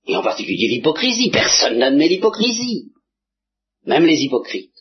Et 0.06 0.16
en 0.16 0.24
particulier 0.24 0.68
l'hypocrisie. 0.68 1.30
Personne 1.32 1.78
n'admet 1.78 2.08
l'hypocrisie. 2.08 2.92
Même 3.86 4.06
les 4.06 4.22
hypocrites 4.22 4.72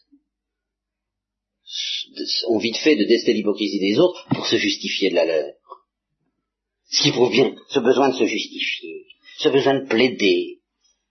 ont 2.49 2.59
vite 2.59 2.77
fait 2.77 2.97
de 2.97 3.05
tester 3.05 3.33
l'hypocrisie 3.33 3.81
des 3.81 3.99
autres 3.99 4.27
pour 4.31 4.47
se 4.47 4.57
justifier 4.57 5.11
de 5.11 5.17
la 5.17 5.25
leur. 5.25 5.55
Ce 6.89 7.03
qui 7.03 7.11
prouve 7.11 7.33
ce 7.69 7.81
besoin 7.81 8.11
de 8.11 8.17
se 8.17 8.25
justifier, 8.25 9.07
ce 9.39 9.49
besoin 9.49 9.81
de 9.81 9.89
plaider, 9.89 10.56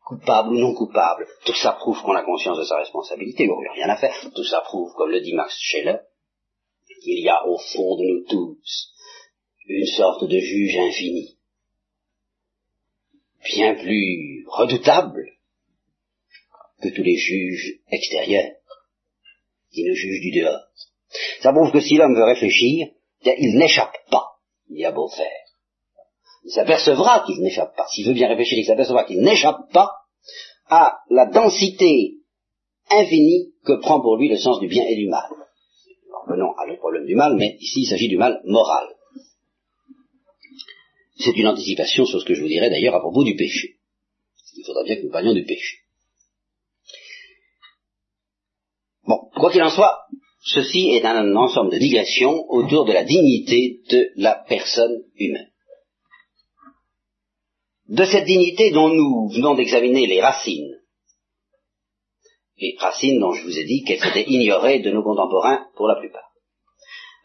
coupable 0.06 0.50
ou 0.50 0.60
non 0.60 0.74
coupable, 0.76 1.28
tout 1.46 1.56
ça 1.56 1.74
prouve 1.74 2.02
qu'on 2.04 2.16
a 2.16 2.24
conscience 2.24 2.60
de 2.60 2.64
sa 2.64 2.78
responsabilité, 2.78 3.44
il 3.44 3.48
n'y 3.48 3.68
a 3.68 3.74
rien 3.74 3.90
à 3.90 3.98
faire. 3.98 4.16
Tout 4.34 4.44
ça 4.44 4.62
prouve, 4.62 4.94
comme 4.94 5.10
le 5.10 5.20
dit 5.20 5.34
Max 5.34 5.58
Scheller, 5.58 5.98
qu'il 7.02 7.20
y 7.20 7.28
a 7.28 7.46
au 7.48 7.58
fond 7.58 7.96
de 7.98 8.04
nous 8.04 8.26
tous 8.30 8.94
une 9.68 9.86
sorte 9.88 10.24
de 10.24 10.40
juge 10.40 10.78
infini, 10.78 11.38
bien 13.56 13.74
plus 13.74 14.46
redoutable 14.48 15.26
que 16.82 16.90
tous 16.90 17.04
les 17.04 17.18
juges 17.18 17.80
extérieurs 17.90 18.54
qui 19.72 19.84
nous 19.86 19.96
jugent 19.96 20.22
du 20.22 20.40
dehors. 20.40 20.68
Ça 21.42 21.52
prouve 21.52 21.72
que 21.72 21.82
si 21.82 21.96
l'homme 21.96 22.16
veut 22.16 22.26
réfléchir, 22.26 22.90
il 23.24 23.58
n'échappe 23.58 23.98
pas, 24.12 24.40
il 24.70 24.86
a 24.86 24.92
beau 24.92 25.10
faire. 25.10 25.45
Il 26.46 26.52
s'apercevra 26.52 27.24
qu'il 27.26 27.42
n'échappe 27.42 27.76
pas. 27.76 27.88
S'il 27.88 28.06
veut 28.08 28.14
bien 28.14 28.28
réfléchir, 28.28 28.60
il 28.60 28.66
s'apercevra 28.66 29.04
qu'il 29.06 29.20
n'échappe 29.20 29.72
pas 29.74 29.92
à 30.68 31.00
la 31.10 31.26
densité 31.26 32.20
infinie 32.90 33.54
que 33.66 33.74
prend 33.82 34.00
pour 34.00 34.16
lui 34.18 34.30
le 34.30 34.38
sens 34.38 34.60
du 34.60 34.68
bien 34.68 34.86
et 34.86 34.96
du 34.96 35.08
mal. 35.08 35.28
Revenons 36.28 36.54
à 36.56 36.68
le 36.68 36.78
problème 36.78 37.06
du 37.06 37.16
mal, 37.16 37.36
mais 37.36 37.58
ici 37.60 37.82
il 37.82 37.88
s'agit 37.88 38.08
du 38.08 38.18
mal 38.18 38.42
moral. 38.46 38.88
C'est 41.18 41.36
une 41.36 41.48
anticipation 41.48 42.06
sur 42.06 42.22
ce 42.22 42.26
que 42.26 42.36
je 42.36 42.42
vous 42.42 42.48
dirai 42.48 42.70
d'ailleurs 42.70 42.96
à 42.96 43.00
propos 43.00 43.24
du 43.24 43.36
péché. 43.36 43.78
Il 44.56 44.66
faudra 44.66 44.84
bien 44.84 44.98
que 44.98 45.04
nous 45.04 45.12
parlions 45.12 45.34
du 45.34 45.46
péché. 45.46 45.78
Bon, 49.08 49.30
quoi 49.36 49.52
qu'il 49.52 49.64
en 49.64 49.70
soit, 49.70 49.98
ceci 50.44 50.90
est 50.92 51.06
un 51.06 51.36
ensemble 51.36 51.72
de 51.72 51.80
digressions 51.80 52.46
autour 52.50 52.86
de 52.86 52.94
la 52.94 53.04
dignité 53.04 53.82
de 53.90 54.12
la 54.16 54.44
personne 54.48 55.04
humaine 55.16 55.50
de 57.88 58.06
cette 58.06 58.26
dignité 58.26 58.72
dont 58.72 58.90
nous 58.90 59.30
venons 59.30 59.56
d'examiner 59.56 60.08
les 60.08 60.22
racines, 60.22 60.82
et 62.58 62.76
racines 62.80 63.20
dont 63.20 63.34
je 63.34 63.44
vous 63.44 63.58
ai 63.58 63.66
dit 63.66 63.84
qu'elles 63.84 64.06
étaient 64.08 64.30
ignorées 64.30 64.80
de 64.80 64.92
nos 64.92 65.04
contemporains 65.04 65.68
pour 65.76 65.88
la 65.88 65.96
plupart, 65.96 66.32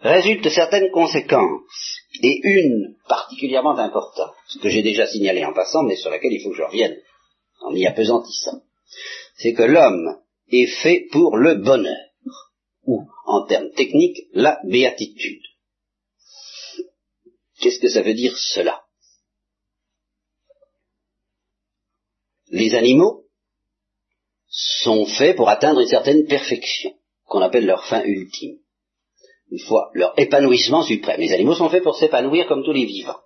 résultent 0.00 0.48
certaines 0.48 0.90
conséquences, 0.90 2.00
et 2.22 2.40
une 2.42 2.96
particulièrement 3.08 3.78
importante, 3.78 4.34
ce 4.48 4.58
que 4.58 4.68
j'ai 4.68 4.82
déjà 4.82 5.06
signalé 5.06 5.44
en 5.44 5.52
passant, 5.52 5.82
mais 5.84 5.96
sur 5.96 6.10
laquelle 6.10 6.32
il 6.32 6.42
faut 6.42 6.50
que 6.50 6.56
je 6.56 6.62
revienne 6.62 6.96
en 7.62 7.74
y 7.74 7.86
apesantissant, 7.86 8.62
c'est 9.36 9.54
que 9.54 9.62
l'homme 9.62 10.18
est 10.50 10.66
fait 10.66 11.06
pour 11.12 11.36
le 11.36 11.56
bonheur, 11.56 11.96
ou, 12.84 13.06
en 13.26 13.46
termes 13.46 13.70
techniques, 13.70 14.26
la 14.32 14.58
béatitude. 14.64 15.42
Qu'est-ce 17.60 17.78
que 17.78 17.88
ça 17.88 18.02
veut 18.02 18.14
dire 18.14 18.36
cela? 18.36 18.82
Les 22.50 22.74
animaux 22.74 23.24
sont 24.48 25.06
faits 25.06 25.36
pour 25.36 25.48
atteindre 25.48 25.80
une 25.80 25.88
certaine 25.88 26.26
perfection, 26.26 26.92
qu'on 27.26 27.40
appelle 27.40 27.66
leur 27.66 27.84
fin 27.86 28.02
ultime. 28.02 28.56
Une 29.50 29.60
fois 29.60 29.90
leur 29.94 30.12
épanouissement 30.18 30.82
suprême. 30.82 31.20
Les 31.20 31.32
animaux 31.32 31.54
sont 31.54 31.68
faits 31.68 31.82
pour 31.82 31.96
s'épanouir 31.96 32.46
comme 32.46 32.64
tous 32.64 32.72
les 32.72 32.84
vivants. 32.84 33.18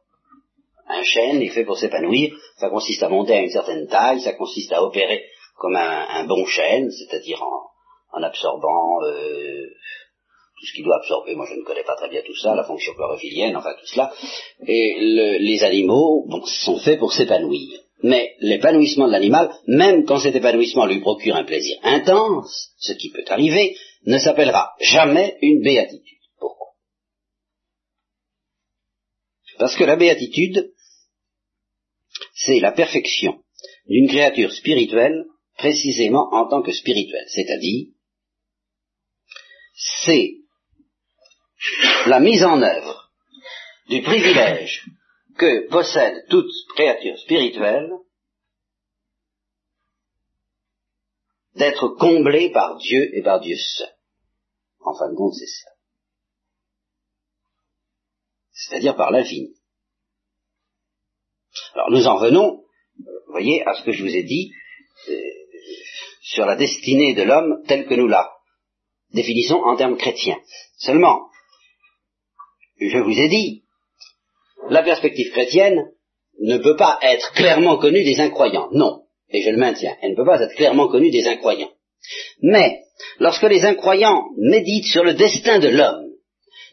Un 0.86 1.02
chêne 1.02 1.40
est 1.40 1.48
fait 1.48 1.64
pour 1.64 1.78
s'épanouir, 1.78 2.36
ça 2.58 2.68
consiste 2.68 3.02
à 3.02 3.08
monter 3.08 3.34
à 3.34 3.40
une 3.40 3.50
certaine 3.50 3.86
taille, 3.88 4.20
ça 4.20 4.34
consiste 4.34 4.72
à 4.72 4.82
opérer 4.82 5.24
comme 5.56 5.76
un, 5.76 6.24
bon 6.26 6.44
chêne, 6.44 6.90
c'est-à-dire 6.90 7.42
en, 7.42 8.22
absorbant 8.22 9.02
euh, 9.02 9.66
tout 10.58 10.66
ce 10.66 10.72
qu'il 10.74 10.84
doit 10.84 10.96
absorber. 10.96 11.34
Moi, 11.34 11.46
je 11.48 11.54
ne 11.54 11.64
connais 11.64 11.84
pas 11.84 11.96
très 11.96 12.10
bien 12.10 12.20
tout 12.24 12.36
ça, 12.36 12.54
la 12.54 12.64
fonction 12.64 12.92
chlorophyllienne, 12.94 13.56
enfin 13.56 13.72
tout 13.80 13.86
cela. 13.86 14.12
Et 14.66 15.38
les 15.38 15.64
animaux 15.64 16.26
sont 16.44 16.78
faits 16.78 16.98
pour 16.98 17.12
s'épanouir 17.12 17.83
mais 18.02 18.34
l'épanouissement 18.40 19.06
de 19.06 19.12
l'animal, 19.12 19.54
même 19.66 20.04
quand 20.04 20.18
cet 20.18 20.34
épanouissement 20.34 20.86
lui 20.86 21.00
procure 21.00 21.36
un 21.36 21.44
plaisir 21.44 21.78
intense, 21.82 22.72
ce 22.78 22.92
qui 22.92 23.10
peut 23.10 23.24
arriver, 23.28 23.76
ne 24.06 24.18
s'appellera 24.18 24.72
jamais 24.80 25.38
une 25.40 25.62
béatitude. 25.62 26.18
Pourquoi? 26.38 26.68
Parce 29.58 29.76
que 29.76 29.84
la 29.84 29.96
béatitude, 29.96 30.72
c'est 32.34 32.60
la 32.60 32.72
perfection 32.72 33.40
d'une 33.86 34.08
créature 34.08 34.52
spirituelle 34.52 35.24
précisément 35.56 36.28
en 36.32 36.48
tant 36.48 36.62
que 36.62 36.72
spirituelle, 36.72 37.26
c'est-à-dire 37.28 37.86
c'est 40.04 40.34
la 42.06 42.20
mise 42.20 42.44
en 42.44 42.60
œuvre 42.60 43.10
du 43.88 44.02
privilège 44.02 44.84
que 45.36 45.68
possède 45.68 46.26
toute 46.28 46.50
créature 46.74 47.18
spirituelle 47.18 47.90
d'être 51.54 51.88
comblée 51.88 52.50
par 52.50 52.76
Dieu 52.76 53.16
et 53.16 53.22
par 53.22 53.40
Dieu 53.40 53.56
seul. 53.56 53.88
En 54.80 54.94
fin 54.94 55.10
de 55.10 55.16
compte, 55.16 55.34
c'est 55.34 55.46
ça. 55.46 55.70
C'est-à-dire 58.52 58.96
par 58.96 59.10
l'infini. 59.10 59.54
Alors 61.74 61.90
nous 61.90 62.06
en 62.06 62.18
venons, 62.18 62.64
vous 62.98 63.32
voyez, 63.32 63.62
à 63.66 63.74
ce 63.74 63.82
que 63.82 63.92
je 63.92 64.02
vous 64.02 64.14
ai 64.14 64.22
dit 64.22 64.52
euh, 65.08 65.20
sur 66.22 66.46
la 66.46 66.56
destinée 66.56 67.14
de 67.14 67.22
l'homme 67.22 67.62
telle 67.66 67.86
que 67.86 67.94
nous 67.94 68.08
la 68.08 68.32
définissons 69.12 69.62
en 69.62 69.76
termes 69.76 69.96
chrétiens. 69.96 70.38
Seulement, 70.78 71.30
je 72.78 72.98
vous 72.98 73.18
ai 73.18 73.28
dit, 73.28 73.63
la 74.74 74.82
perspective 74.82 75.30
chrétienne 75.30 75.84
ne 76.40 76.58
peut 76.58 76.76
pas 76.76 76.98
être 77.02 77.32
clairement 77.32 77.78
connue 77.78 78.04
des 78.04 78.20
incroyants. 78.20 78.68
Non, 78.72 79.02
et 79.30 79.42
je 79.42 79.50
le 79.50 79.56
maintiens, 79.56 79.96
elle 80.02 80.10
ne 80.10 80.16
peut 80.16 80.26
pas 80.26 80.40
être 80.40 80.54
clairement 80.54 80.88
connue 80.88 81.10
des 81.10 81.26
incroyants. 81.26 81.70
Mais, 82.42 82.80
lorsque 83.18 83.44
les 83.44 83.64
incroyants 83.64 84.24
méditent 84.36 84.86
sur 84.86 85.04
le 85.04 85.14
destin 85.14 85.60
de 85.60 85.68
l'homme, 85.68 86.10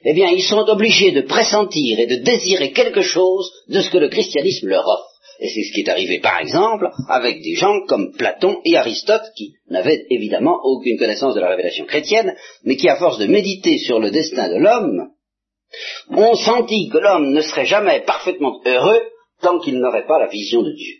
eh 0.03 0.13
bien, 0.13 0.29
ils 0.31 0.43
sont 0.43 0.65
obligés 0.67 1.11
de 1.11 1.21
pressentir 1.21 1.99
et 1.99 2.07
de 2.07 2.15
désirer 2.15 2.71
quelque 2.71 3.01
chose 3.01 3.51
de 3.69 3.81
ce 3.81 3.91
que 3.91 3.99
le 3.99 4.09
christianisme 4.09 4.67
leur 4.67 4.87
offre. 4.87 5.07
Et 5.39 5.47
c'est 5.47 5.63
ce 5.63 5.73
qui 5.73 5.81
est 5.81 5.89
arrivé, 5.89 6.19
par 6.19 6.39
exemple, 6.39 6.89
avec 7.07 7.41
des 7.41 7.55
gens 7.55 7.85
comme 7.87 8.13
Platon 8.13 8.61
et 8.65 8.77
Aristote, 8.77 9.31
qui 9.35 9.53
n'avaient 9.69 10.05
évidemment 10.09 10.59
aucune 10.63 10.97
connaissance 10.97 11.35
de 11.35 11.39
la 11.39 11.49
révélation 11.49 11.85
chrétienne, 11.85 12.35
mais 12.63 12.77
qui, 12.77 12.89
à 12.89 12.97
force 12.97 13.19
de 13.19 13.27
méditer 13.27 13.77
sur 13.77 13.99
le 13.99 14.09
destin 14.11 14.49
de 14.49 14.57
l'homme, 14.57 15.09
ont 16.09 16.35
senti 16.35 16.89
que 16.89 16.97
l'homme 16.97 17.31
ne 17.31 17.41
serait 17.41 17.65
jamais 17.65 18.01
parfaitement 18.01 18.61
heureux 18.65 19.01
tant 19.41 19.59
qu'il 19.59 19.79
n'aurait 19.79 20.07
pas 20.07 20.19
la 20.19 20.27
vision 20.27 20.61
de 20.61 20.71
Dieu. 20.71 20.95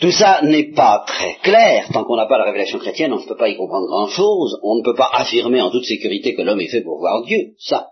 Tout 0.00 0.10
ça 0.10 0.42
n'est 0.42 0.72
pas 0.72 1.04
très 1.06 1.36
clair. 1.36 1.88
Tant 1.92 2.04
qu'on 2.04 2.16
n'a 2.16 2.26
pas 2.26 2.38
la 2.38 2.44
révélation 2.44 2.78
chrétienne, 2.78 3.12
on 3.12 3.20
ne 3.20 3.26
peut 3.26 3.36
pas 3.36 3.48
y 3.48 3.56
comprendre 3.56 3.86
grand-chose. 3.86 4.58
On 4.62 4.76
ne 4.76 4.82
peut 4.82 4.96
pas 4.96 5.08
affirmer 5.12 5.60
en 5.60 5.70
toute 5.70 5.84
sécurité 5.84 6.34
que 6.34 6.42
l'homme 6.42 6.60
est 6.60 6.68
fait 6.68 6.82
pour 6.82 6.98
voir 6.98 7.22
Dieu. 7.24 7.54
Ça. 7.58 7.90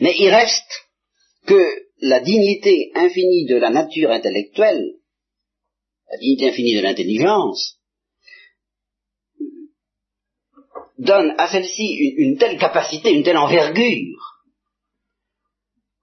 Mais 0.00 0.14
il 0.18 0.28
reste 0.28 0.70
que 1.46 1.60
la 2.00 2.20
dignité 2.20 2.90
infinie 2.94 3.46
de 3.46 3.56
la 3.56 3.70
nature 3.70 4.10
intellectuelle, 4.10 4.84
la 6.10 6.18
dignité 6.18 6.48
infinie 6.50 6.76
de 6.76 6.82
l'intelligence, 6.82 7.77
donne 10.98 11.34
à 11.38 11.48
celle-ci 11.48 12.14
une, 12.16 12.36
telle 12.36 12.58
capacité, 12.58 13.12
une 13.12 13.22
telle 13.22 13.38
envergure, 13.38 14.18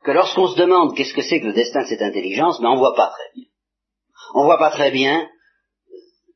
que 0.04 0.12
lorsqu'on 0.12 0.48
se 0.48 0.58
demande 0.58 0.96
qu'est-ce 0.96 1.14
que 1.14 1.22
c'est 1.22 1.40
que 1.40 1.48
le 1.48 1.54
destin 1.54 1.84
de 1.84 1.88
cette 1.88 2.02
intelligence, 2.02 2.60
mais 2.60 2.68
on 2.68 2.74
ne 2.74 2.80
voit 2.80 2.96
pas 2.96 3.10
très 3.10 3.32
bien 3.36 3.46
on 4.36 4.44
voit 4.44 4.58
pas 4.58 4.72
très 4.72 4.92
bien 4.92 5.30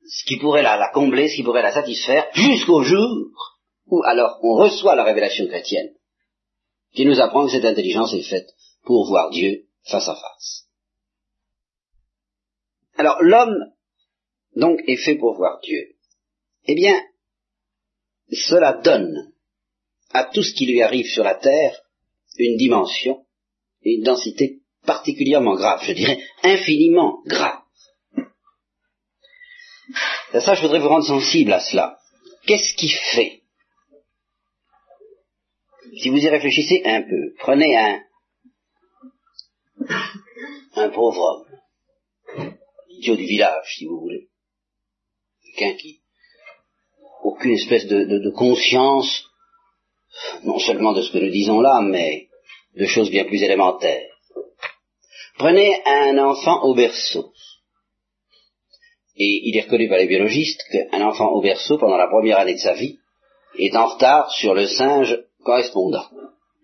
ce 0.07 0.25
qui 0.25 0.37
pourrait 0.37 0.63
la, 0.63 0.89
combler, 0.93 1.27
ce 1.27 1.35
qui 1.35 1.43
pourrait 1.43 1.61
la 1.61 1.73
satisfaire, 1.73 2.29
jusqu'au 2.33 2.81
jour 2.81 3.27
où 3.87 4.01
alors 4.03 4.39
on 4.41 4.55
reçoit 4.55 4.95
la 4.95 5.03
révélation 5.03 5.47
chrétienne, 5.47 5.93
qui 6.93 7.05
nous 7.05 7.19
apprend 7.19 7.45
que 7.45 7.51
cette 7.51 7.65
intelligence 7.65 8.13
est 8.13 8.27
faite 8.27 8.49
pour 8.83 9.07
voir 9.07 9.29
Dieu 9.29 9.65
face 9.83 10.07
à 10.07 10.15
face. 10.15 10.67
Alors 12.95 13.21
l'homme, 13.21 13.73
donc, 14.55 14.79
est 14.87 14.97
fait 14.97 15.15
pour 15.15 15.35
voir 15.35 15.59
Dieu. 15.61 15.95
Eh 16.65 16.75
bien, 16.75 17.01
cela 18.35 18.73
donne 18.73 19.31
à 20.11 20.25
tout 20.25 20.43
ce 20.43 20.53
qui 20.53 20.65
lui 20.65 20.81
arrive 20.81 21.07
sur 21.07 21.23
la 21.23 21.35
terre 21.35 21.81
une 22.37 22.57
dimension 22.57 23.25
et 23.83 23.95
une 23.95 24.03
densité 24.03 24.61
particulièrement 24.85 25.55
grave, 25.55 25.83
je 25.83 25.93
dirais 25.93 26.23
infiniment 26.43 27.21
grave. 27.25 27.61
Et 30.33 30.39
ça, 30.39 30.53
je 30.53 30.61
voudrais 30.61 30.79
vous 30.79 30.89
rendre 30.89 31.05
sensible 31.05 31.51
à 31.53 31.59
cela. 31.59 31.99
Qu'est-ce 32.45 32.75
qui 32.75 32.89
fait 32.89 33.41
Si 35.97 36.09
vous 36.09 36.17
y 36.17 36.29
réfléchissez 36.29 36.81
un 36.85 37.01
peu, 37.01 37.33
prenez 37.39 37.75
un, 37.75 38.03
un 40.75 40.89
pauvre 40.89 41.19
homme, 41.19 42.51
idiot 42.89 43.15
du 43.15 43.25
village, 43.25 43.75
si 43.75 43.85
vous 43.85 43.99
voulez, 43.99 44.29
quelqu'un 45.43 45.77
qui 45.77 46.01
aucune 47.23 47.51
espèce 47.51 47.87
de, 47.87 48.29
conscience, 48.31 49.25
non 50.43 50.59
seulement 50.59 50.93
de 50.93 51.01
ce 51.01 51.11
que 51.11 51.19
nous 51.19 51.31
disons 51.31 51.61
là, 51.61 51.81
mais 51.81 52.27
de 52.75 52.85
choses 52.85 53.09
bien 53.09 53.25
plus 53.25 53.41
élémentaires. 53.43 54.09
Prenez 55.37 55.81
un 55.85 56.17
enfant 56.17 56.63
au 56.63 56.75
berceau. 56.75 57.31
Et 59.15 59.41
il 59.45 59.57
est 59.57 59.61
reconnu 59.61 59.89
par 59.89 59.97
les 59.97 60.07
biologistes 60.07 60.61
qu'un 60.71 61.01
enfant 61.01 61.29
au 61.31 61.41
berceau, 61.41 61.77
pendant 61.77 61.97
la 61.97 62.07
première 62.07 62.39
année 62.39 62.53
de 62.53 62.59
sa 62.59 62.73
vie, 62.73 62.99
est 63.57 63.75
en 63.75 63.87
retard 63.87 64.31
sur 64.31 64.53
le 64.53 64.67
singe 64.67 65.19
correspondant. 65.43 66.05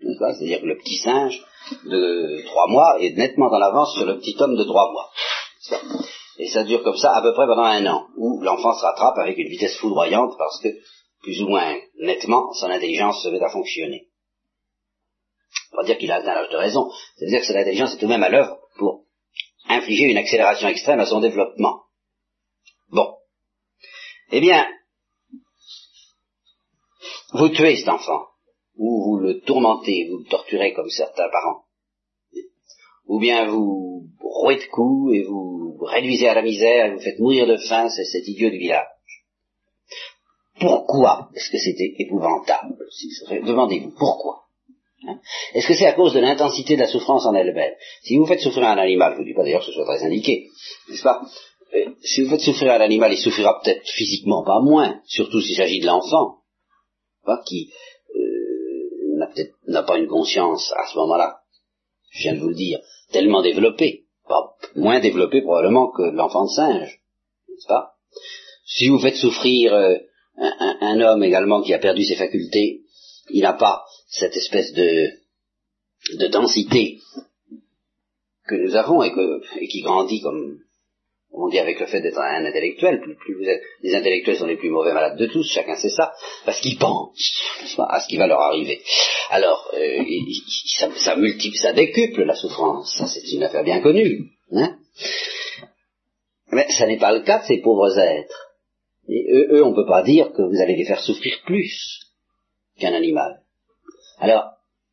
C'est-à-dire 0.01 0.61
que 0.61 0.65
le 0.65 0.77
petit 0.77 0.97
singe 0.97 1.41
de 1.85 2.43
trois 2.45 2.67
mois 2.67 2.97
est 3.01 3.15
nettement 3.17 3.47
en 3.47 3.61
avance 3.61 3.95
sur 3.95 4.05
le 4.05 4.19
petit 4.19 4.35
homme 4.39 4.55
de 4.55 4.63
trois 4.63 4.91
mois. 4.91 5.09
Et 6.37 6.49
ça 6.49 6.63
dure 6.63 6.83
comme 6.83 6.97
ça 6.97 7.15
à 7.15 7.21
peu 7.21 7.33
près 7.33 7.47
pendant 7.47 7.63
un 7.63 7.85
an, 7.85 8.07
où 8.17 8.41
l'enfant 8.41 8.73
se 8.73 8.81
rattrape 8.81 9.17
avec 9.17 9.37
une 9.37 9.47
vitesse 9.47 9.77
foudroyante 9.77 10.37
parce 10.37 10.59
que, 10.61 10.67
plus 11.21 11.41
ou 11.41 11.47
moins 11.47 11.75
nettement, 11.99 12.53
son 12.53 12.67
intelligence 12.67 13.23
se 13.23 13.29
met 13.29 13.41
à 13.41 13.49
fonctionner. 13.49 14.09
On 15.73 15.77
va 15.77 15.83
dire 15.83 15.97
qu'il 15.97 16.11
a 16.11 16.15
atteint 16.15 16.35
l'âge 16.35 16.49
de 16.49 16.57
raison, 16.57 16.89
c'est-à-dire 17.15 17.39
que 17.39 17.45
cette 17.45 17.55
intelligence 17.55 17.93
est 17.93 17.97
tout 17.97 18.05
de 18.05 18.11
même 18.11 18.23
à 18.23 18.29
l'œuvre 18.29 18.59
pour 18.77 19.05
infliger 19.67 20.05
une 20.05 20.17
accélération 20.17 20.67
extrême 20.67 20.99
à 20.99 21.05
son 21.05 21.19
développement. 21.19 21.83
Bon. 22.89 23.15
Eh 24.31 24.39
bien, 24.39 24.67
vous 27.33 27.49
tuez 27.49 27.77
cet 27.77 27.89
enfant, 27.89 28.27
ou 28.77 29.03
vous 29.05 29.17
le 29.19 29.41
tourmentez, 29.41 30.07
vous 30.09 30.19
le 30.19 30.29
torturez 30.29 30.73
comme 30.73 30.89
certains 30.89 31.29
parents, 31.29 31.64
ou 33.07 33.19
bien 33.19 33.47
vous 33.47 34.07
rouez 34.19 34.57
de 34.57 34.69
coups 34.71 35.15
et 35.15 35.23
vous 35.23 35.77
réduisez 35.81 36.27
à 36.27 36.33
la 36.33 36.41
misère 36.41 36.85
et 36.85 36.93
vous 36.93 37.01
faites 37.01 37.19
mourir 37.19 37.47
de 37.47 37.57
faim 37.57 37.89
c'est 37.89 38.05
cet 38.05 38.27
idiot 38.27 38.49
du 38.49 38.57
village. 38.57 38.87
Pourquoi 40.59 41.29
est-ce 41.35 41.51
que 41.51 41.57
c'était 41.57 41.93
épouvantable 41.99 42.75
Demandez-vous, 43.45 43.93
pourquoi? 43.97 44.45
Hein? 45.07 45.19
Est-ce 45.53 45.67
que 45.67 45.75
c'est 45.75 45.85
à 45.85 45.93
cause 45.93 46.13
de 46.13 46.19
l'intensité 46.19 46.75
de 46.75 46.81
la 46.81 46.87
souffrance 46.87 47.25
en 47.25 47.35
elle-même? 47.35 47.73
Si 48.03 48.15
vous 48.15 48.25
faites 48.25 48.39
souffrir 48.39 48.67
un 48.67 48.77
animal, 48.77 49.11
je 49.11 49.17
ne 49.17 49.23
vous 49.23 49.27
dis 49.27 49.33
pas 49.33 49.43
d'ailleurs 49.43 49.59
que 49.59 49.67
ce 49.67 49.73
soit 49.73 49.85
très 49.85 50.03
indiqué, 50.03 50.47
n'est-ce 50.89 51.03
pas? 51.03 51.21
Si 52.03 52.21
vous 52.21 52.29
faites 52.29 52.41
souffrir 52.41 52.71
un 52.71 52.79
animal, 52.79 53.11
il 53.11 53.17
souffrira 53.17 53.59
peut-être 53.61 53.85
physiquement 53.85 54.43
pas 54.43 54.61
moins, 54.61 55.01
surtout 55.05 55.41
s'il 55.41 55.57
s'agit 55.57 55.81
de 55.81 55.87
l'enfant, 55.87 56.37
qui 57.45 57.71
euh, 58.15 59.17
n'a 59.17 59.27
peut-être 59.27 59.55
n'a 59.67 59.83
pas 59.83 59.97
une 59.97 60.07
conscience 60.07 60.73
à 60.77 60.87
ce 60.87 60.97
moment-là, 60.97 61.39
je 62.15 62.23
viens 62.23 62.33
de 62.33 62.39
vous 62.39 62.49
le 62.49 62.55
dire, 62.55 62.79
tellement 63.11 63.41
développée, 63.41 64.05
pas 64.27 64.55
moins 64.75 64.99
développée 64.99 65.41
probablement 65.41 65.91
que 65.91 66.03
l'enfant 66.03 66.45
de 66.45 66.49
singe, 66.49 67.01
n'est-ce 67.49 67.67
pas? 67.67 67.93
Si 68.65 68.87
vous 68.87 68.99
faites 68.99 69.17
souffrir 69.17 69.73
euh, 69.73 69.95
un, 70.37 70.77
un, 70.81 71.01
homme 71.01 71.23
également 71.23 71.61
qui 71.61 71.73
a 71.73 71.79
perdu 71.79 72.03
ses 72.03 72.15
facultés, 72.15 72.81
il 73.29 73.41
n'a 73.41 73.53
pas 73.53 73.83
cette 74.07 74.35
espèce 74.35 74.73
de, 74.73 75.09
de 76.17 76.27
densité 76.27 76.99
que 78.47 78.55
nous 78.55 78.75
avons 78.75 79.03
et, 79.03 79.11
que, 79.11 79.41
et 79.59 79.67
qui 79.67 79.81
grandit 79.81 80.21
comme 80.21 80.59
on 81.37 81.49
dit 81.49 81.59
avec 81.59 81.79
le 81.79 81.85
fait 81.85 82.01
d'être 82.01 82.17
un 82.17 82.45
intellectuel, 82.45 83.01
plus, 83.01 83.35
vous 83.35 83.47
êtes, 83.47 83.61
les 83.81 83.95
intellectuels 83.95 84.37
sont 84.37 84.45
les 84.45 84.57
plus 84.57 84.69
mauvais 84.69 84.93
malades 84.93 85.17
de 85.17 85.25
tous, 85.27 85.47
chacun 85.51 85.75
sait 85.75 85.89
ça, 85.89 86.13
parce 86.45 86.59
qu'ils 86.59 86.77
pensent 86.77 87.33
à 87.89 87.99
ce 87.99 88.07
qui 88.07 88.17
va 88.17 88.27
leur 88.27 88.39
arriver. 88.39 88.81
Alors, 89.29 89.69
euh, 89.73 90.03
ça, 90.77 90.89
ça, 90.95 91.15
multiplie, 91.15 91.57
ça 91.57 91.73
décuple 91.73 92.23
la 92.23 92.35
souffrance, 92.35 92.95
ça 92.97 93.07
c'est 93.07 93.31
une 93.33 93.43
affaire 93.43 93.63
bien 93.63 93.81
connue. 93.81 94.31
Hein 94.51 94.77
Mais 96.51 96.67
ça 96.69 96.87
n'est 96.87 96.99
pas 96.99 97.11
le 97.11 97.23
cas 97.23 97.39
de 97.39 97.45
ces 97.45 97.61
pauvres 97.61 97.97
êtres. 97.97 98.51
Et 99.09 99.27
eux, 99.31 99.57
eux 99.57 99.63
on 99.63 99.71
ne 99.71 99.75
peut 99.75 99.87
pas 99.87 100.03
dire 100.03 100.31
que 100.31 100.41
vous 100.41 100.61
allez 100.61 100.75
les 100.75 100.85
faire 100.85 101.01
souffrir 101.01 101.41
plus 101.45 101.99
qu'un 102.79 102.93
animal. 102.93 103.41
Alors, 104.19 104.45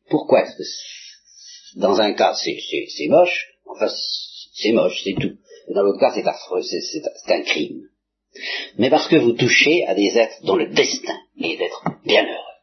pourquoi 0.09 0.43
est-ce 0.43 0.57
que 0.57 1.79
dans 1.79 1.99
un 1.99 2.13
cas 2.13 2.35
c'est 2.35 3.07
moche, 3.07 3.47
enfin 3.65 3.87
c'est 4.53 4.71
moche, 4.71 5.01
c'est 5.03 5.15
tout. 5.19 5.37
Et 5.67 5.73
dans 5.73 5.83
l'autre 5.83 5.99
cas, 5.99 6.11
c'est 6.13 6.27
affreux, 6.27 6.61
c'est 6.61 7.33
un 7.33 7.41
crime. 7.43 7.89
Mais 8.77 8.89
parce 8.89 9.07
que 9.07 9.15
vous 9.15 9.33
touchez 9.33 9.85
à 9.85 9.93
des 9.93 10.17
êtres 10.17 10.43
dont 10.43 10.55
le 10.55 10.67
destin 10.67 11.17
est 11.39 11.57
d'être 11.57 11.83
bien 12.03 12.25
heureux. 12.25 12.53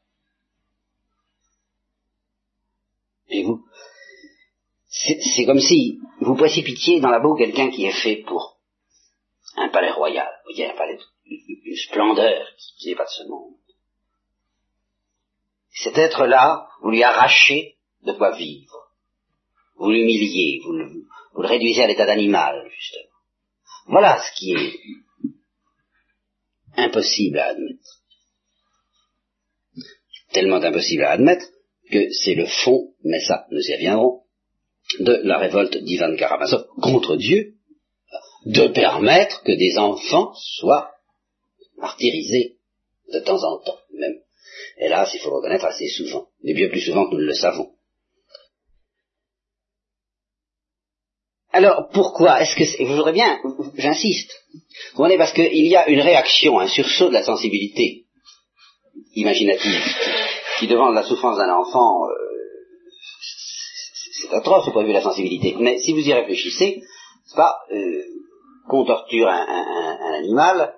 c'est 4.89 5.47
comme 5.47 5.61
si 5.61 5.99
vous 6.21 6.35
précipitiez 6.35 7.01
dans 7.01 7.11
la 7.11 7.21
boue 7.21 7.37
quelqu'un 7.37 7.71
qui 7.71 7.85
est 7.85 8.03
fait 8.03 8.17
pour 8.17 8.59
un 9.57 9.69
palais 9.69 9.93
royal, 9.93 10.29
vous 10.45 10.53
voyez, 10.53 10.71
un 10.71 10.77
palais 10.77 10.99
d'une 11.25 11.77
splendeur 11.77 12.47
qui 12.79 12.89
n'est 12.89 12.97
pas 12.97 13.05
de 13.05 13.11
ce 13.11 13.29
monde. 13.29 13.55
Cet 15.73 15.97
être-là, 15.97 16.69
vous 16.83 16.91
lui 16.91 17.03
arrachez 17.03 17.77
de 18.03 18.13
quoi 18.13 18.37
vivre. 18.37 18.90
Vous 19.81 19.91
l'humiliez, 19.91 20.61
vous 20.63 20.73
le, 20.73 21.07
réduisez 21.37 21.83
à 21.83 21.87
l'état 21.87 22.05
d'animal, 22.05 22.71
justement. 22.77 23.09
Voilà 23.87 24.23
ce 24.23 24.39
qui 24.39 24.53
est 24.53 24.73
impossible 26.77 27.39
à 27.39 27.47
admettre. 27.47 28.03
Tellement 30.33 30.57
impossible 30.57 31.03
à 31.05 31.13
admettre 31.13 31.47
que 31.91 32.11
c'est 32.13 32.35
le 32.35 32.45
fond, 32.45 32.93
mais 33.05 33.21
ça, 33.21 33.47
nous 33.51 33.63
y 33.63 33.73
reviendrons, 33.73 34.21
de 35.01 35.21
la 35.25 35.39
révolte 35.39 35.79
d'Ivan 35.79 36.15
Karamazov 36.15 36.67
contre 36.83 37.17
Dieu, 37.17 37.55
de 38.45 38.69
permettre 38.69 39.43
que 39.45 39.53
des 39.53 39.79
enfants 39.79 40.35
soient 40.35 40.91
martyrisés 41.79 42.59
de 43.15 43.21
temps 43.21 43.43
en 43.43 43.59
temps, 43.65 43.79
même. 43.95 44.21
Hélas, 44.77 45.11
il 45.15 45.21
faut 45.21 45.31
le 45.31 45.37
reconnaître 45.37 45.65
assez 45.65 45.89
souvent, 45.89 46.29
mais 46.43 46.53
bien 46.53 46.69
plus 46.69 46.83
souvent 46.83 47.09
que 47.09 47.15
nous 47.15 47.23
le 47.23 47.35
savons. 47.35 47.73
Alors, 51.53 51.89
pourquoi 51.93 52.41
Est-ce 52.41 52.55
que 52.55 52.85
vous 52.85 52.95
voudrez 52.95 53.13
bien, 53.13 53.39
j'insiste, 53.77 54.31
comprenez, 54.95 55.19
parce 55.19 55.33
qu'il 55.33 55.67
y 55.67 55.77
a 55.77 55.89
une 55.89 56.01
réaction, 56.01 56.61
un 56.61 56.69
sursaut 56.69 57.09
de 57.09 57.15
la 57.15 57.25
sensibilité 57.25 58.05
imaginative, 59.15 59.83
qui 60.59 60.69
devant 60.69 60.91
la 60.91 61.03
souffrance 61.03 61.39
d'un 61.39 61.53
enfant, 61.53 62.05
euh, 62.07 62.31
c'est 64.13 64.33
atroce 64.35 64.69
au 64.69 64.73
point 64.73 64.83
de 64.83 64.87
vue 64.87 64.93
de 64.93 64.99
la 64.99 65.03
sensibilité. 65.03 65.57
Mais 65.59 65.79
si 65.79 65.93
vous 65.93 66.07
y 66.07 66.13
réfléchissez, 66.13 66.83
c'est 67.27 67.37
pas 67.37 67.57
euh, 67.73 68.03
qu'on 68.69 68.85
torture 68.85 69.29
un, 69.29 69.47
un, 69.49 70.15
animal, 70.19 70.75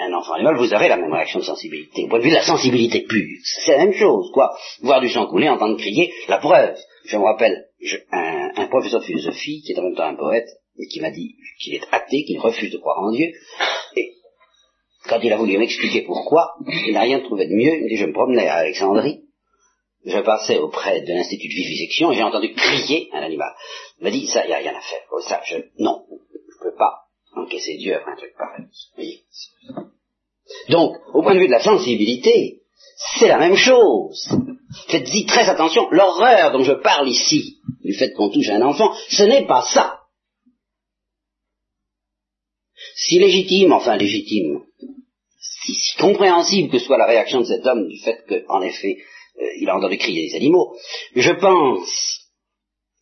un 0.00 0.12
enfant 0.14 0.34
animal, 0.34 0.56
vous 0.56 0.74
aurez 0.74 0.88
la 0.88 0.96
même 0.96 1.12
réaction 1.12 1.38
de 1.38 1.44
sensibilité. 1.44 2.04
Au 2.04 2.08
point 2.08 2.18
de 2.18 2.24
vue 2.24 2.30
de 2.30 2.36
la 2.36 2.42
sensibilité 2.42 3.02
pure, 3.02 3.38
c'est 3.44 3.72
la 3.76 3.84
même 3.84 3.94
chose, 3.94 4.30
quoi. 4.32 4.56
Voir 4.82 5.00
du 5.00 5.08
sang 5.08 5.26
couler, 5.26 5.48
entendre 5.48 5.76
crier, 5.76 6.12
la 6.28 6.38
preuve. 6.38 6.76
Je 7.04 7.16
me 7.16 7.24
rappelle 7.24 7.66
un, 8.12 8.66
professeur 8.66 9.00
de 9.00 9.06
philosophie, 9.06 9.62
qui 9.62 9.72
est 9.72 9.78
en 9.78 9.82
même 9.82 9.94
temps 9.94 10.04
un 10.04 10.16
poète, 10.16 10.48
et 10.78 10.86
qui 10.86 11.00
m'a 11.00 11.10
dit 11.10 11.36
qu'il 11.60 11.74
est 11.74 11.86
athée, 11.92 12.24
qu'il 12.24 12.38
refuse 12.38 12.72
de 12.72 12.78
croire 12.78 12.98
en 12.98 13.12
Dieu, 13.12 13.32
et 13.96 14.12
quand 15.08 15.20
il 15.20 15.32
a 15.32 15.36
voulu 15.36 15.58
m'expliquer 15.58 16.02
pourquoi, 16.02 16.54
il 16.86 16.92
n'a 16.94 17.02
rien 17.02 17.20
trouvé 17.20 17.46
de 17.46 17.54
mieux. 17.54 17.82
Il 17.82 17.88
dit, 17.88 17.96
je 17.96 18.06
me 18.06 18.12
promenais 18.12 18.48
à 18.48 18.56
Alexandrie, 18.56 19.24
je 20.04 20.18
passais 20.18 20.58
auprès 20.58 21.00
de 21.02 21.12
l'Institut 21.12 21.48
de 21.48 21.54
vivisection 21.54 22.12
et 22.12 22.16
j'ai 22.16 22.22
entendu 22.22 22.52
crier 22.54 23.08
un 23.12 23.22
animal. 23.22 23.52
Il 24.00 24.04
m'a 24.04 24.10
dit, 24.10 24.26
ça, 24.26 24.44
il 24.44 24.48
n'y 24.48 24.54
a 24.54 24.58
rien 24.58 24.74
à 24.74 24.80
faire. 24.80 25.00
Oh, 25.12 25.20
ça, 25.20 25.40
je, 25.46 25.56
non, 25.78 26.04
je 26.10 26.66
ne 26.66 26.70
peux 26.70 26.76
pas 26.76 27.04
encaisser 27.36 27.76
Dieu 27.76 27.94
après 27.94 28.12
un 28.12 28.16
truc 28.16 28.34
pareil. 28.36 29.22
Donc, 30.68 30.96
au 31.12 31.22
point 31.22 31.34
de 31.34 31.40
vue 31.40 31.46
de 31.46 31.52
la 31.52 31.62
sensibilité, 31.62 32.60
c'est 33.18 33.28
la 33.28 33.38
même 33.38 33.56
chose. 33.56 34.28
Faites-y 34.88 35.26
très 35.26 35.48
attention. 35.48 35.88
L'horreur 35.90 36.52
dont 36.52 36.64
je 36.64 36.72
parle 36.72 37.08
ici, 37.08 37.58
du 37.84 37.94
fait 37.94 38.12
qu'on 38.12 38.30
touche 38.30 38.48
un 38.48 38.62
enfant, 38.62 38.94
ce 39.08 39.22
n'est 39.22 39.46
pas 39.46 39.62
ça. 39.62 40.00
Si 42.96 43.18
légitime, 43.18 43.72
enfin 43.72 43.96
légitime, 43.96 44.62
si, 45.64 45.96
compréhensible 45.98 46.70
que 46.70 46.78
soit 46.78 46.98
la 46.98 47.06
réaction 47.06 47.40
de 47.40 47.46
cet 47.46 47.66
homme 47.66 47.88
du 47.88 47.98
fait 47.98 48.24
qu'en 48.46 48.62
effet, 48.62 48.98
euh, 49.40 49.46
il 49.60 49.68
a 49.68 49.76
entendu 49.76 49.98
crier 49.98 50.28
des 50.28 50.36
animaux, 50.36 50.76
je 51.14 51.32
pense 51.32 52.20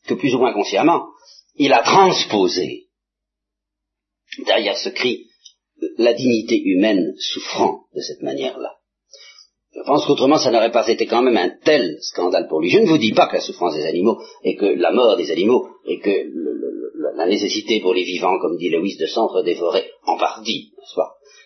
que 0.07 0.14
plus 0.14 0.34
ou 0.34 0.38
moins 0.38 0.53
consciemment, 0.53 1.09
il 1.57 1.72
a 1.72 1.82
transposé 1.82 2.86
derrière 4.47 4.78
ce 4.78 4.88
cri 4.88 5.26
la 5.99 6.14
dignité 6.14 6.61
humaine 6.61 7.14
souffrant 7.18 7.84
de 7.95 8.01
cette 8.01 8.22
manière-là. 8.22 8.76
Je 9.74 9.80
pense 9.86 10.04
qu'autrement, 10.06 10.36
ça 10.36 10.50
n'aurait 10.50 10.70
pas 10.70 10.86
été 10.86 11.06
quand 11.06 11.22
même 11.22 11.36
un 11.36 11.50
tel 11.64 11.96
scandale 12.00 12.46
pour 12.48 12.60
lui. 12.60 12.68
Je 12.68 12.78
ne 12.78 12.86
vous 12.86 12.98
dis 12.98 13.12
pas 13.12 13.26
que 13.26 13.36
la 13.36 13.40
souffrance 13.40 13.74
des 13.74 13.86
animaux 13.86 14.20
et 14.44 14.54
que 14.54 14.66
la 14.66 14.92
mort 14.92 15.16
des 15.16 15.30
animaux 15.30 15.66
et 15.86 15.98
que 15.98 16.10
la 17.16 17.26
nécessité 17.26 17.80
pour 17.80 17.94
les 17.94 18.04
vivants, 18.04 18.38
comme 18.38 18.58
dit 18.58 18.68
Lewis, 18.68 18.96
de 18.98 19.06
s'entre-dévorer 19.06 19.84
en 20.04 20.18
partie, 20.18 20.72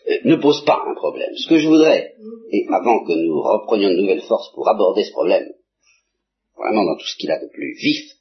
euh, 0.09 0.14
ne 0.24 0.37
pose 0.37 0.64
pas 0.64 0.83
un 0.87 0.95
problème. 0.95 1.31
Ce 1.37 1.49
que 1.49 1.59
je 1.59 1.68
voudrais, 1.68 2.14
et 2.51 2.66
avant 2.68 3.05
que 3.05 3.12
nous 3.12 3.41
reprenions 3.41 3.91
de 3.91 4.01
nouvelles 4.01 4.22
forces 4.22 4.53
pour 4.55 4.68
aborder 4.68 5.05
ce 5.05 5.12
problème, 5.12 5.49
vraiment 6.57 6.85
dans 6.85 6.97
tout 6.97 7.07
ce 7.07 7.16
qu'il 7.16 7.31
a 7.31 7.41
de 7.41 7.49
plus 7.49 7.74
vif, 7.74 8.12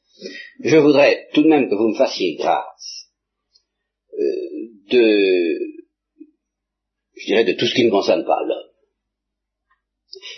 je 0.62 0.78
voudrais 0.78 1.28
tout 1.34 1.43
de 1.43 1.47
même 1.49 1.70
que 1.70 1.76
vous 1.76 1.89
me 1.89 1.95
fassiez 1.95 2.36
grâce 2.36 3.10
euh, 4.14 4.70
de, 4.91 5.60
je 7.16 7.26
dirais, 7.26 7.43
de 7.43 7.53
tout 7.53 7.66
ce 7.66 7.76
qui 7.76 7.86
ne 7.86 7.91
concerne 7.91 8.24
pas 8.24 8.41
l'homme. 8.43 8.75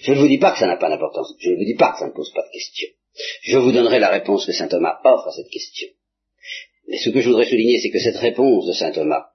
Je 0.01 0.13
ne 0.13 0.19
vous 0.19 0.27
dis 0.27 0.37
pas 0.37 0.51
que 0.51 0.59
ça 0.59 0.67
n'a 0.67 0.77
pas 0.77 0.89
d'importance, 0.89 1.33
je 1.39 1.49
ne 1.49 1.55
vous 1.55 1.65
dis 1.65 1.75
pas 1.75 1.93
que 1.93 1.99
ça 1.99 2.07
ne 2.07 2.13
pose 2.13 2.31
pas 2.33 2.43
de 2.43 2.51
question. 2.51 2.87
Je 3.41 3.57
vous 3.57 3.71
donnerai 3.71 3.99
la 3.99 4.09
réponse 4.09 4.45
que 4.45 4.51
saint 4.51 4.67
Thomas 4.67 4.99
offre 5.03 5.27
à 5.27 5.31
cette 5.31 5.49
question. 5.49 5.87
Mais 6.87 6.97
ce 6.97 7.09
que 7.09 7.21
je 7.21 7.29
voudrais 7.29 7.49
souligner, 7.49 7.79
c'est 7.79 7.89
que 7.89 7.99
cette 7.99 8.17
réponse 8.17 8.65
de 8.65 8.73
saint 8.73 8.91
Thomas, 8.91 9.27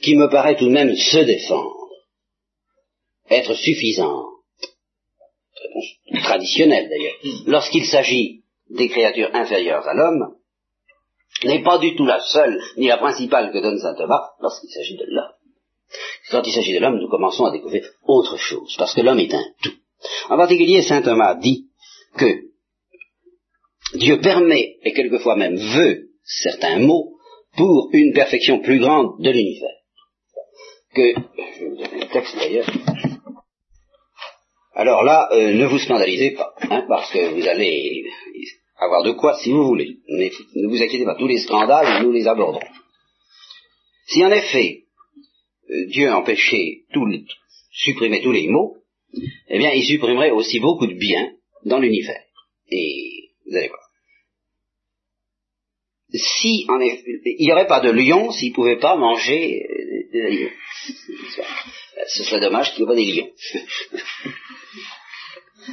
qui 0.00 0.14
me 0.14 0.28
paraît 0.28 0.56
tout 0.56 0.66
de 0.66 0.72
même 0.72 0.94
se 0.94 1.18
défendre, 1.18 1.88
être 3.30 3.54
suffisante, 3.54 4.26
réponse 5.62 6.22
traditionnelle 6.22 6.88
d'ailleurs, 6.88 7.16
lorsqu'il 7.46 7.86
s'agit 7.86 8.44
des 8.70 8.88
créatures 8.88 9.34
inférieures 9.34 9.86
à 9.86 9.94
l'homme, 9.94 10.36
n'est 11.44 11.62
pas 11.62 11.78
du 11.78 11.94
tout 11.96 12.06
la 12.06 12.20
seule, 12.20 12.58
ni 12.76 12.86
la 12.86 12.96
principale 12.98 13.52
que 13.52 13.58
donne 13.58 13.78
saint 13.78 13.94
Thomas 13.94 14.30
lorsqu'il 14.40 14.70
s'agit 14.70 14.96
de 14.96 15.04
l'homme. 15.06 15.35
Quand 16.30 16.42
il 16.44 16.52
s'agit 16.52 16.74
de 16.74 16.78
l'homme, 16.78 16.98
nous 16.98 17.08
commençons 17.08 17.44
à 17.44 17.52
découvrir 17.52 17.88
autre 18.06 18.36
chose, 18.36 18.74
parce 18.78 18.94
que 18.94 19.00
l'homme 19.00 19.20
est 19.20 19.32
un 19.32 19.44
tout. 19.62 19.74
En 20.28 20.36
particulier, 20.36 20.82
saint 20.82 21.02
Thomas 21.02 21.34
dit 21.36 21.66
que 22.18 22.46
Dieu 23.94 24.20
permet, 24.20 24.76
et 24.82 24.92
quelquefois 24.92 25.36
même 25.36 25.56
veut, 25.56 26.08
certains 26.24 26.78
mots 26.80 27.14
pour 27.56 27.90
une 27.92 28.12
perfection 28.12 28.60
plus 28.60 28.80
grande 28.80 29.20
de 29.20 29.30
l'univers. 29.30 29.70
Que, 30.94 31.12
je 31.12 31.60
vais 31.60 31.68
vous 31.68 31.76
donner 31.76 32.00
le 32.00 32.08
texte 32.08 32.36
d'ailleurs. 32.36 32.70
Alors 34.74 35.04
là, 35.04 35.28
euh, 35.32 35.54
ne 35.54 35.66
vous 35.66 35.78
scandalisez 35.78 36.32
pas, 36.32 36.54
hein, 36.70 36.84
parce 36.88 37.10
que 37.10 37.34
vous 37.34 37.48
allez 37.48 38.04
avoir 38.78 39.02
de 39.02 39.12
quoi 39.12 39.38
si 39.38 39.50
vous 39.50 39.64
voulez. 39.66 39.96
Mais 40.08 40.30
ne 40.54 40.68
vous 40.68 40.82
inquiétez 40.82 41.04
pas, 41.04 41.14
tous 41.14 41.28
les 41.28 41.38
scandales, 41.38 42.02
nous 42.02 42.12
les 42.12 42.26
aborderons. 42.26 42.60
Si 44.08 44.24
en 44.24 44.30
effet, 44.30 44.85
Dieu 45.88 46.12
empêchait 46.12 46.84
tout, 46.92 47.06
supprimer 47.70 48.22
tous 48.22 48.32
les 48.32 48.48
maux, 48.48 48.76
eh 49.48 49.58
bien, 49.58 49.72
il 49.72 49.84
supprimerait 49.84 50.30
aussi 50.30 50.60
beaucoup 50.60 50.86
de 50.86 50.94
bien 50.94 51.32
dans 51.64 51.78
l'univers. 51.78 52.22
Et 52.70 53.30
vous 53.46 53.56
allez 53.56 53.68
voir 53.68 53.86
si 56.18 56.66
en 56.68 56.80
effet, 56.80 57.20
il 57.24 57.46
n'y 57.46 57.52
aurait 57.52 57.66
pas 57.66 57.80
de 57.80 57.90
lion 57.90 58.30
s'il 58.30 58.50
ne 58.50 58.54
pouvait 58.54 58.78
pas 58.78 58.96
manger 58.96 59.66
euh, 59.68 60.08
des 60.12 60.22
animaux. 60.22 60.50
Ce 62.06 62.22
serait 62.24 62.40
dommage 62.40 62.72
qu'il 62.72 62.84
n'y 62.84 62.90
ait 62.90 62.94
pas 62.94 62.94
des 62.94 63.12
lions. 63.12 63.30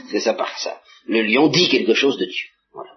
C'est 0.09 0.21
ça 0.21 0.33
par 0.33 0.57
ça. 0.59 0.81
Le 1.05 1.21
lion 1.21 1.47
dit 1.47 1.69
quelque 1.69 1.93
chose 1.93 2.17
de 2.17 2.25
Dieu. 2.25 2.47
Voilà. 2.73 2.89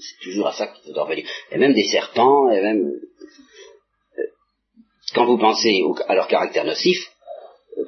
C'est 0.00 0.18
toujours 0.24 0.48
à 0.48 0.52
ça 0.52 0.66
qu'il 0.66 0.92
faut 0.92 1.04
revenir. 1.04 1.24
Et 1.52 1.58
même 1.58 1.74
des 1.74 1.84
serpents, 1.84 2.50
et 2.50 2.60
même 2.60 2.82
euh, 2.82 3.09
quand 5.14 5.26
vous 5.26 5.38
pensez 5.38 5.82
à 6.08 6.14
leur 6.14 6.28
caractère 6.28 6.64
nocif, 6.64 6.98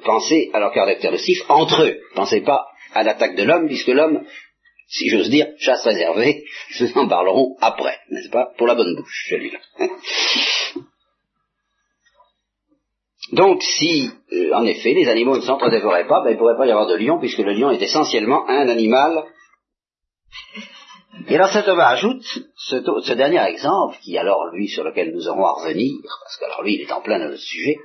pensez 0.03 0.49
à 0.53 0.59
leur 0.59 0.71
caractère 0.71 1.11
nocif 1.11 1.41
entre 1.49 1.83
eux. 1.83 1.99
Pensez 2.15 2.41
pas 2.41 2.67
à 2.93 3.03
l'attaque 3.03 3.35
de 3.35 3.43
l'homme, 3.43 3.67
puisque 3.67 3.87
l'homme 3.87 4.23
si 4.93 5.09
j'ose 5.09 5.29
dire, 5.29 5.47
chasse 5.57 5.83
réservée, 5.83 6.45
nous 6.79 6.97
en 6.97 7.07
parlerons 7.07 7.55
après, 7.61 7.97
n'est-ce 8.09 8.29
pas 8.29 8.51
Pour 8.57 8.67
la 8.67 8.75
bonne 8.75 8.95
bouche, 8.95 9.27
celui-là. 9.29 9.59
Donc, 13.31 13.63
si, 13.63 14.11
euh, 14.31 14.53
en 14.53 14.65
effet, 14.65 14.93
les 14.93 15.07
animaux 15.09 15.37
ne 15.37 15.41
s'entre-dévoraient 15.41 16.07
pas, 16.07 16.21
ben, 16.23 16.29
il 16.29 16.33
ne 16.33 16.37
pourrait 16.37 16.57
pas 16.57 16.67
y 16.67 16.71
avoir 16.71 16.87
de 16.87 16.95
lion, 16.95 17.17
puisque 17.19 17.39
le 17.39 17.53
lion 17.53 17.71
est 17.71 17.81
essentiellement 17.81 18.47
un 18.47 18.67
animal. 18.67 19.23
Et 21.27 21.35
alors, 21.35 21.49
saint 21.49 21.63
Thomas 21.63 21.89
ajoute 21.89 22.23
ce, 22.57 23.13
dernier 23.13 23.41
exemple, 23.45 23.97
qui 24.01 24.17
alors, 24.17 24.47
lui, 24.47 24.67
sur 24.67 24.83
lequel 24.83 25.13
nous 25.13 25.27
aurons 25.27 25.45
à 25.45 25.53
revenir, 25.53 26.01
parce 26.21 26.37
que 26.37 26.45
alors 26.45 26.63
lui, 26.63 26.75
il 26.75 26.81
est 26.81 26.91
en 26.91 27.01
plein 27.01 27.19
dans 27.19 27.29
le 27.29 27.37
sujet, 27.37 27.77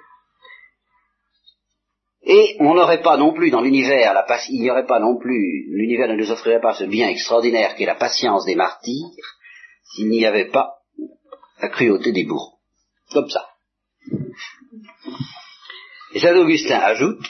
et 2.22 2.56
on 2.60 2.74
n'aurait 2.74 3.02
pas 3.02 3.16
non 3.16 3.32
plus 3.32 3.50
dans 3.50 3.60
l'univers, 3.60 4.12
la 4.12 4.26
il 4.50 4.60
n'y 4.60 4.70
aurait 4.70 4.86
pas 4.86 4.98
non 4.98 5.16
plus, 5.18 5.66
l'univers 5.70 6.08
ne 6.08 6.16
nous 6.16 6.30
offrirait 6.30 6.60
pas 6.60 6.74
ce 6.74 6.84
bien 6.84 7.08
extraordinaire 7.08 7.74
qui 7.74 7.84
est 7.84 7.86
la 7.86 7.94
patience 7.94 8.44
des 8.44 8.56
martyrs, 8.56 9.36
s'il 9.84 10.08
n'y 10.08 10.26
avait 10.26 10.50
pas 10.50 10.74
la 11.60 11.68
cruauté 11.68 12.12
des 12.12 12.24
bourreaux. 12.24 12.58
Comme 13.12 13.30
ça. 13.30 13.48
Et 16.12 16.20
Saint 16.20 16.36
Augustin 16.36 16.80
ajoute, 16.80 17.24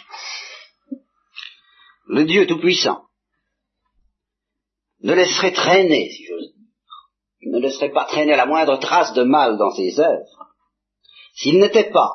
le 2.07 2.25
Dieu 2.25 2.47
Tout-Puissant 2.47 3.08
ne 5.03 5.15
laisserait 5.15 5.53
traîner, 5.53 6.11
si 6.11 6.25
j'ose 6.25 6.53
dire, 6.53 7.53
ne 7.53 7.61
laisserait 7.61 7.93
pas 7.93 8.05
traîner 8.05 8.37
la 8.37 8.47
moindre 8.47 8.79
trace 8.79 9.13
de 9.15 9.23
mal 9.23 9.57
dans 9.57 9.71
ses 9.71 10.01
œuvres, 10.01 10.47
s'il 11.35 11.59
n'était 11.59 11.91
pas 11.91 12.11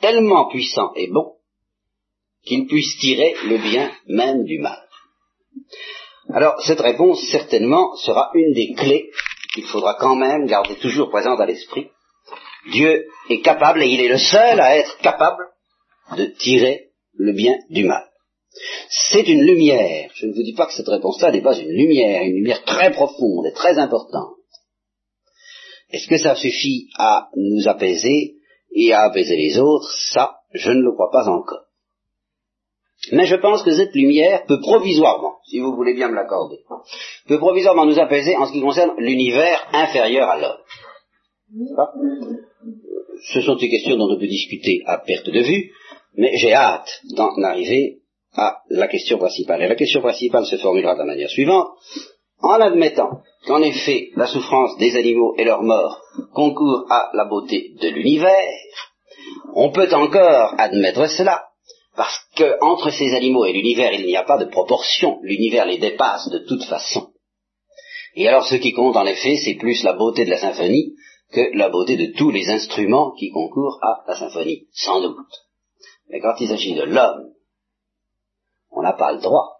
tellement 0.00 0.48
puissant 0.48 0.92
et 0.94 1.08
bon 1.08 1.34
qu'il 2.44 2.66
puisse 2.66 2.96
tirer 2.98 3.34
le 3.44 3.58
bien 3.58 3.92
même 4.06 4.44
du 4.44 4.58
mal. 4.58 4.78
Alors, 6.32 6.60
cette 6.62 6.80
réponse, 6.80 7.20
certainement, 7.30 7.94
sera 7.96 8.30
une 8.34 8.52
des 8.52 8.74
clés 8.74 9.10
qu'il 9.54 9.64
faudra 9.64 9.94
quand 9.94 10.14
même 10.14 10.46
garder 10.46 10.76
toujours 10.76 11.10
présente 11.10 11.40
à 11.40 11.46
l'esprit. 11.46 11.88
Dieu 12.70 13.06
est 13.30 13.40
capable, 13.40 13.82
et 13.82 13.86
il 13.86 14.00
est 14.00 14.08
le 14.08 14.18
seul 14.18 14.60
à 14.60 14.76
être 14.76 14.98
capable, 14.98 15.44
de 16.16 16.26
tirer 16.26 16.90
le 17.14 17.32
bien 17.32 17.56
du 17.70 17.84
mal. 17.84 18.07
C'est 18.88 19.28
une 19.28 19.42
lumière. 19.42 20.10
Je 20.14 20.26
ne 20.26 20.32
vous 20.32 20.42
dis 20.42 20.54
pas 20.54 20.66
que 20.66 20.74
cette 20.74 20.88
réponse-là 20.88 21.32
n'est 21.32 21.42
pas 21.42 21.58
une 21.58 21.70
lumière, 21.70 22.22
une 22.22 22.36
lumière 22.36 22.64
très 22.64 22.90
profonde 22.90 23.46
et 23.46 23.52
très 23.52 23.78
importante. 23.78 24.34
Est-ce 25.90 26.08
que 26.08 26.18
ça 26.18 26.34
suffit 26.34 26.88
à 26.98 27.28
nous 27.36 27.68
apaiser 27.68 28.36
et 28.72 28.92
à 28.92 29.02
apaiser 29.02 29.36
les 29.36 29.58
autres? 29.58 29.90
Ça, 30.12 30.36
je 30.52 30.70
ne 30.70 30.82
le 30.82 30.92
crois 30.92 31.10
pas 31.10 31.28
encore. 31.28 31.64
Mais 33.12 33.26
je 33.26 33.36
pense 33.36 33.62
que 33.62 33.74
cette 33.74 33.94
lumière 33.94 34.44
peut 34.46 34.60
provisoirement, 34.60 35.36
si 35.48 35.60
vous 35.60 35.74
voulez 35.74 35.94
bien 35.94 36.08
me 36.08 36.14
l'accorder, 36.14 36.58
peut 37.26 37.38
provisoirement 37.38 37.86
nous 37.86 37.98
apaiser 37.98 38.36
en 38.36 38.46
ce 38.46 38.52
qui 38.52 38.60
concerne 38.60 38.92
l'univers 38.98 39.66
inférieur 39.72 40.28
à 40.28 40.40
l'homme. 40.40 40.58
Ce 43.32 43.40
sont 43.40 43.54
des 43.54 43.70
questions 43.70 43.96
dont 43.96 44.10
on 44.10 44.18
peut 44.18 44.26
discuter 44.26 44.82
à 44.86 44.98
perte 44.98 45.30
de 45.30 45.40
vue, 45.40 45.70
mais 46.16 46.36
j'ai 46.36 46.52
hâte 46.52 47.00
d'en 47.16 47.30
arriver 47.42 48.00
à 48.34 48.58
la 48.70 48.88
question 48.88 49.18
principale. 49.18 49.62
Et 49.62 49.68
la 49.68 49.74
question 49.74 50.00
principale 50.00 50.46
se 50.46 50.56
formulera 50.56 50.94
de 50.94 51.00
la 51.00 51.04
manière 51.04 51.30
suivante. 51.30 51.68
En 52.40 52.60
admettant 52.60 53.22
qu'en 53.46 53.62
effet 53.62 54.10
la 54.14 54.26
souffrance 54.26 54.76
des 54.78 54.96
animaux 54.96 55.34
et 55.38 55.44
leur 55.44 55.62
mort 55.62 56.00
concourent 56.34 56.86
à 56.90 57.10
la 57.14 57.24
beauté 57.24 57.72
de 57.80 57.88
l'univers, 57.88 58.52
on 59.54 59.70
peut 59.70 59.92
encore 59.92 60.54
admettre 60.56 61.08
cela, 61.08 61.44
parce 61.96 62.20
qu'entre 62.36 62.90
ces 62.90 63.12
animaux 63.14 63.44
et 63.44 63.52
l'univers, 63.52 63.92
il 63.92 64.06
n'y 64.06 64.16
a 64.16 64.22
pas 64.22 64.38
de 64.38 64.44
proportion, 64.44 65.18
l'univers 65.22 65.66
les 65.66 65.78
dépasse 65.78 66.28
de 66.28 66.38
toute 66.46 66.62
façon. 66.64 67.08
Et 68.14 68.28
alors 68.28 68.46
ce 68.46 68.54
qui 68.54 68.72
compte 68.72 68.96
en 68.96 69.06
effet, 69.06 69.36
c'est 69.36 69.54
plus 69.56 69.82
la 69.82 69.94
beauté 69.94 70.24
de 70.24 70.30
la 70.30 70.38
symphonie 70.38 70.94
que 71.32 71.56
la 71.56 71.68
beauté 71.68 71.96
de 71.96 72.16
tous 72.16 72.30
les 72.30 72.48
instruments 72.48 73.12
qui 73.18 73.30
concourent 73.30 73.78
à 73.82 74.04
la 74.06 74.16
symphonie, 74.16 74.66
sans 74.72 75.00
doute. 75.00 75.16
Mais 76.08 76.20
quand 76.20 76.34
il 76.40 76.48
s'agit 76.48 76.74
de 76.74 76.84
l'homme, 76.84 77.32
on 78.70 78.82
n'a 78.82 78.92
pas 78.92 79.12
le 79.12 79.20
droit 79.20 79.54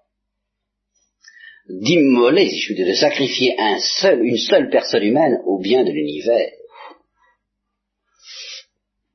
d'immoler, 1.69 2.49
si 2.49 2.61
je 2.61 2.67
puis 2.67 2.77
dire, 2.77 2.87
de 2.87 2.95
sacrifier 2.95 3.55
un 3.59 3.79
seul, 3.79 4.25
une 4.25 4.39
seule 4.39 4.71
personne 4.71 5.03
humaine 5.03 5.43
au 5.45 5.61
bien 5.61 5.85
de 5.85 5.91
l'univers 5.91 6.51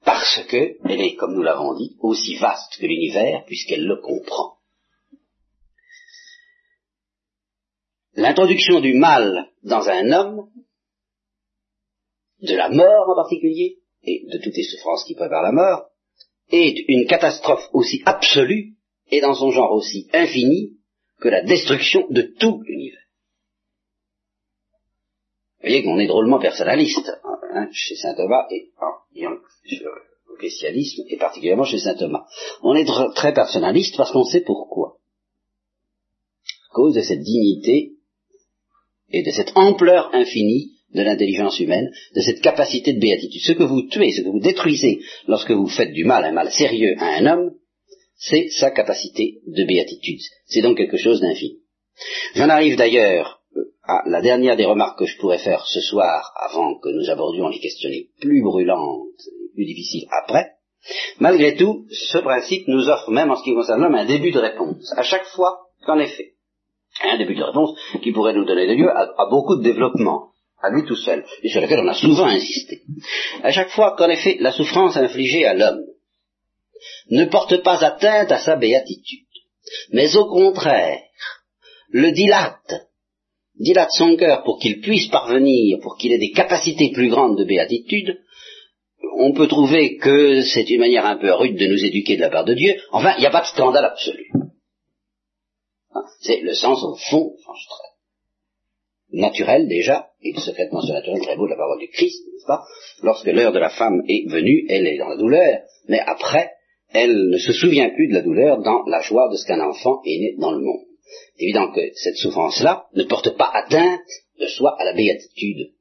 parce 0.06 0.46
qu'elle 0.48 1.02
est, 1.02 1.16
comme 1.16 1.34
nous 1.34 1.44
l'avons 1.44 1.76
dit, 1.76 1.96
aussi 2.00 2.36
vaste 2.36 2.78
que 2.80 2.86
l'univers, 2.86 3.44
puisqu'elle 3.46 3.86
le 3.86 4.02
comprend. 4.02 4.58
L'introduction 8.16 8.80
du 8.80 8.94
mal 8.94 9.50
dans 9.64 9.88
un 9.88 10.12
homme, 10.12 10.50
de 12.41 12.56
la 12.56 12.70
mort 12.70 13.10
en 13.10 13.16
particulier, 13.16 13.80
et 14.04 14.26
de 14.32 14.38
toutes 14.44 14.56
les 14.56 14.64
souffrances 14.64 15.06
qui 15.06 15.16
préparent 15.16 15.44
la 15.44 15.52
mort, 15.52 15.89
est 16.52 16.76
une 16.89 17.08
catastrophe 17.08 17.70
aussi 17.72 18.02
absolue 18.06 18.76
et 19.14 19.22
dans 19.22 19.36
son 19.36 19.51
genre 19.51 19.72
aussi 19.72 20.07
infini 20.11 20.72
que 21.20 21.30
la 21.30 21.43
destruction 21.43 22.07
de 22.09 22.34
tout 22.39 22.64
l'univers. 22.64 22.99
Vous 25.59 25.70
voyez 25.70 25.84
qu'on 25.84 25.99
est 25.99 26.07
drôlement 26.07 26.39
personnaliste 26.39 27.11
hein, 27.53 27.70
chez 27.72 27.95
saint 27.95 28.16
Thomas 28.16 28.47
et 28.49 28.72
sur 29.66 29.89
le 30.30 30.38
christianisme 30.39 31.03
et 31.09 31.18
particulièrement 31.18 31.64
chez 31.64 31.78
saint 31.78 31.93
Thomas. 31.93 32.26
On 32.64 32.76
est 32.76 32.88
très 33.14 33.34
personnaliste 33.36 33.95
parce 33.97 34.11
qu'on 34.11 34.26
sait 34.26 34.41
pourquoi. 34.41 34.97
À 36.72 36.74
cause 36.74 36.95
de 36.95 37.01
cette 37.01 37.22
dignité 37.22 37.93
et 39.09 39.22
de 39.22 39.30
cette 39.30 39.51
ampleur 39.55 40.09
infinie 40.16 40.72
de 40.95 41.03
l'intelligence 41.03 41.59
humaine, 41.59 41.91
de 42.16 42.22
cette 42.22 42.41
capacité 42.41 42.93
de 42.93 42.99
béatitude. 42.99 43.41
Ce 43.41 43.51
que 43.51 43.64
vous 43.64 43.84
tuez, 43.84 44.11
ce 44.11 44.22
que 44.22 44.30
vous 44.30 44.39
détruisez 44.39 45.01
lorsque 45.28 45.51
vous 45.51 45.68
faites 45.68 45.93
du 45.93 46.03
mal, 46.03 46.26
un 46.26 46.32
mal 46.32 46.51
sérieux 46.51 46.95
à 46.97 47.18
un 47.18 47.26
homme, 47.28 47.51
c'est 48.30 48.49
sa 48.49 48.71
capacité 48.71 49.41
de 49.47 49.63
béatitude. 49.65 50.21
C'est 50.45 50.61
donc 50.61 50.78
quelque 50.78 50.97
chose 50.97 51.19
d'infini. 51.19 51.59
J'en 52.36 52.49
arrive 52.49 52.78
d'ailleurs 52.78 53.41
ah, 53.86 54.01
la 54.05 54.21
dernière 54.21 54.55
des 54.55 54.65
remarques 54.65 54.99
que 54.99 55.05
je 55.05 55.17
pourrais 55.17 55.39
faire 55.39 55.65
ce 55.65 55.82
soir, 55.82 56.32
avant 56.38 56.80
que 56.80 56.89
nous 56.89 57.09
abordions 57.09 57.49
les 57.49 57.59
questions 57.59 57.89
les 57.89 58.07
plus 58.21 58.41
brûlantes, 58.41 59.07
les 59.28 59.53
plus 59.53 59.65
difficiles 59.65 60.07
après, 60.24 60.51
malgré 61.19 61.55
tout, 61.57 61.86
ce 61.91 62.19
principe 62.19 62.67
nous 62.67 62.88
offre 62.88 63.11
même 63.11 63.30
en 63.30 63.36
ce 63.36 63.43
qui 63.43 63.53
concerne 63.53 63.82
l'homme 63.82 63.95
un 63.95 64.05
début 64.05 64.32
de 64.32 64.39
réponse, 64.39 64.91
à 64.95 65.03
chaque 65.03 65.26
fois 65.26 65.57
qu'en 65.86 65.99
effet, 65.99 66.34
un 67.03 67.17
début 67.17 67.36
de 67.36 67.43
réponse 67.43 67.78
qui 68.01 68.13
pourrait 68.13 68.34
nous 68.34 68.45
donner 68.45 68.74
lieu 68.74 68.89
à, 68.89 69.01
à 69.17 69.30
beaucoup 69.30 69.57
de 69.57 69.63
développement, 69.63 70.30
à 70.61 70.69
lui 70.69 70.86
tout 70.86 70.95
seul, 70.95 71.26
et 71.41 71.49
sur 71.49 71.59
lequel 71.59 71.82
on 71.82 71.88
a 71.89 71.93
souvent 71.93 72.28
insisté. 72.28 72.84
À 73.43 73.51
chaque 73.51 73.71
fois 73.71 73.95
qu'en 73.97 74.09
effet 74.09 74.38
la 74.39 74.53
souffrance 74.53 74.95
infligée 74.95 75.45
à 75.45 75.53
l'homme 75.53 75.84
ne 77.09 77.25
porte 77.25 77.61
pas 77.63 77.84
atteinte 77.84 78.31
à 78.31 78.39
sa 78.39 78.55
béatitude, 78.55 79.25
mais 79.91 80.15
au 80.15 80.25
contraire 80.25 80.99
le 81.89 82.11
dilate 82.11 82.88
dilate 83.55 83.91
son 83.91 84.15
cœur 84.15 84.43
pour 84.43 84.59
qu'il 84.59 84.81
puisse 84.81 85.07
parvenir, 85.07 85.79
pour 85.81 85.97
qu'il 85.97 86.11
ait 86.11 86.17
des 86.17 86.31
capacités 86.31 86.91
plus 86.91 87.09
grandes 87.09 87.38
de 87.38 87.43
béatitude, 87.43 88.19
on 89.17 89.34
peut 89.34 89.47
trouver 89.47 89.97
que 89.97 90.41
c'est 90.41 90.69
une 90.69 90.79
manière 90.79 91.05
un 91.05 91.17
peu 91.17 91.31
rude 91.34 91.57
de 91.57 91.67
nous 91.67 91.86
éduquer 91.86 92.15
de 92.15 92.21
la 92.21 92.29
part 92.29 92.45
de 92.45 92.55
Dieu. 92.55 92.75
Enfin, 92.91 93.13
il 93.17 93.21
n'y 93.21 93.27
a 93.27 93.31
pas 93.31 93.41
de 93.41 93.47
scandale 93.47 93.86
absolu. 93.86 94.25
Hein, 95.93 96.03
c'est 96.21 96.41
le 96.41 96.53
sens 96.53 96.84
au 96.84 96.95
fond, 96.95 97.36
naturel 99.11 99.67
déjà, 99.67 100.07
et 100.21 100.34
secrètement 100.39 100.81
surnaturel 100.81 101.21
très 101.21 101.36
beau 101.36 101.45
de 101.45 101.51
la 101.51 101.57
parole 101.57 101.79
du 101.79 101.89
Christ, 101.89 102.25
n'est-ce 102.25 102.47
pas? 102.47 102.63
Lorsque 103.03 103.27
l'heure 103.27 103.51
de 103.51 103.59
la 103.59 103.69
femme 103.69 104.01
est 104.07 104.27
venue, 104.27 104.65
elle 104.69 104.88
est 104.88 104.97
dans 104.97 105.09
la 105.09 105.17
douleur, 105.17 105.59
mais 105.88 105.99
après, 105.99 106.53
elle 106.94 107.30
ne 107.30 107.38
se 107.38 107.54
souvient 107.54 107.89
plus 107.89 108.08
de 108.08 108.14
la 108.14 108.22
douleur 108.22 108.62
dans 108.62 108.84
la 108.86 109.02
joie 109.02 109.30
de 109.32 109.38
ce 109.38 109.46
qu'un 109.46 109.62
enfant 109.62 110.02
est 110.06 110.20
né 110.20 110.36
dans 110.38 110.52
le 110.52 110.60
monde. 110.60 110.86
C'est 111.36 111.44
évident 111.44 111.72
que 111.72 111.82
cette 111.96 112.18
souffrance-là 112.18 112.86
ne 112.96 113.04
porte 113.04 113.36
pas 113.38 113.52
atteinte 113.54 114.02
de 114.39 114.48
soi 114.48 114.76
à 114.80 114.86
la 114.86 114.94
béatitude. 114.94 115.72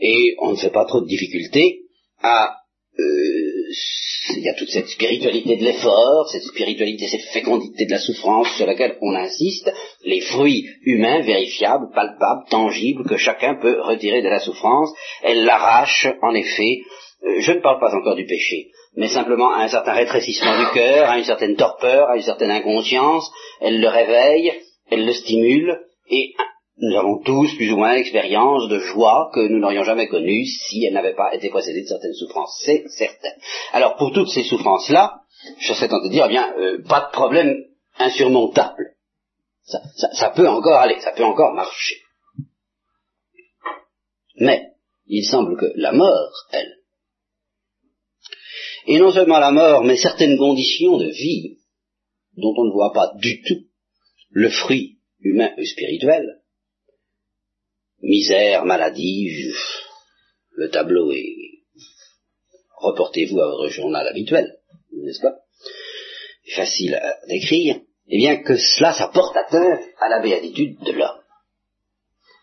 Et 0.00 0.34
on 0.40 0.52
ne 0.52 0.56
fait 0.56 0.70
pas 0.70 0.84
trop 0.84 1.00
de 1.00 1.08
difficultés 1.08 1.80
à... 2.22 2.56
Euh, 2.98 3.68
il 4.36 4.42
y 4.42 4.48
a 4.48 4.54
toute 4.54 4.70
cette 4.70 4.88
spiritualité 4.88 5.56
de 5.56 5.64
l'effort, 5.64 6.28
cette 6.30 6.42
spiritualité, 6.42 7.06
cette 7.08 7.32
fécondité 7.32 7.86
de 7.86 7.90
la 7.90 7.98
souffrance 7.98 8.48
sur 8.56 8.66
laquelle 8.66 8.98
on 9.00 9.14
insiste, 9.14 9.70
les 10.04 10.20
fruits 10.20 10.68
humains 10.82 11.22
vérifiables, 11.22 11.90
palpables, 11.94 12.44
tangibles, 12.50 13.04
que 13.04 13.16
chacun 13.16 13.54
peut 13.54 13.80
retirer 13.80 14.20
de 14.20 14.28
la 14.28 14.40
souffrance, 14.40 14.90
elle 15.22 15.44
l'arrache, 15.44 16.08
en 16.22 16.34
effet, 16.34 16.80
je 17.22 17.52
ne 17.52 17.60
parle 17.60 17.80
pas 17.80 17.94
encore 17.94 18.14
du 18.14 18.26
péché, 18.26 18.70
mais 18.96 19.08
simplement 19.08 19.52
à 19.52 19.62
un 19.64 19.68
certain 19.68 19.92
rétrécissement 19.92 20.58
du 20.58 20.70
cœur, 20.72 21.08
à 21.08 21.18
une 21.18 21.24
certaine 21.24 21.56
torpeur, 21.56 22.08
à 22.08 22.16
une 22.16 22.22
certaine 22.22 22.50
inconscience, 22.50 23.30
elle 23.60 23.80
le 23.80 23.88
réveille, 23.88 24.52
elle 24.90 25.04
le 25.04 25.12
stimule, 25.12 25.80
et 26.10 26.34
nous 26.80 26.96
avons 26.96 27.18
tous 27.22 27.54
plus 27.56 27.72
ou 27.72 27.76
moins 27.76 27.94
l'expérience 27.94 28.68
de 28.68 28.78
joie 28.78 29.30
que 29.34 29.40
nous 29.40 29.58
n'aurions 29.58 29.82
jamais 29.82 30.08
connue 30.08 30.44
si 30.44 30.84
elle 30.84 30.94
n'avait 30.94 31.14
pas 31.14 31.34
été 31.34 31.48
précédée 31.48 31.82
de 31.82 31.88
certaines 31.88 32.14
souffrances, 32.14 32.62
c'est 32.64 32.84
certain. 32.88 33.32
Alors 33.72 33.96
pour 33.96 34.12
toutes 34.12 34.30
ces 34.30 34.44
souffrances-là, 34.44 35.20
je 35.58 35.72
serais 35.72 35.88
tenté 35.88 36.08
de 36.08 36.12
dire, 36.12 36.26
eh 36.26 36.30
bien, 36.30 36.54
euh, 36.56 36.82
pas 36.88 37.00
de 37.00 37.12
problème 37.12 37.64
insurmontable. 37.98 38.94
Ça 39.64 40.30
peut 40.30 40.48
encore 40.48 40.78
aller, 40.78 40.98
ça 41.00 41.12
peut 41.12 41.24
encore 41.24 41.52
marcher. 41.52 41.96
Mais, 44.36 44.62
il 45.06 45.24
semble 45.24 45.58
que 45.58 45.66
la 45.74 45.92
mort, 45.92 46.32
elle, 46.52 46.77
et 48.88 48.98
non 48.98 49.12
seulement 49.12 49.38
la 49.38 49.52
mort, 49.52 49.84
mais 49.84 49.98
certaines 49.98 50.38
conditions 50.38 50.96
de 50.96 51.10
vie 51.10 51.58
dont 52.36 52.54
on 52.56 52.64
ne 52.64 52.72
voit 52.72 52.92
pas 52.94 53.12
du 53.16 53.42
tout 53.42 53.66
le 54.30 54.48
fruit 54.48 54.98
humain 55.20 55.50
ou 55.58 55.64
spirituel, 55.64 56.40
misère, 58.00 58.64
maladie, 58.64 59.52
le 60.52 60.70
tableau 60.70 61.12
est... 61.12 61.36
Reportez-vous 62.80 63.40
à 63.40 63.46
votre 63.48 63.68
journal 63.68 64.06
habituel, 64.06 64.56
n'est-ce 64.92 65.20
pas? 65.20 65.36
Facile 66.54 66.94
à 66.94 67.16
décrire. 67.28 67.80
Eh 68.06 68.16
bien 68.16 68.42
que 68.42 68.56
cela, 68.56 68.94
ça 68.94 69.08
porte 69.08 69.36
atteinte 69.36 69.82
à 69.98 70.08
la 70.08 70.20
béatitude 70.20 70.78
de 70.80 70.92
l'homme. 70.92 71.20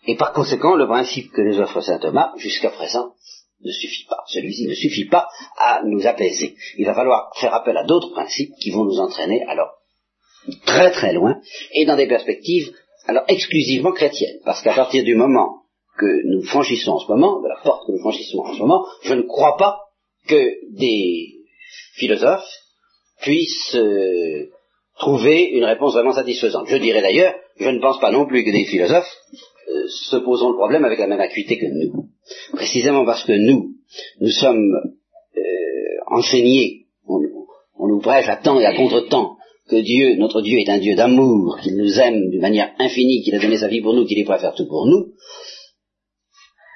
Et 0.06 0.16
par 0.16 0.34
conséquent, 0.34 0.76
le 0.76 0.86
principe 0.86 1.32
que 1.32 1.42
nous 1.42 1.60
offre 1.60 1.82
saint 1.82 1.98
Thomas, 1.98 2.34
jusqu'à 2.38 2.70
présent, 2.70 3.16
ne 3.66 3.72
suffit 3.72 4.06
pas. 4.06 4.24
Celui-ci 4.28 4.68
ne 4.68 4.74
suffit 4.74 5.06
pas 5.06 5.28
à 5.58 5.82
nous 5.84 6.06
apaiser. 6.08 6.56
Il 6.78 6.86
va 6.86 6.94
falloir 6.94 7.32
faire 7.36 7.54
appel 7.54 7.76
à 7.78 7.84
d'autres 7.84 8.12
principes 8.12 8.54
qui 8.62 8.72
vont 8.72 8.86
nous 8.86 9.00
entraîner 9.00 9.44
alors 9.48 9.72
très 10.66 10.92
très 10.92 11.14
loin 11.14 11.40
et 11.74 11.86
dans 11.86 11.96
des 11.96 12.08
perspectives 12.08 12.72
alors 13.08 13.24
exclusivement 13.28 13.92
chrétiennes. 13.92 14.40
Parce 14.46 14.62
qu'à 14.62 14.74
partir 14.74 15.04
du 15.04 15.16
moment 15.16 15.64
que 15.98 16.28
nous 16.28 16.44
franchissons 16.44 16.94
en 16.94 17.00
ce 17.00 17.08
moment, 17.08 17.42
de 17.42 17.48
la 17.48 17.62
porte 17.64 17.88
que 17.88 17.92
nous 17.92 18.00
franchissons 18.00 18.40
en 18.40 18.54
ce 18.54 18.60
moment, 18.60 18.86
je 19.04 19.14
ne 19.14 19.22
crois 19.24 19.58
pas 19.58 19.80
que 20.28 20.52
des 20.78 21.36
philosophes 21.94 22.50
puissent 23.22 23.76
euh, 23.76 24.50
trouver 24.98 25.50
une 25.52 25.64
réponse 25.64 25.94
vraiment 25.94 26.14
satisfaisante. 26.14 26.68
Je 26.68 26.78
dirais 26.78 27.02
d'ailleurs, 27.02 27.34
je 27.58 27.70
ne 27.70 27.80
pense 27.80 28.00
pas 28.00 28.12
non 28.12 28.26
plus 28.26 28.44
que 28.44 28.52
des 28.52 28.66
philosophes 28.66 29.14
euh, 29.68 29.88
se 29.88 30.18
posons 30.18 30.50
le 30.50 30.58
problème 30.58 30.86
avec 30.86 31.00
la 31.00 31.08
même 31.08 31.20
acuité 31.20 31.58
que 31.58 31.66
nous. 31.66 32.10
Précisément 32.54 33.06
parce 33.06 33.24
que 33.24 33.34
nous, 33.34 33.72
nous 34.22 34.30
sommes 34.30 34.74
euh, 35.38 35.42
enseignés, 36.08 36.86
on, 37.08 37.20
on 37.78 37.88
nous 37.88 38.00
prêche 38.00 38.30
à 38.30 38.38
temps 38.38 38.60
et 38.60 38.66
à 38.66 38.76
contre-temps 38.76 39.38
que 39.70 39.78
Dieu, 39.78 40.16
notre 40.18 40.42
Dieu 40.42 40.60
est 40.60 40.70
un 40.70 40.78
Dieu 40.78 40.96
d'amour, 40.96 41.58
qu'il 41.62 41.76
nous 41.76 42.00
aime 42.00 42.30
d'une 42.30 42.42
manière 42.42 42.72
infinie, 42.78 43.24
qu'il 43.24 43.36
a 43.36 43.40
donné 43.40 43.58
sa 43.58 43.68
vie 43.68 43.82
pour 43.82 43.94
nous, 43.94 44.06
qu'il 44.06 44.20
est 44.20 44.24
prêt 44.24 44.36
à 44.36 44.40
faire 44.40 44.54
tout 44.54 44.68
pour 44.68 44.86
nous, 44.86 45.14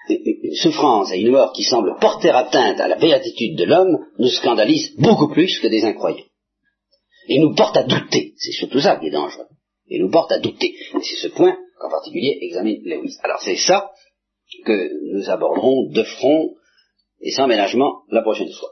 une 0.10 0.56
souffrance 0.56 1.12
et 1.14 1.20
une 1.20 1.32
mort 1.32 1.54
qui 1.54 1.64
semblent 1.64 1.96
porter 2.02 2.32
atteinte 2.32 2.80
à 2.80 2.88
la 2.88 2.98
béatitude 2.98 3.58
de 3.58 3.66
l'homme 3.66 4.00
nous 4.18 4.30
scandalise 4.30 4.96
beaucoup 4.98 5.30
plus 5.30 5.60
que 5.60 5.68
des 5.68 5.86
incroyants. 5.86 6.26
Et 7.30 7.40
nous 7.40 7.54
porte 7.54 7.78
à 7.78 7.84
douter, 7.84 8.34
c'est 8.38 8.52
surtout 8.52 8.80
ça 8.80 8.98
qui 8.98 9.08
est 9.08 9.12
dangereux, 9.12 9.46
et 9.88 10.00
nous 10.00 10.10
porte 10.10 10.32
à 10.32 10.40
douter. 10.40 10.76
C'est 10.94 11.28
ce 11.28 11.28
point 11.28 11.56
qu'en 11.80 11.90
particulier 11.90 12.40
examine 12.42 12.82
Lewis. 12.84 13.18
Alors 13.24 13.40
c'est 13.42 13.56
ça 13.56 13.92
que 14.66 15.14
nous 15.14 15.30
aborderons 15.30 15.92
de 15.92 16.04
front 16.04 16.56
et 17.22 17.32
sans 17.32 17.48
ménagement 17.48 18.02
la 18.10 18.24
prochaine 18.24 18.52
fois. 18.52 18.70